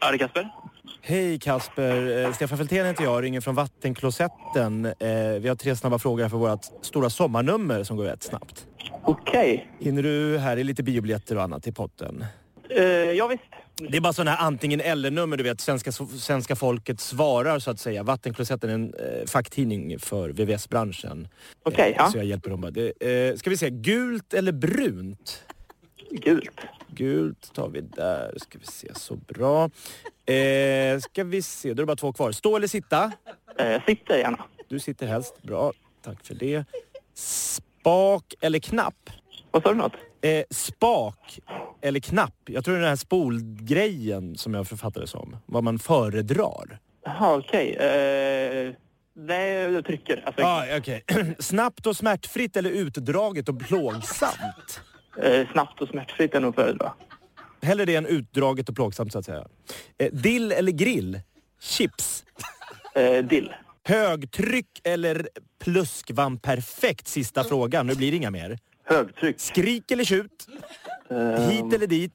Ja, 0.00 0.10
det 0.10 0.16
är 0.16 0.18
Kasper. 0.18 0.50
Hej 1.02 1.38
Kasper, 1.38 2.24
Eh, 2.26 2.32
Stefan 2.32 2.58
Feltén 2.58 2.86
heter 2.86 3.04
jag, 3.04 3.22
ringer 3.24 3.40
från 3.40 3.54
Vattenklosetten. 3.54 4.84
Eh, 4.84 4.94
Vi 5.40 5.48
har 5.48 5.54
tre 5.56 5.76
snabba 5.76 5.98
frågor 5.98 6.22
här 6.22 6.28
för 6.30 6.36
vårt 6.36 6.60
stora 6.82 7.10
sommarnummer 7.10 7.84
som 7.84 7.96
går 7.96 8.04
rätt 8.04 8.22
snabbt. 8.22 8.66
Okej. 9.04 9.68
Hinner 9.80 10.02
du 10.02 10.38
här 10.38 10.56
är 10.56 10.64
lite 10.64 10.82
biobiljetter 10.82 11.36
och 11.36 11.42
annat 11.42 11.66
i 11.66 11.72
potten? 11.72 12.24
Eh, 12.70 12.84
ja, 13.12 13.26
visst. 13.26 13.42
Det 13.90 13.96
är 13.96 14.00
bara 14.00 14.12
sådana 14.12 14.30
här 14.30 14.46
antingen 14.46 14.80
eller-nummer, 14.80 15.36
du 15.36 15.44
vet. 15.44 15.60
Svenska, 15.60 15.92
svenska 15.92 16.56
folket 16.56 17.00
svarar 17.00 17.58
så 17.58 17.70
att 17.70 17.80
säga. 17.80 18.02
Vattenklosetten 18.02 18.70
är 18.70 18.74
en 18.74 18.94
eh, 18.94 19.26
facktidning 19.26 19.98
för 19.98 20.28
VVS-branschen. 20.30 21.28
Okej, 21.62 21.90
Eh, 21.90 21.96
ja. 21.98 22.10
Så 22.10 22.18
jag 22.18 22.24
hjälper 22.24 22.50
dem 22.50 22.60
bara. 22.60 22.70
Det, 22.70 23.02
eh, 23.30 23.36
ska 23.36 23.50
vi 23.50 23.56
se, 23.56 23.70
gult 23.70 24.34
eller 24.34 24.52
brunt? 24.52 25.44
Gult. 26.10 26.60
Gult 26.88 27.54
tar 27.54 27.68
vi 27.68 27.80
där. 27.80 28.34
Ska 28.36 28.58
vi 28.58 28.66
se, 28.66 28.94
så 28.94 29.16
bra. 29.16 29.70
Eh, 30.34 30.98
ska 31.00 31.24
vi 31.24 31.42
se, 31.42 31.68
då 31.68 31.72
är 31.72 31.74
det 31.76 31.86
bara 31.86 31.96
två 31.96 32.12
kvar. 32.12 32.32
Stå 32.32 32.56
eller 32.56 32.66
sitta? 32.66 33.12
Eh, 33.58 33.82
sitter 33.86 34.18
gärna. 34.18 34.44
Du 34.68 34.78
sitter 34.78 35.06
helst. 35.06 35.42
Bra, 35.42 35.72
tack 36.02 36.24
för 36.26 36.34
det. 36.34 36.64
Spak 37.14 38.34
eller 38.40 38.58
knapp? 38.58 39.10
Vad 39.50 39.62
sa 39.62 39.68
du 39.72 39.74
något? 39.78 39.92
Eh, 40.24 40.42
spak 40.50 41.38
eller 41.82 42.00
knapp? 42.00 42.34
Jag 42.46 42.64
tror 42.64 42.74
det 42.74 42.78
är 42.78 42.82
den 42.82 42.88
här 42.88 42.96
spolgrejen 42.96 44.36
som 44.36 44.54
jag 44.54 44.66
författade 44.68 45.06
som. 45.06 45.36
Vad 45.46 45.64
man 45.64 45.78
föredrar. 45.78 46.78
Jaha, 47.04 47.36
okej. 47.36 47.74
Eh, 47.76 48.72
nej, 49.16 49.52
jag 49.52 49.84
trycker. 49.84 50.22
Alltså, 50.26 50.42
Ah, 50.42 50.64
okej. 50.78 51.04
Snabbt 51.38 51.86
och 51.86 51.96
smärtfritt 51.96 52.56
eller 52.56 52.70
utdraget 52.70 53.48
och 53.48 53.60
plågsamt? 53.60 54.80
eh, 55.22 55.48
snabbt 55.52 55.80
och 55.82 55.88
smärtfritt 55.88 56.34
är 56.34 56.40
nog 56.40 56.54
föredra. 56.54 56.92
Hellre 57.62 57.84
det 57.84 57.96
än 57.96 58.06
utdraget 58.06 58.68
och 58.68 58.74
plågsamt 58.74 59.12
så 59.12 59.18
att 59.18 59.24
säga. 59.24 59.46
Eh, 59.98 60.12
dill 60.12 60.52
eller 60.52 60.72
grill? 60.72 61.20
Chips? 61.60 62.24
Eh, 62.94 63.24
dill. 63.24 63.54
Högtryck 63.86 64.80
eller 64.84 65.28
pluskvamperfekt? 65.64 67.08
Sista 67.08 67.44
frågan. 67.44 67.86
Nu 67.86 67.94
blir 67.94 68.10
det 68.10 68.16
inga 68.16 68.30
mer. 68.30 68.58
Högtryck. 68.84 69.40
Skrik 69.40 69.90
eller 69.90 70.04
tjut? 70.04 70.46
Eh, 71.10 71.16
Hit 71.48 71.72
eller 71.74 71.86
dit? 71.86 72.12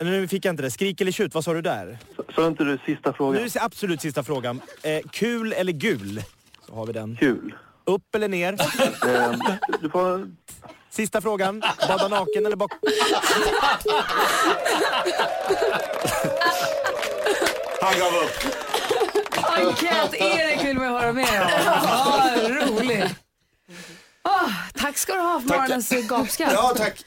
Nu 0.00 0.28
fick 0.28 0.44
jag 0.44 0.52
inte 0.52 0.62
det. 0.62 0.70
Skrik 0.70 1.00
eller 1.00 1.12
tjut, 1.12 1.34
vad 1.34 1.44
sa 1.44 1.52
du 1.54 1.62
där? 1.62 1.98
Sa 2.34 2.46
inte 2.46 2.64
du 2.64 2.78
sista 2.86 3.10
Nu 3.10 3.16
frågan? 3.16 3.42
är 3.42 3.48
det 3.48 3.60
absolut 3.62 4.00
sista 4.00 4.22
frågan. 4.22 4.60
Eh, 4.82 5.00
kul 5.10 5.52
eller 5.52 5.72
gul? 5.72 6.22
Så 6.66 6.74
har 6.74 6.86
vi 6.86 6.92
den. 6.92 7.16
Kul. 7.20 7.54
Upp 7.84 8.14
eller 8.14 8.28
ner? 8.28 8.52
Eh, 8.52 9.32
du 9.82 9.90
får 9.90 10.30
Sista 10.90 11.20
frågan. 11.20 11.62
Bada 11.88 12.08
naken 12.08 12.46
eller 12.46 12.56
bak... 12.56 12.70
Han 17.80 17.98
gav 17.98 18.12
upp. 18.14 18.30
Enkät-Erik 19.58 20.64
vill 20.64 20.78
vi 20.78 20.86
höra 20.86 21.12
mer 21.12 21.40
om. 21.42 21.48
Tack 24.90 24.98
ska 24.98 25.14
du 25.14 25.20
ha 25.20 25.40
för 25.40 25.48
morgonens 25.48 25.90
gapskratt. 26.08 26.52
Ja, 26.52 26.74
tack. 26.76 27.04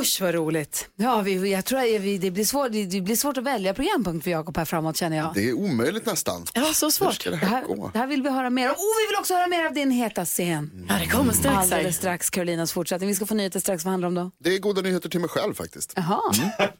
Usch 0.00 0.20
vad 0.20 0.34
roligt. 0.34 0.88
Ja, 0.96 1.20
vi, 1.20 1.52
jag 1.52 1.64
tror 1.64 1.78
att 1.78 1.84
vi, 1.84 2.18
det, 2.18 2.30
blir 2.30 2.44
svårt, 2.44 2.72
det 2.72 3.00
blir 3.00 3.16
svårt 3.16 3.36
att 3.38 3.44
välja 3.44 3.74
programpunkt 3.74 4.24
för 4.24 4.30
Jakob 4.30 4.56
här 4.56 4.64
framåt 4.64 4.96
känner 4.96 5.16
jag. 5.16 5.30
Det 5.34 5.48
är 5.48 5.52
omöjligt 5.52 6.06
nästan. 6.06 6.44
Ja, 6.54 6.64
så 6.74 6.86
Hur 6.86 6.90
svårt. 6.90 7.14
ska 7.14 7.30
det 7.30 7.36
Det 7.36 7.46
här 7.46 7.56
här, 7.56 7.64
gå? 7.64 7.90
det 7.92 7.98
här 7.98 8.06
vill 8.06 8.22
vi 8.22 8.30
höra 8.30 8.50
mer 8.50 8.68
om. 8.68 8.72
Oh, 8.74 8.78
vi 9.02 9.06
vill 9.12 9.18
också 9.20 9.34
höra 9.34 9.46
mer 9.46 9.64
av 9.64 9.74
din 9.74 9.90
heta 9.90 10.24
scen. 10.24 10.86
Ja, 10.88 10.94
det 11.00 11.06
kommer 11.06 11.32
strax 11.32 11.54
här. 11.54 11.62
Alldeles 11.62 11.96
strax 11.96 12.30
Carolinas 12.30 12.72
fortsättning. 12.72 13.08
Vi 13.08 13.14
ska 13.14 13.26
få 13.26 13.34
nyheter 13.34 13.60
strax. 13.60 13.84
Vad 13.84 13.90
handlar 13.90 14.10
det 14.10 14.20
om 14.20 14.24
då? 14.24 14.30
Det 14.44 14.54
är 14.54 14.58
goda 14.58 14.80
nyheter 14.82 15.08
till 15.08 15.20
mig 15.20 15.28
själv 15.30 15.54
faktiskt. 15.54 15.92
Jaha. 15.96 16.20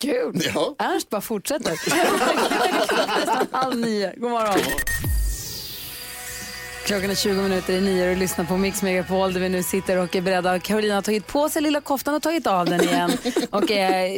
Kul. 0.00 0.42
Ja. 0.54 0.74
Ernst 0.78 1.10
bara 1.10 1.20
fortsätter. 1.20 1.70
Nästan 3.18 3.46
halv 3.52 3.76
nio. 3.76 4.12
God 4.16 4.30
morgon. 4.30 4.58
Klockan 6.86 7.10
är 7.10 7.14
20 7.14 7.42
minuter 7.42 7.72
i 7.72 7.80
nio 7.80 8.10
och 8.10 8.16
lyssnar 8.16 8.44
på 8.44 8.56
Mix 8.56 8.82
Megapol 8.82 9.32
där 9.32 9.40
vi 9.40 9.48
nu 9.48 9.62
sitter 9.62 9.96
och 9.98 10.16
är 10.16 10.20
beredda. 10.20 10.58
Carolina 10.58 10.94
har 10.94 11.02
tagit 11.02 11.26
på 11.26 11.48
sig 11.48 11.62
lilla 11.62 11.80
koftan 11.80 12.14
och 12.14 12.22
tagit 12.22 12.46
av 12.46 12.66
den 12.66 12.80
igen. 12.80 13.10
Och, 13.50 13.70
eh, 13.70 14.10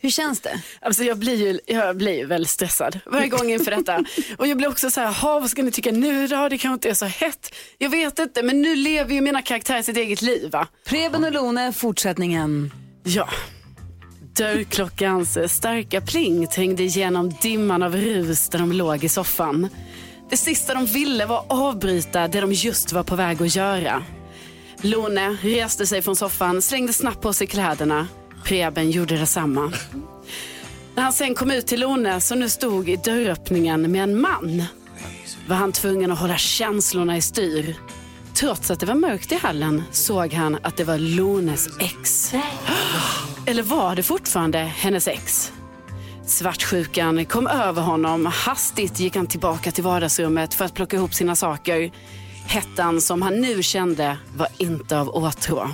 hur 0.00 0.10
känns 0.10 0.40
det? 0.40 0.62
Alltså 0.80 1.04
jag 1.04 1.18
blir 1.18 1.34
ju 1.36 1.60
jag 1.66 1.96
blir 1.96 2.12
ju 2.18 2.26
väldigt 2.26 2.50
stressad 2.50 3.00
varje 3.06 3.28
gång 3.28 3.50
inför 3.50 3.70
detta. 3.70 4.04
Och 4.38 4.46
jag 4.46 4.56
blir 4.56 4.68
också 4.68 4.90
så 4.90 5.00
här, 5.00 5.12
"Ha, 5.12 5.40
vad 5.40 5.50
ska 5.50 5.62
ni 5.62 5.70
tycka 5.70 5.90
nu 5.92 6.26
då? 6.26 6.48
Det 6.48 6.58
kanske 6.58 6.74
inte 6.74 6.90
är 6.90 6.94
så 6.94 7.06
hett. 7.06 7.54
Jag 7.78 7.90
vet 7.90 8.18
inte, 8.18 8.42
men 8.42 8.62
nu 8.62 8.76
lever 8.76 9.14
ju 9.14 9.20
mina 9.20 9.42
karaktärer 9.42 9.82
sitt 9.82 9.96
eget 9.96 10.22
liv 10.22 10.50
va? 10.50 10.66
Preben 10.86 11.24
och 11.24 11.32
Lone, 11.32 11.72
fortsättningen. 11.72 12.72
Ja. 13.02 13.28
Dörrklockans 14.36 15.38
starka 15.52 16.00
pling 16.00 16.46
trängde 16.46 16.82
igenom 16.82 17.32
dimman 17.42 17.82
av 17.82 17.96
rus 17.96 18.48
där 18.48 18.58
de 18.58 18.72
låg 18.72 19.04
i 19.04 19.08
soffan. 19.08 19.68
Det 20.30 20.36
sista 20.36 20.74
de 20.74 20.86
ville 20.86 21.26
var 21.26 21.38
att 21.38 21.46
avbryta 21.48 22.28
det 22.28 22.40
de 22.40 22.52
just 22.52 22.92
var 22.92 23.02
på 23.02 23.16
väg 23.16 23.42
att 23.42 23.56
göra. 23.56 24.02
Lone 24.80 25.36
reste 25.42 25.86
sig 25.86 26.02
från 26.02 26.16
soffan, 26.16 26.62
slängde 26.62 26.92
snabbt 26.92 27.20
på 27.20 27.32
sig 27.32 27.46
kläderna. 27.46 28.08
Preben 28.44 28.90
gjorde 28.90 29.16
detsamma. 29.16 29.72
När 30.94 31.02
han 31.02 31.12
sen 31.12 31.34
kom 31.34 31.50
ut 31.50 31.66
till 31.66 31.80
Lone 31.80 32.20
som 32.20 32.38
nu 32.40 32.48
stod 32.48 32.88
i 32.88 32.96
dörröppningen 32.96 33.92
med 33.92 34.02
en 34.02 34.20
man 34.20 34.64
var 35.48 35.56
han 35.56 35.72
tvungen 35.72 36.12
att 36.12 36.18
hålla 36.18 36.36
känslorna 36.36 37.16
i 37.16 37.20
styr. 37.20 37.76
Trots 38.34 38.70
att 38.70 38.80
det 38.80 38.86
var 38.86 38.94
mörkt 38.94 39.32
i 39.32 39.34
hallen 39.34 39.82
såg 39.90 40.32
han 40.32 40.58
att 40.62 40.76
det 40.76 40.84
var 40.84 40.98
Lones 40.98 41.68
ex. 41.80 42.34
Eller 43.46 43.62
var 43.62 43.96
det 43.96 44.02
fortfarande 44.02 44.58
hennes 44.58 45.08
ex? 45.08 45.52
Svartsjukan 46.30 47.24
kom 47.24 47.46
över 47.46 47.82
honom. 47.82 48.26
Hastigt 48.26 49.00
gick 49.00 49.16
han 49.16 49.26
tillbaka 49.26 49.70
till 49.70 49.84
vardagsrummet 49.84 50.54
för 50.54 50.64
att 50.64 50.74
plocka 50.74 50.96
ihop 50.96 51.14
sina 51.14 51.36
saker. 51.36 51.92
Hettan 52.46 53.00
som 53.00 53.22
han 53.22 53.40
nu 53.40 53.62
kände 53.62 54.18
var 54.36 54.48
inte 54.58 54.98
av 54.98 55.08
åtrå. 55.08 55.70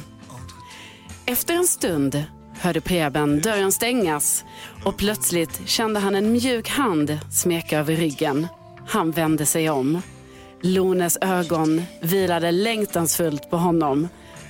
Efter 1.26 1.54
en 1.54 1.66
stund 1.66 2.24
hörde 2.60 2.80
Preben 2.80 3.40
dörren 3.40 3.72
stängas 3.72 4.44
och 4.84 4.96
plötsligt 4.96 5.60
kände 5.68 6.00
han 6.00 6.14
en 6.14 6.32
mjuk 6.32 6.68
hand 6.68 7.18
smeka 7.30 7.78
över 7.78 7.96
ryggen. 7.96 8.46
Han 8.86 9.10
vände 9.10 9.46
sig 9.46 9.70
om. 9.70 10.02
Lones 10.60 11.18
ögon 11.20 11.82
vilade 12.02 12.50
längtansfullt 12.50 13.50
på 13.50 13.56
honom. 13.56 14.08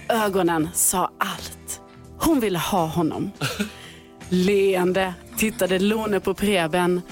Ögonen 0.08 0.68
sa 0.74 1.10
allt. 1.18 1.80
Hon 2.18 2.40
ville 2.40 2.58
ha 2.58 2.86
honom. 2.86 3.30
Leende 4.28 5.14
tittade 5.36 5.78
Lone 5.78 6.20
på 6.20 6.34
Preben 6.34 7.02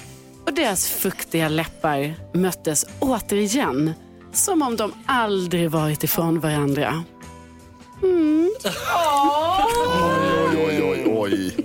och 0.45 0.53
deras 0.53 0.87
fuktiga 0.89 1.49
läppar 1.49 2.13
möttes 2.33 2.85
återigen 2.99 3.93
som 4.33 4.61
om 4.61 4.75
de 4.75 4.93
aldrig 5.05 5.71
varit 5.71 6.03
ifrån 6.03 6.39
varandra. 6.39 7.03
Oj, 8.01 8.49
oj, 10.67 10.83
oj, 10.83 11.03
oj. 11.07 11.55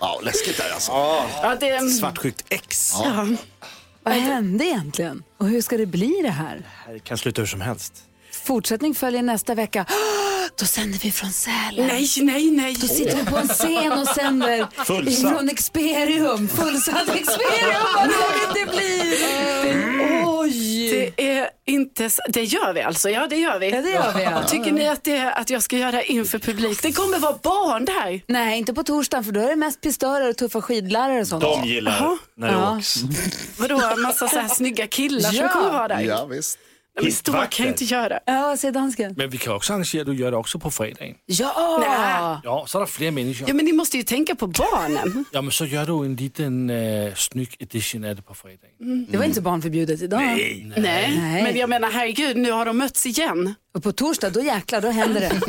Ja, 0.00 0.20
läskigt 0.22 0.56
där 0.56 0.70
alltså. 0.74 0.92
Ja, 0.92 1.56
det, 1.60 1.80
Svartsjukt 1.80 2.44
ex. 2.48 2.92
ja. 3.04 3.26
Vad 4.02 4.14
hände 4.14 4.64
egentligen? 4.64 5.22
Och 5.38 5.48
hur 5.48 5.60
ska 5.62 5.76
det 5.76 5.86
bli 5.86 6.20
det 6.22 6.30
här? 6.30 6.62
Det 6.92 6.98
kan 6.98 7.18
sluta 7.18 7.42
hur 7.42 7.46
som 7.46 7.60
helst. 7.60 8.04
Fortsättning 8.44 8.94
följer 8.94 9.22
nästa 9.22 9.54
vecka. 9.54 9.86
Då 10.58 10.64
sänder 10.66 10.98
vi 10.98 11.10
från 11.10 11.30
Sälen. 11.30 11.86
Nej, 11.86 12.08
nej, 12.22 12.50
nej. 12.50 12.74
Då 12.80 12.86
sitter 12.86 13.16
vi 13.16 13.24
på 13.24 13.36
en 13.36 13.48
scen 13.48 13.92
och 13.92 14.06
sänder 14.08 14.66
Fullsatt. 14.84 15.32
från 15.36 15.48
Experium. 15.48 16.48
Fullsatt 16.48 17.08
Experium, 17.08 17.82
vad 17.96 18.04
roligt 18.06 18.54
det 18.54 18.76
blir! 18.76 19.14
Oj! 20.26 20.90
Det 21.16 21.30
är 21.38 21.48
inte 21.66 22.10
Det 22.28 22.44
gör 22.44 22.72
vi 22.72 22.82
alltså, 22.82 23.10
ja 23.10 23.26
det 23.26 23.36
gör 23.36 23.58
vi. 23.58 23.70
Ja, 23.70 23.80
det 23.82 23.90
gör 23.90 24.12
vi, 24.16 24.22
ja. 24.22 24.42
Tycker 24.42 24.72
ni 24.72 24.88
att, 24.88 25.04
det, 25.04 25.32
att 25.32 25.50
jag 25.50 25.62
ska 25.62 25.76
göra 25.76 26.02
inför 26.02 26.38
publik? 26.38 26.82
Det 26.82 26.92
kommer 26.92 27.18
vara 27.18 27.36
barn 27.42 27.84
där. 27.84 28.20
Nej, 28.26 28.58
inte 28.58 28.74
på 28.74 28.82
torsdagen 28.84 29.24
för 29.24 29.32
då 29.32 29.40
är 29.40 29.48
det 29.48 29.56
mest 29.56 29.80
pistörer 29.80 30.28
och 30.30 30.36
tuffa 30.36 30.62
skidlärare 30.62 31.20
och 31.20 31.26
sånt. 31.28 31.42
De 31.42 31.64
gillar 31.64 31.92
Jaha. 32.00 32.18
när 32.36 32.46
det 32.48 32.52
Ja. 32.54 32.76
åks. 32.78 32.94
Vadå, 33.58 33.96
massa 33.96 34.28
så 34.28 34.38
här 34.38 34.48
snygga 34.48 34.86
killar 34.86 35.30
Ja. 35.32 35.48
som 35.48 35.60
kommer 35.60 35.72
vara 35.72 35.88
där? 35.88 36.00
Ja, 36.00 36.24
visst. 36.26 36.58
Men 37.02 37.12
så 37.12 37.32
kan 37.32 37.48
jag 37.56 37.66
inte 37.66 37.84
göra. 37.84 38.18
Ja, 38.26 38.56
säger 38.56 38.72
dansken. 38.72 39.14
Men 39.16 39.30
vi 39.30 39.38
kan 39.38 39.54
också 39.54 39.72
arrangera 39.72 40.00
att 40.00 40.06
du 40.06 40.14
gör 40.14 40.30
det 40.30 40.36
också 40.36 40.58
på 40.58 40.70
fredagen. 40.70 41.14
Ja! 41.26 42.40
Ja, 42.44 42.64
så 42.68 42.78
är 42.78 42.80
det 42.80 42.86
fler 42.86 43.10
människor. 43.10 43.48
Ja 43.48 43.54
men 43.54 43.64
ni 43.64 43.72
måste 43.72 43.96
ju 43.96 44.02
tänka 44.02 44.34
på 44.34 44.46
barnen. 44.46 45.24
Ja, 45.32 45.42
men 45.42 45.50
så 45.50 45.64
gör 45.64 45.86
du 45.86 45.92
en 45.92 46.16
liten 46.16 46.70
uh, 46.70 47.14
snygg 47.14 47.56
edition 47.58 48.04
av 48.04 48.16
det 48.16 48.22
på 48.22 48.34
fredagen. 48.34 49.06
Det 49.10 49.16
var 49.18 49.24
inte 49.24 49.40
barnförbjudet 49.40 50.02
idag. 50.02 50.20
Nej. 50.20 50.72
Nej. 50.76 51.42
men 51.42 51.56
jag 51.56 51.68
menar 51.70 51.90
herregud, 51.90 52.36
nu 52.36 52.50
har 52.50 52.66
de 52.66 52.78
mötts 52.78 53.06
igen. 53.06 53.54
Och 53.74 53.82
på 53.82 53.92
torsdag, 53.92 54.30
då 54.30 54.40
jäklar, 54.40 54.80
då 54.80 54.88
händer 54.88 55.20
det. 55.20 55.30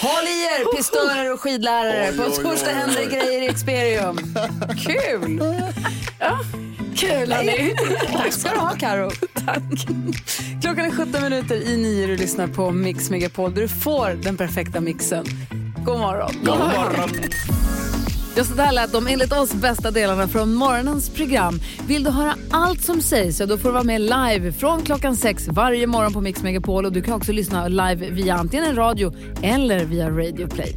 Håll 0.00 0.24
i 0.24 0.42
er, 0.44 0.76
pistörer 0.76 1.32
och 1.32 1.40
skidlärare. 1.40 2.08
Oj, 2.10 2.16
På 2.16 2.22
oj, 2.22 2.28
oj, 2.38 2.44
torsdag 2.44 2.70
oj. 2.70 2.74
händer 2.74 2.96
det 3.00 3.06
grejer 3.16 3.42
i 3.42 3.46
Experium. 3.46 4.18
Kul! 4.86 5.40
Kul 6.96 7.32
hörni. 7.32 7.74
Tack 8.12 8.32
ska 8.32 8.50
du 8.50 8.58
ha, 8.58 8.70
Karo. 8.78 9.10
Tack. 9.46 9.62
Klockan 10.62 10.84
är 10.84 10.90
17 10.90 11.22
minuter 11.22 11.68
i 11.68 11.76
nio 11.76 12.02
och 12.02 12.08
du 12.08 12.16
lyssnar 12.16 12.46
på 12.46 12.70
Mix 12.70 13.10
Megapol 13.10 13.54
där 13.54 13.62
du 13.62 13.68
får 13.68 14.10
den 14.22 14.36
perfekta 14.36 14.80
mixen. 14.80 15.24
God 15.84 15.98
morgon. 15.98 16.32
God 16.44 16.58
morgon. 16.58 17.10
Ja, 18.36 18.44
så 18.44 18.54
där 18.54 18.72
lät 18.72 18.92
de 18.92 19.06
enligt 19.06 19.32
oss 19.32 19.54
bästa 19.54 19.90
delarna 19.90 20.28
från 20.28 20.54
morgonens 20.54 21.10
program. 21.10 21.60
Vill 21.86 22.04
du 22.04 22.10
höra 22.10 22.34
allt 22.50 22.82
som 22.82 23.00
sägs 23.00 23.36
så 23.36 23.46
då 23.46 23.58
får 23.58 23.68
du 23.68 23.72
vara 23.72 23.84
med 23.84 24.00
live 24.00 24.52
från 24.52 24.82
klockan 24.82 25.16
sex 25.16 25.48
varje 25.48 25.86
morgon 25.86 26.12
på 26.12 26.20
Mix 26.20 26.42
Megapol 26.42 26.84
och 26.84 26.92
du 26.92 27.02
kan 27.02 27.14
också 27.14 27.32
lyssna 27.32 27.68
live 27.68 28.10
via 28.10 28.34
antingen 28.34 28.64
en 28.64 28.76
radio 28.76 29.14
eller 29.42 29.84
via 29.84 30.10
Radio 30.10 30.48
Play. 30.48 30.76